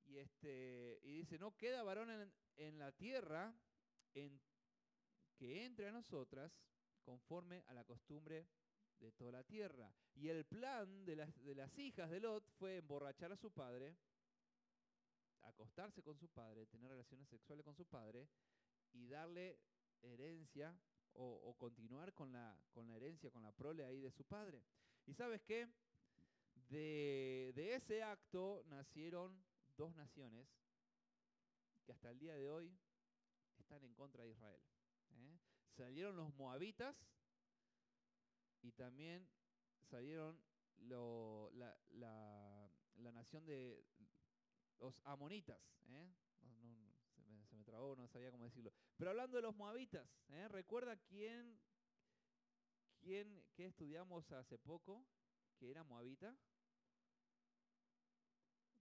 Y, 0.04 0.18
este, 0.18 1.00
y 1.02 1.18
dice, 1.18 1.38
no 1.38 1.56
queda 1.56 1.82
varón 1.82 2.10
en, 2.10 2.32
en 2.56 2.78
la 2.78 2.92
tierra 2.92 3.54
en 4.14 4.40
que 5.36 5.64
entre 5.64 5.88
a 5.88 5.92
nosotras 5.92 6.60
conforme 7.02 7.64
a 7.66 7.74
la 7.74 7.84
costumbre 7.84 8.46
de 8.98 9.12
toda 9.12 9.32
la 9.32 9.42
tierra. 9.42 9.92
Y 10.14 10.28
el 10.28 10.44
plan 10.44 11.04
de 11.04 11.16
las, 11.16 11.44
de 11.44 11.54
las 11.54 11.76
hijas 11.78 12.10
de 12.10 12.20
Lot 12.20 12.48
fue 12.58 12.76
emborrachar 12.76 13.32
a 13.32 13.36
su 13.36 13.50
padre, 13.50 13.96
acostarse 15.42 16.02
con 16.02 16.18
su 16.18 16.28
padre, 16.28 16.66
tener 16.66 16.90
relaciones 16.90 17.28
sexuales 17.28 17.64
con 17.64 17.74
su 17.74 17.86
padre 17.86 18.28
y 18.92 19.06
darle 19.06 19.58
herencia 20.02 20.76
o, 21.14 21.54
continuar 21.58 22.14
con 22.14 22.32
la, 22.32 22.58
con 22.72 22.86
la 22.86 22.96
herencia, 22.96 23.30
con 23.30 23.42
la 23.42 23.52
prole 23.52 23.84
ahí 23.84 24.00
de 24.00 24.10
su 24.10 24.24
padre. 24.24 24.62
¿Y 25.06 25.14
sabes 25.14 25.42
qué? 25.42 25.68
De, 26.68 27.52
de 27.54 27.74
ese 27.74 28.02
acto 28.02 28.64
nacieron 28.68 29.44
dos 29.76 29.94
naciones 29.94 30.48
que 31.84 31.92
hasta 31.92 32.10
el 32.10 32.18
día 32.18 32.34
de 32.34 32.48
hoy 32.48 32.74
están 33.58 33.84
en 33.84 33.94
contra 33.94 34.24
de 34.24 34.30
Israel. 34.30 34.62
¿eh? 35.16 35.38
Salieron 35.76 36.16
los 36.16 36.34
moabitas 36.34 36.96
y 38.62 38.72
también 38.72 39.28
salieron 39.90 40.40
la, 40.78 41.76
nación 43.12 43.44
de 43.44 43.84
los 44.82 45.00
amonitas. 45.04 45.60
¿eh? 45.88 46.12
se, 47.48 47.56
me, 47.56 47.64
trabó, 47.64 47.94
no 47.96 48.08
sabía 48.08 48.30
cómo 48.30 48.44
decirlo. 48.44 48.72
Pero 48.96 49.10
hablando 49.10 49.36
de 49.36 49.42
los 49.42 49.54
moabitas, 49.54 50.06
¿eh? 50.30 50.48
¿recuerda 50.48 50.96
quién, 50.96 51.58
quién 53.00 53.44
que 53.54 53.66
estudiamos 53.66 54.30
hace 54.32 54.58
poco 54.58 55.06
que 55.56 55.70
era 55.70 55.84
moabita? 55.84 56.36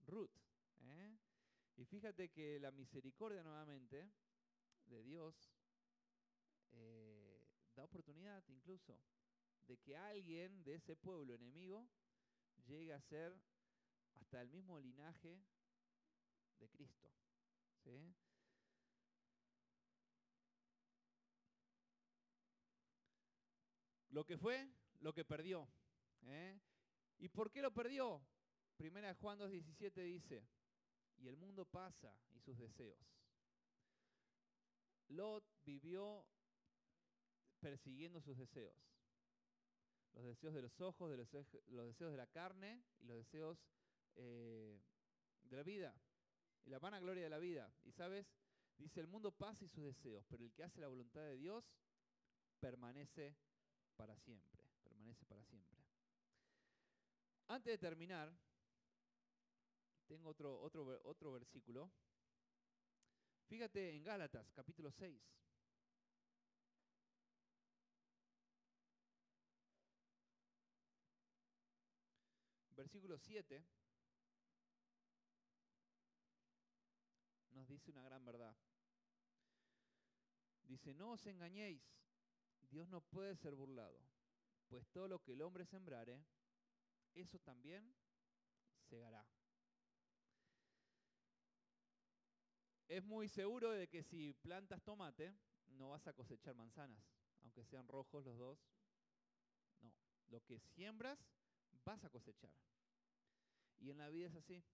Ruth. 0.06 0.42
Y 1.76 1.84
fíjate 1.84 2.28
que 2.28 2.60
la 2.60 2.70
misericordia 2.70 3.42
nuevamente 3.42 4.08
de 4.86 5.02
Dios 5.02 5.34
eh, 6.72 7.44
da 7.74 7.84
oportunidad 7.84 8.44
incluso 8.48 9.00
de 9.66 9.78
que 9.78 9.96
alguien 9.96 10.62
de 10.64 10.74
ese 10.74 10.94
pueblo 10.96 11.34
enemigo 11.34 11.88
llegue 12.66 12.92
a 12.92 13.00
ser 13.00 13.34
hasta 14.14 14.42
el 14.42 14.50
mismo 14.50 14.78
linaje 14.78 15.40
de 16.62 16.68
Cristo. 16.70 17.10
Lo 24.10 24.24
que 24.24 24.36
fue, 24.36 24.70
lo 25.00 25.12
que 25.12 25.24
perdió. 25.24 25.68
¿eh? 26.26 26.60
¿Y 27.18 27.28
por 27.28 27.50
qué 27.50 27.62
lo 27.62 27.72
perdió? 27.72 28.22
Primera 28.76 29.14
Juan 29.14 29.38
2.17 29.38 29.92
dice, 30.04 30.46
y 31.18 31.28
el 31.28 31.36
mundo 31.36 31.64
pasa 31.64 32.14
y 32.32 32.40
sus 32.40 32.58
deseos. 32.58 32.98
Lot 35.08 35.44
vivió 35.64 36.26
persiguiendo 37.60 38.20
sus 38.20 38.36
deseos. 38.36 38.76
Los 40.14 40.24
deseos 40.24 40.54
de 40.54 40.62
los 40.62 40.80
ojos, 40.80 41.10
de 41.10 41.16
los, 41.16 41.30
deseos 41.30 42.10
de 42.10 42.16
la 42.16 42.26
carne 42.26 42.84
y 42.98 43.06
los 43.06 43.16
deseos 43.16 43.58
eh, 44.16 44.78
de 45.44 45.56
la 45.56 45.62
vida. 45.62 45.94
Y 46.64 46.70
la 46.70 46.78
gloria 46.78 47.24
de 47.24 47.30
la 47.30 47.38
vida. 47.38 47.72
Y 47.84 47.92
sabes, 47.92 48.26
dice, 48.76 49.00
el 49.00 49.06
mundo 49.06 49.32
pasa 49.32 49.64
y 49.64 49.68
sus 49.68 49.84
deseos, 49.84 50.24
pero 50.28 50.44
el 50.44 50.52
que 50.52 50.62
hace 50.62 50.80
la 50.80 50.88
voluntad 50.88 51.22
de 51.22 51.36
Dios 51.36 51.64
permanece 52.60 53.36
para 53.96 54.16
siempre. 54.16 54.64
Permanece 54.82 55.24
para 55.26 55.42
siempre. 55.44 55.78
Antes 57.48 57.72
de 57.72 57.78
terminar, 57.78 58.32
tengo 60.06 60.30
otro, 60.30 60.60
otro, 60.60 61.00
otro 61.04 61.32
versículo. 61.32 61.90
Fíjate 63.48 63.94
en 63.94 64.04
Gálatas, 64.04 64.50
capítulo 64.52 64.90
6. 64.90 65.20
versículo 72.82 73.16
7 73.16 73.64
dice 77.72 77.90
una 77.90 78.02
gran 78.02 78.24
verdad. 78.24 78.54
Dice, 80.64 80.94
no 80.94 81.12
os 81.12 81.26
engañéis, 81.26 81.82
Dios 82.70 82.88
no 82.88 83.00
puede 83.00 83.36
ser 83.36 83.54
burlado. 83.54 83.98
pues 84.68 84.88
todo 84.88 85.06
lo 85.06 85.18
que 85.18 85.32
el 85.32 85.42
hombre 85.42 85.66
sembrare, 85.66 86.24
eso 87.14 87.38
también 87.40 87.94
segará. 88.88 89.26
Es 92.88 93.04
muy 93.04 93.28
seguro 93.28 93.70
de 93.70 93.88
que 93.88 94.02
si 94.02 94.32
plantas 94.32 94.82
tomate, 94.82 95.34
no 95.66 95.90
vas 95.90 96.06
a 96.06 96.14
cosechar 96.14 96.54
manzanas, 96.54 97.04
aunque 97.42 97.64
sean 97.64 97.86
rojos 97.86 98.24
los 98.24 98.38
dos. 98.38 98.58
No, 99.80 99.92
lo 100.28 100.42
que 100.44 100.58
siembras, 100.58 101.18
vas 101.84 102.02
a 102.04 102.10
cosechar. 102.10 102.54
Y 103.78 103.90
en 103.90 103.98
la 103.98 104.08
vida 104.08 104.28
es 104.28 104.34
así. 104.34 104.64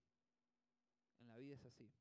En 1.19 1.27
la 1.27 1.37
vida 1.37 1.55
es 1.55 1.65
así. 1.65 1.91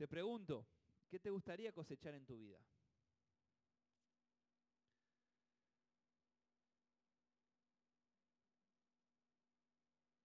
Te 0.00 0.08
pregunto, 0.08 0.66
¿qué 1.10 1.20
te 1.20 1.28
gustaría 1.28 1.74
cosechar 1.74 2.14
en 2.14 2.24
tu 2.24 2.38
vida? 2.38 2.58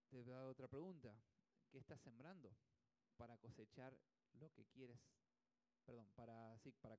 Te 0.08 0.16
voy 0.16 0.30
a 0.30 0.38
dar 0.38 0.46
otra 0.46 0.70
pregunta. 0.70 1.14
¿Qué 1.70 1.80
estás 1.80 2.00
sembrando 2.00 2.56
para 3.18 3.38
cosechar 3.38 4.00
lo 4.40 4.50
que 4.54 4.64
quieres? 4.68 4.98
Perdón, 5.84 6.10
para, 6.16 6.58
sí, 6.60 6.72
para, 6.72 6.98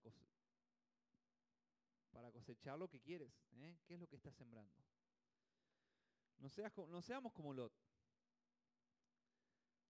para 2.11 2.31
cosechar 2.31 2.79
lo 2.79 2.91
que 2.91 3.01
quieres. 3.01 3.33
¿eh? 3.53 3.79
¿Qué 3.87 3.95
es 3.95 4.01
lo 4.01 4.07
que 4.07 4.17
estás 4.17 4.35
sembrando? 4.35 4.85
No, 6.37 6.51
seas, 6.51 6.77
no 6.77 7.01
seamos 7.01 7.33
como 7.33 7.55
Lot. 7.55 7.73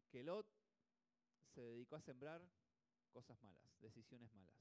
Que 0.09 0.23
Lot 0.23 0.47
se 1.53 1.63
dedicó 1.63 1.97
a 1.97 2.01
sembrar 2.01 2.49
cosas 3.17 3.43
malas, 3.43 3.81
decisiones 3.81 4.31
malas. 4.35 4.61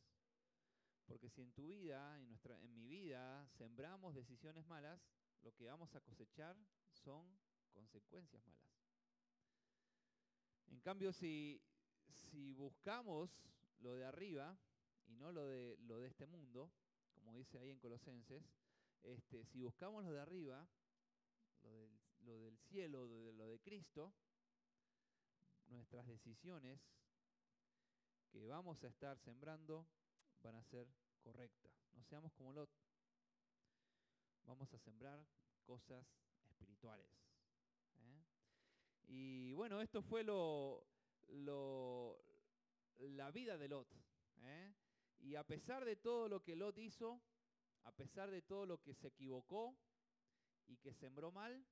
Porque 1.06 1.30
si 1.30 1.42
en 1.42 1.52
tu 1.52 1.68
vida, 1.68 2.18
en, 2.18 2.30
nuestra, 2.30 2.58
en 2.62 2.74
mi 2.74 2.88
vida, 2.88 3.46
sembramos 3.50 4.16
decisiones 4.16 4.66
malas, 4.66 5.06
lo 5.42 5.54
que 5.54 5.66
vamos 5.66 5.94
a 5.94 6.00
cosechar 6.00 6.56
son 6.90 7.38
consecuencias 7.74 8.48
malas. 8.48 8.72
En 10.68 10.80
cambio, 10.80 11.12
si, 11.12 11.62
si 12.08 12.54
buscamos 12.54 13.30
lo 13.82 13.94
de 13.94 14.06
arriba 14.06 14.58
y 15.06 15.16
no 15.18 15.34
lo 15.34 15.48
de, 15.48 15.78
lo 15.82 16.00
de 16.00 16.08
este 16.08 16.26
mundo, 16.26 16.72
como 17.14 17.34
dice 17.34 17.60
ahí 17.60 17.72
en 17.72 17.80
Colosenses, 17.80 18.42
este, 19.04 19.44
si 19.44 19.60
buscamos 19.60 20.06
lo 20.06 20.14
de 20.14 20.22
arriba, 20.22 20.66
lo 22.22 22.40
del, 22.40 22.58
cielo, 22.60 23.06
lo 23.06 23.20
de, 23.20 23.34
lo 23.34 23.48
de 23.48 23.60
Cristo, 23.60 24.14
nuestras 25.68 26.08
decisiones 26.08 26.80
que 28.36 28.50
vamos 28.50 28.84
a 28.84 28.88
estar 28.88 29.18
sembrando 29.20 29.88
van 30.44 30.56
a 30.56 30.64
ser 30.64 30.86
correctas. 31.22 31.72
No 31.94 32.04
seamos 32.04 32.34
como 32.34 32.52
Lot. 32.52 32.70
Vamos 34.44 34.74
a 34.74 34.78
sembrar 34.80 35.26
cosas 35.64 36.06
espirituales. 36.44 37.08
¿eh? 37.98 38.26
Y 39.08 39.54
bueno, 39.54 39.80
esto 39.80 40.02
fue 40.02 40.26
lo, 40.26 40.86
lo 41.30 42.20
la 42.98 43.32
vida 43.32 43.58
de 43.58 43.70
Lot. 43.70 43.88
¿eh? 44.42 44.76
Y 45.20 45.36
a 45.36 45.46
pesar 45.46 45.86
de 45.86 45.96
todo 45.96 46.28
lo 46.28 46.44
que 46.44 46.58
Lot 46.58 46.78
hizo, 46.78 47.22
a 47.84 47.94
pesar 47.94 48.30
de 48.32 48.42
todo 48.42 48.66
lo 48.66 48.82
que 48.82 48.94
se 48.96 49.08
equivocó, 49.08 49.78
y 50.68 50.76
que 50.76 50.94
sembró 50.94 51.32
mal, 51.32 51.66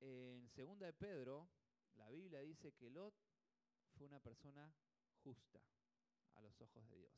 en 0.00 0.50
segunda 0.50 0.84
de 0.84 0.92
Pedro, 0.92 1.48
la 1.94 2.10
Biblia 2.10 2.40
dice 2.40 2.74
que 2.74 2.90
Lot 2.90 3.14
fue 3.96 4.06
una 4.06 4.20
persona 4.20 4.72
justa 5.22 5.60
a 6.34 6.40
los 6.42 6.60
ojos 6.60 6.86
de 6.88 6.96
Dios. 6.98 7.12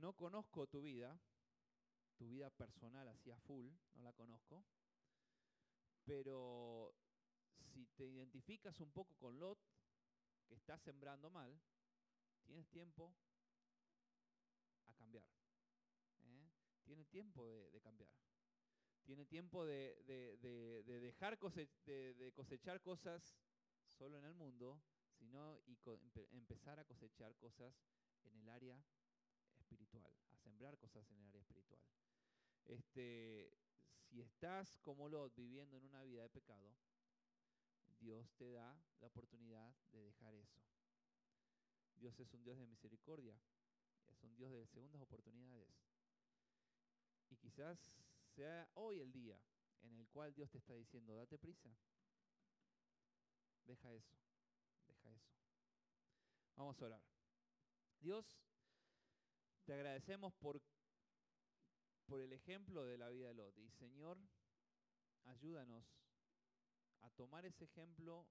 No 0.00 0.12
conozco 0.14 0.66
tu 0.66 0.80
vida, 0.80 1.20
tu 2.16 2.28
vida 2.28 2.50
personal 2.50 3.08
así 3.08 3.30
a 3.30 3.38
full, 3.40 3.68
no 3.94 4.02
la 4.02 4.12
conozco, 4.12 4.64
pero 6.04 6.94
si 7.72 7.86
te 7.88 8.06
identificas 8.06 8.80
un 8.80 8.92
poco 8.92 9.16
con 9.16 9.38
Lot, 9.38 9.58
que 10.46 10.54
está 10.54 10.78
sembrando 10.78 11.30
mal, 11.30 11.60
tienes 12.44 12.68
tiempo 12.68 13.14
a 14.86 14.94
cambiar. 14.94 15.24
Tiene 16.84 17.04
tiempo 17.06 17.46
de, 17.46 17.80
cambiar. 17.80 18.10
Tiene 19.04 19.24
tiempo 19.24 19.64
de, 19.64 20.02
dejar 20.84 21.38
de 21.38 22.32
cosechar 22.34 22.82
cosas 22.82 23.34
solo 24.02 24.18
en 24.18 24.24
el 24.24 24.34
mundo, 24.34 24.82
sino 25.16 25.60
y 25.64 25.78
empezar 26.36 26.80
a 26.80 26.84
cosechar 26.84 27.36
cosas 27.36 27.72
en 28.24 28.36
el 28.36 28.48
área 28.48 28.84
espiritual, 29.60 30.12
a 30.32 30.36
sembrar 30.38 30.76
cosas 30.76 31.08
en 31.12 31.18
el 31.18 31.26
área 31.28 31.40
espiritual. 31.40 31.80
Este, 32.64 33.56
si 34.08 34.20
estás 34.20 34.76
como 34.78 35.08
Lot 35.08 35.36
viviendo 35.36 35.76
en 35.76 35.84
una 35.84 36.02
vida 36.02 36.22
de 36.22 36.30
pecado, 36.30 36.74
Dios 38.00 38.34
te 38.34 38.50
da 38.50 38.76
la 38.98 39.06
oportunidad 39.06 39.72
de 39.92 40.02
dejar 40.02 40.34
eso. 40.34 40.60
Dios 41.94 42.18
es 42.18 42.34
un 42.34 42.42
Dios 42.42 42.58
de 42.58 42.66
misericordia, 42.66 43.40
es 44.08 44.20
un 44.24 44.34
Dios 44.34 44.50
de 44.50 44.66
segundas 44.66 45.00
oportunidades. 45.00 45.76
Y 47.30 47.36
quizás 47.36 47.94
sea 48.34 48.68
hoy 48.74 48.98
el 48.98 49.12
día 49.12 49.40
en 49.82 49.96
el 49.96 50.08
cual 50.08 50.34
Dios 50.34 50.50
te 50.50 50.58
está 50.58 50.74
diciendo, 50.74 51.14
date 51.14 51.38
prisa. 51.38 51.72
Deja 53.64 53.92
eso, 53.92 54.16
deja 54.86 55.10
eso. 55.10 55.32
Vamos 56.56 56.80
a 56.80 56.86
orar. 56.86 57.02
Dios, 58.00 58.38
te 59.64 59.72
agradecemos 59.72 60.32
por, 60.34 60.60
por 62.06 62.20
el 62.20 62.32
ejemplo 62.32 62.84
de 62.84 62.98
la 62.98 63.08
vida 63.08 63.28
de 63.28 63.34
Lot. 63.34 63.56
Y 63.58 63.70
Señor, 63.70 64.18
ayúdanos 65.24 65.84
a 67.00 67.10
tomar 67.10 67.46
ese 67.46 67.64
ejemplo 67.64 68.26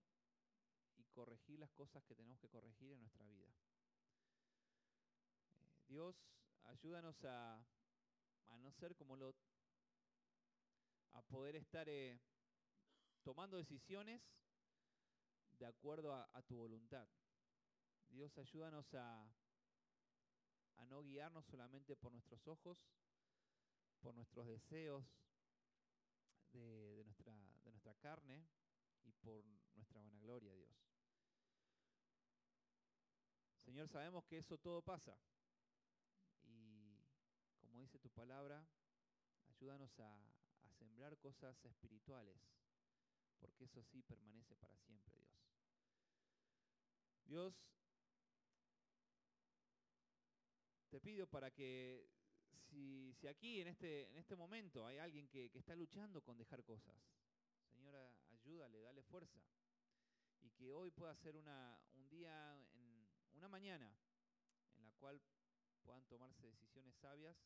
y 0.98 1.06
corregir 1.06 1.60
las 1.60 1.72
cosas 1.72 2.04
que 2.04 2.16
tenemos 2.16 2.40
que 2.40 2.50
corregir 2.50 2.92
en 2.92 3.00
nuestra 3.00 3.26
vida. 3.26 3.48
Eh, 5.60 5.84
Dios, 5.88 6.16
ayúdanos 6.64 7.24
a 7.26 7.66
a 8.52 8.58
no 8.60 8.72
ser 8.72 8.96
como 8.96 9.16
Lot, 9.16 9.36
a 11.14 11.22
poder 11.22 11.56
estar 11.56 11.88
eh, 11.90 12.20
tomando 13.24 13.58
decisiones 13.58 14.22
de 15.62 15.68
acuerdo 15.68 16.12
a, 16.12 16.42
tu 16.42 16.56
voluntad. 16.56 17.08
Dios, 18.10 18.36
ayúdanos 18.40 18.92
a, 18.96 19.32
a 20.78 20.86
no 20.88 21.04
guiarnos 21.04 21.46
solamente 21.46 21.96
por 21.96 22.12
nuestros 22.12 22.48
ojos, 22.48 22.80
por 24.00 24.16
nuestros 24.16 24.48
deseos 24.48 25.06
de, 26.52 27.04
nuestra, 27.06 27.94
carne 28.00 28.44
y 29.04 29.12
por 29.12 29.46
nuestra 29.76 30.02
vanagloria, 30.02 30.56
Dios. 30.56 30.76
Señor, 33.60 33.88
sabemos 33.88 34.26
que 34.26 34.40
eso 34.40 34.58
todo 34.58 34.82
pasa 34.82 35.16
como 37.60 37.80
dice 37.80 38.00
tu 38.00 38.10
palabra, 38.10 38.68
ayúdanos 39.48 39.98
a, 40.00 40.20
sembrar 40.80 41.16
cosas 41.20 41.64
espirituales, 41.64 42.42
porque 43.40 43.66
eso 43.66 43.84
sí 43.84 44.02
permanece 44.02 44.56
para 44.56 44.76
siempre, 44.80 45.16
Dios. 45.16 45.51
Dios, 47.32 47.56
te 50.90 51.00
pido 51.00 51.26
para 51.28 51.50
que 51.50 52.06
si, 52.68 53.16
aquí 53.26 53.62
en 53.62 53.70
este, 53.70 54.10
en 54.10 54.18
este 54.18 54.36
momento 54.36 54.86
hay 54.86 54.98
alguien 54.98 55.30
que, 55.30 55.50
está 55.54 55.74
luchando 55.74 56.22
con 56.22 56.38
dejar 56.38 56.62
cosas, 56.66 56.94
Señora, 57.72 58.14
ayúdale, 58.34 58.82
dale 58.82 59.02
fuerza. 59.04 59.40
Y 60.42 60.50
que 60.52 60.74
hoy 60.74 60.92
pueda 60.92 61.16
ser 61.16 61.38
una, 61.38 61.80
un 61.94 62.10
día, 62.10 62.62
una 63.32 63.48
mañana, 63.48 63.90
en 64.76 64.84
la 64.84 64.92
cual 64.96 65.22
puedan 65.84 66.04
tomarse 66.08 66.46
decisiones 66.48 66.94
sabias 66.98 67.38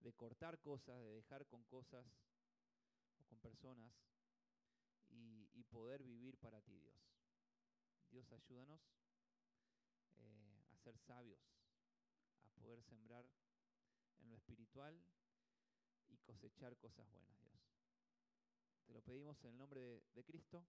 de 0.00 0.12
cortar 0.12 0.60
cosas, 0.60 1.00
de 1.00 1.14
dejar 1.14 1.46
con 1.46 1.64
cosas 1.64 2.04
o 3.16 3.24
con 3.24 3.38
personas 3.38 3.90
y, 5.08 5.64
poder 5.70 6.02
vivir 6.02 6.36
para 6.36 6.60
ti, 6.60 6.78
Dios. 6.78 7.21
Dios, 8.12 8.30
ayúdanos 8.30 8.78
eh, 10.18 10.64
a 10.70 10.76
ser 10.76 10.98
sabios, 10.98 11.40
a 12.44 12.50
poder 12.60 12.82
sembrar 12.82 13.26
en 14.20 14.28
lo 14.28 14.36
espiritual 14.36 15.02
y 16.10 16.18
cosechar 16.18 16.76
cosas 16.76 17.08
buenas, 17.10 17.40
Dios. 17.40 17.58
Te 18.84 18.92
lo 18.92 19.00
pedimos 19.00 19.42
en 19.44 19.52
el 19.52 19.56
nombre 19.56 20.02
de 20.12 20.24
Cristo. 20.24 20.62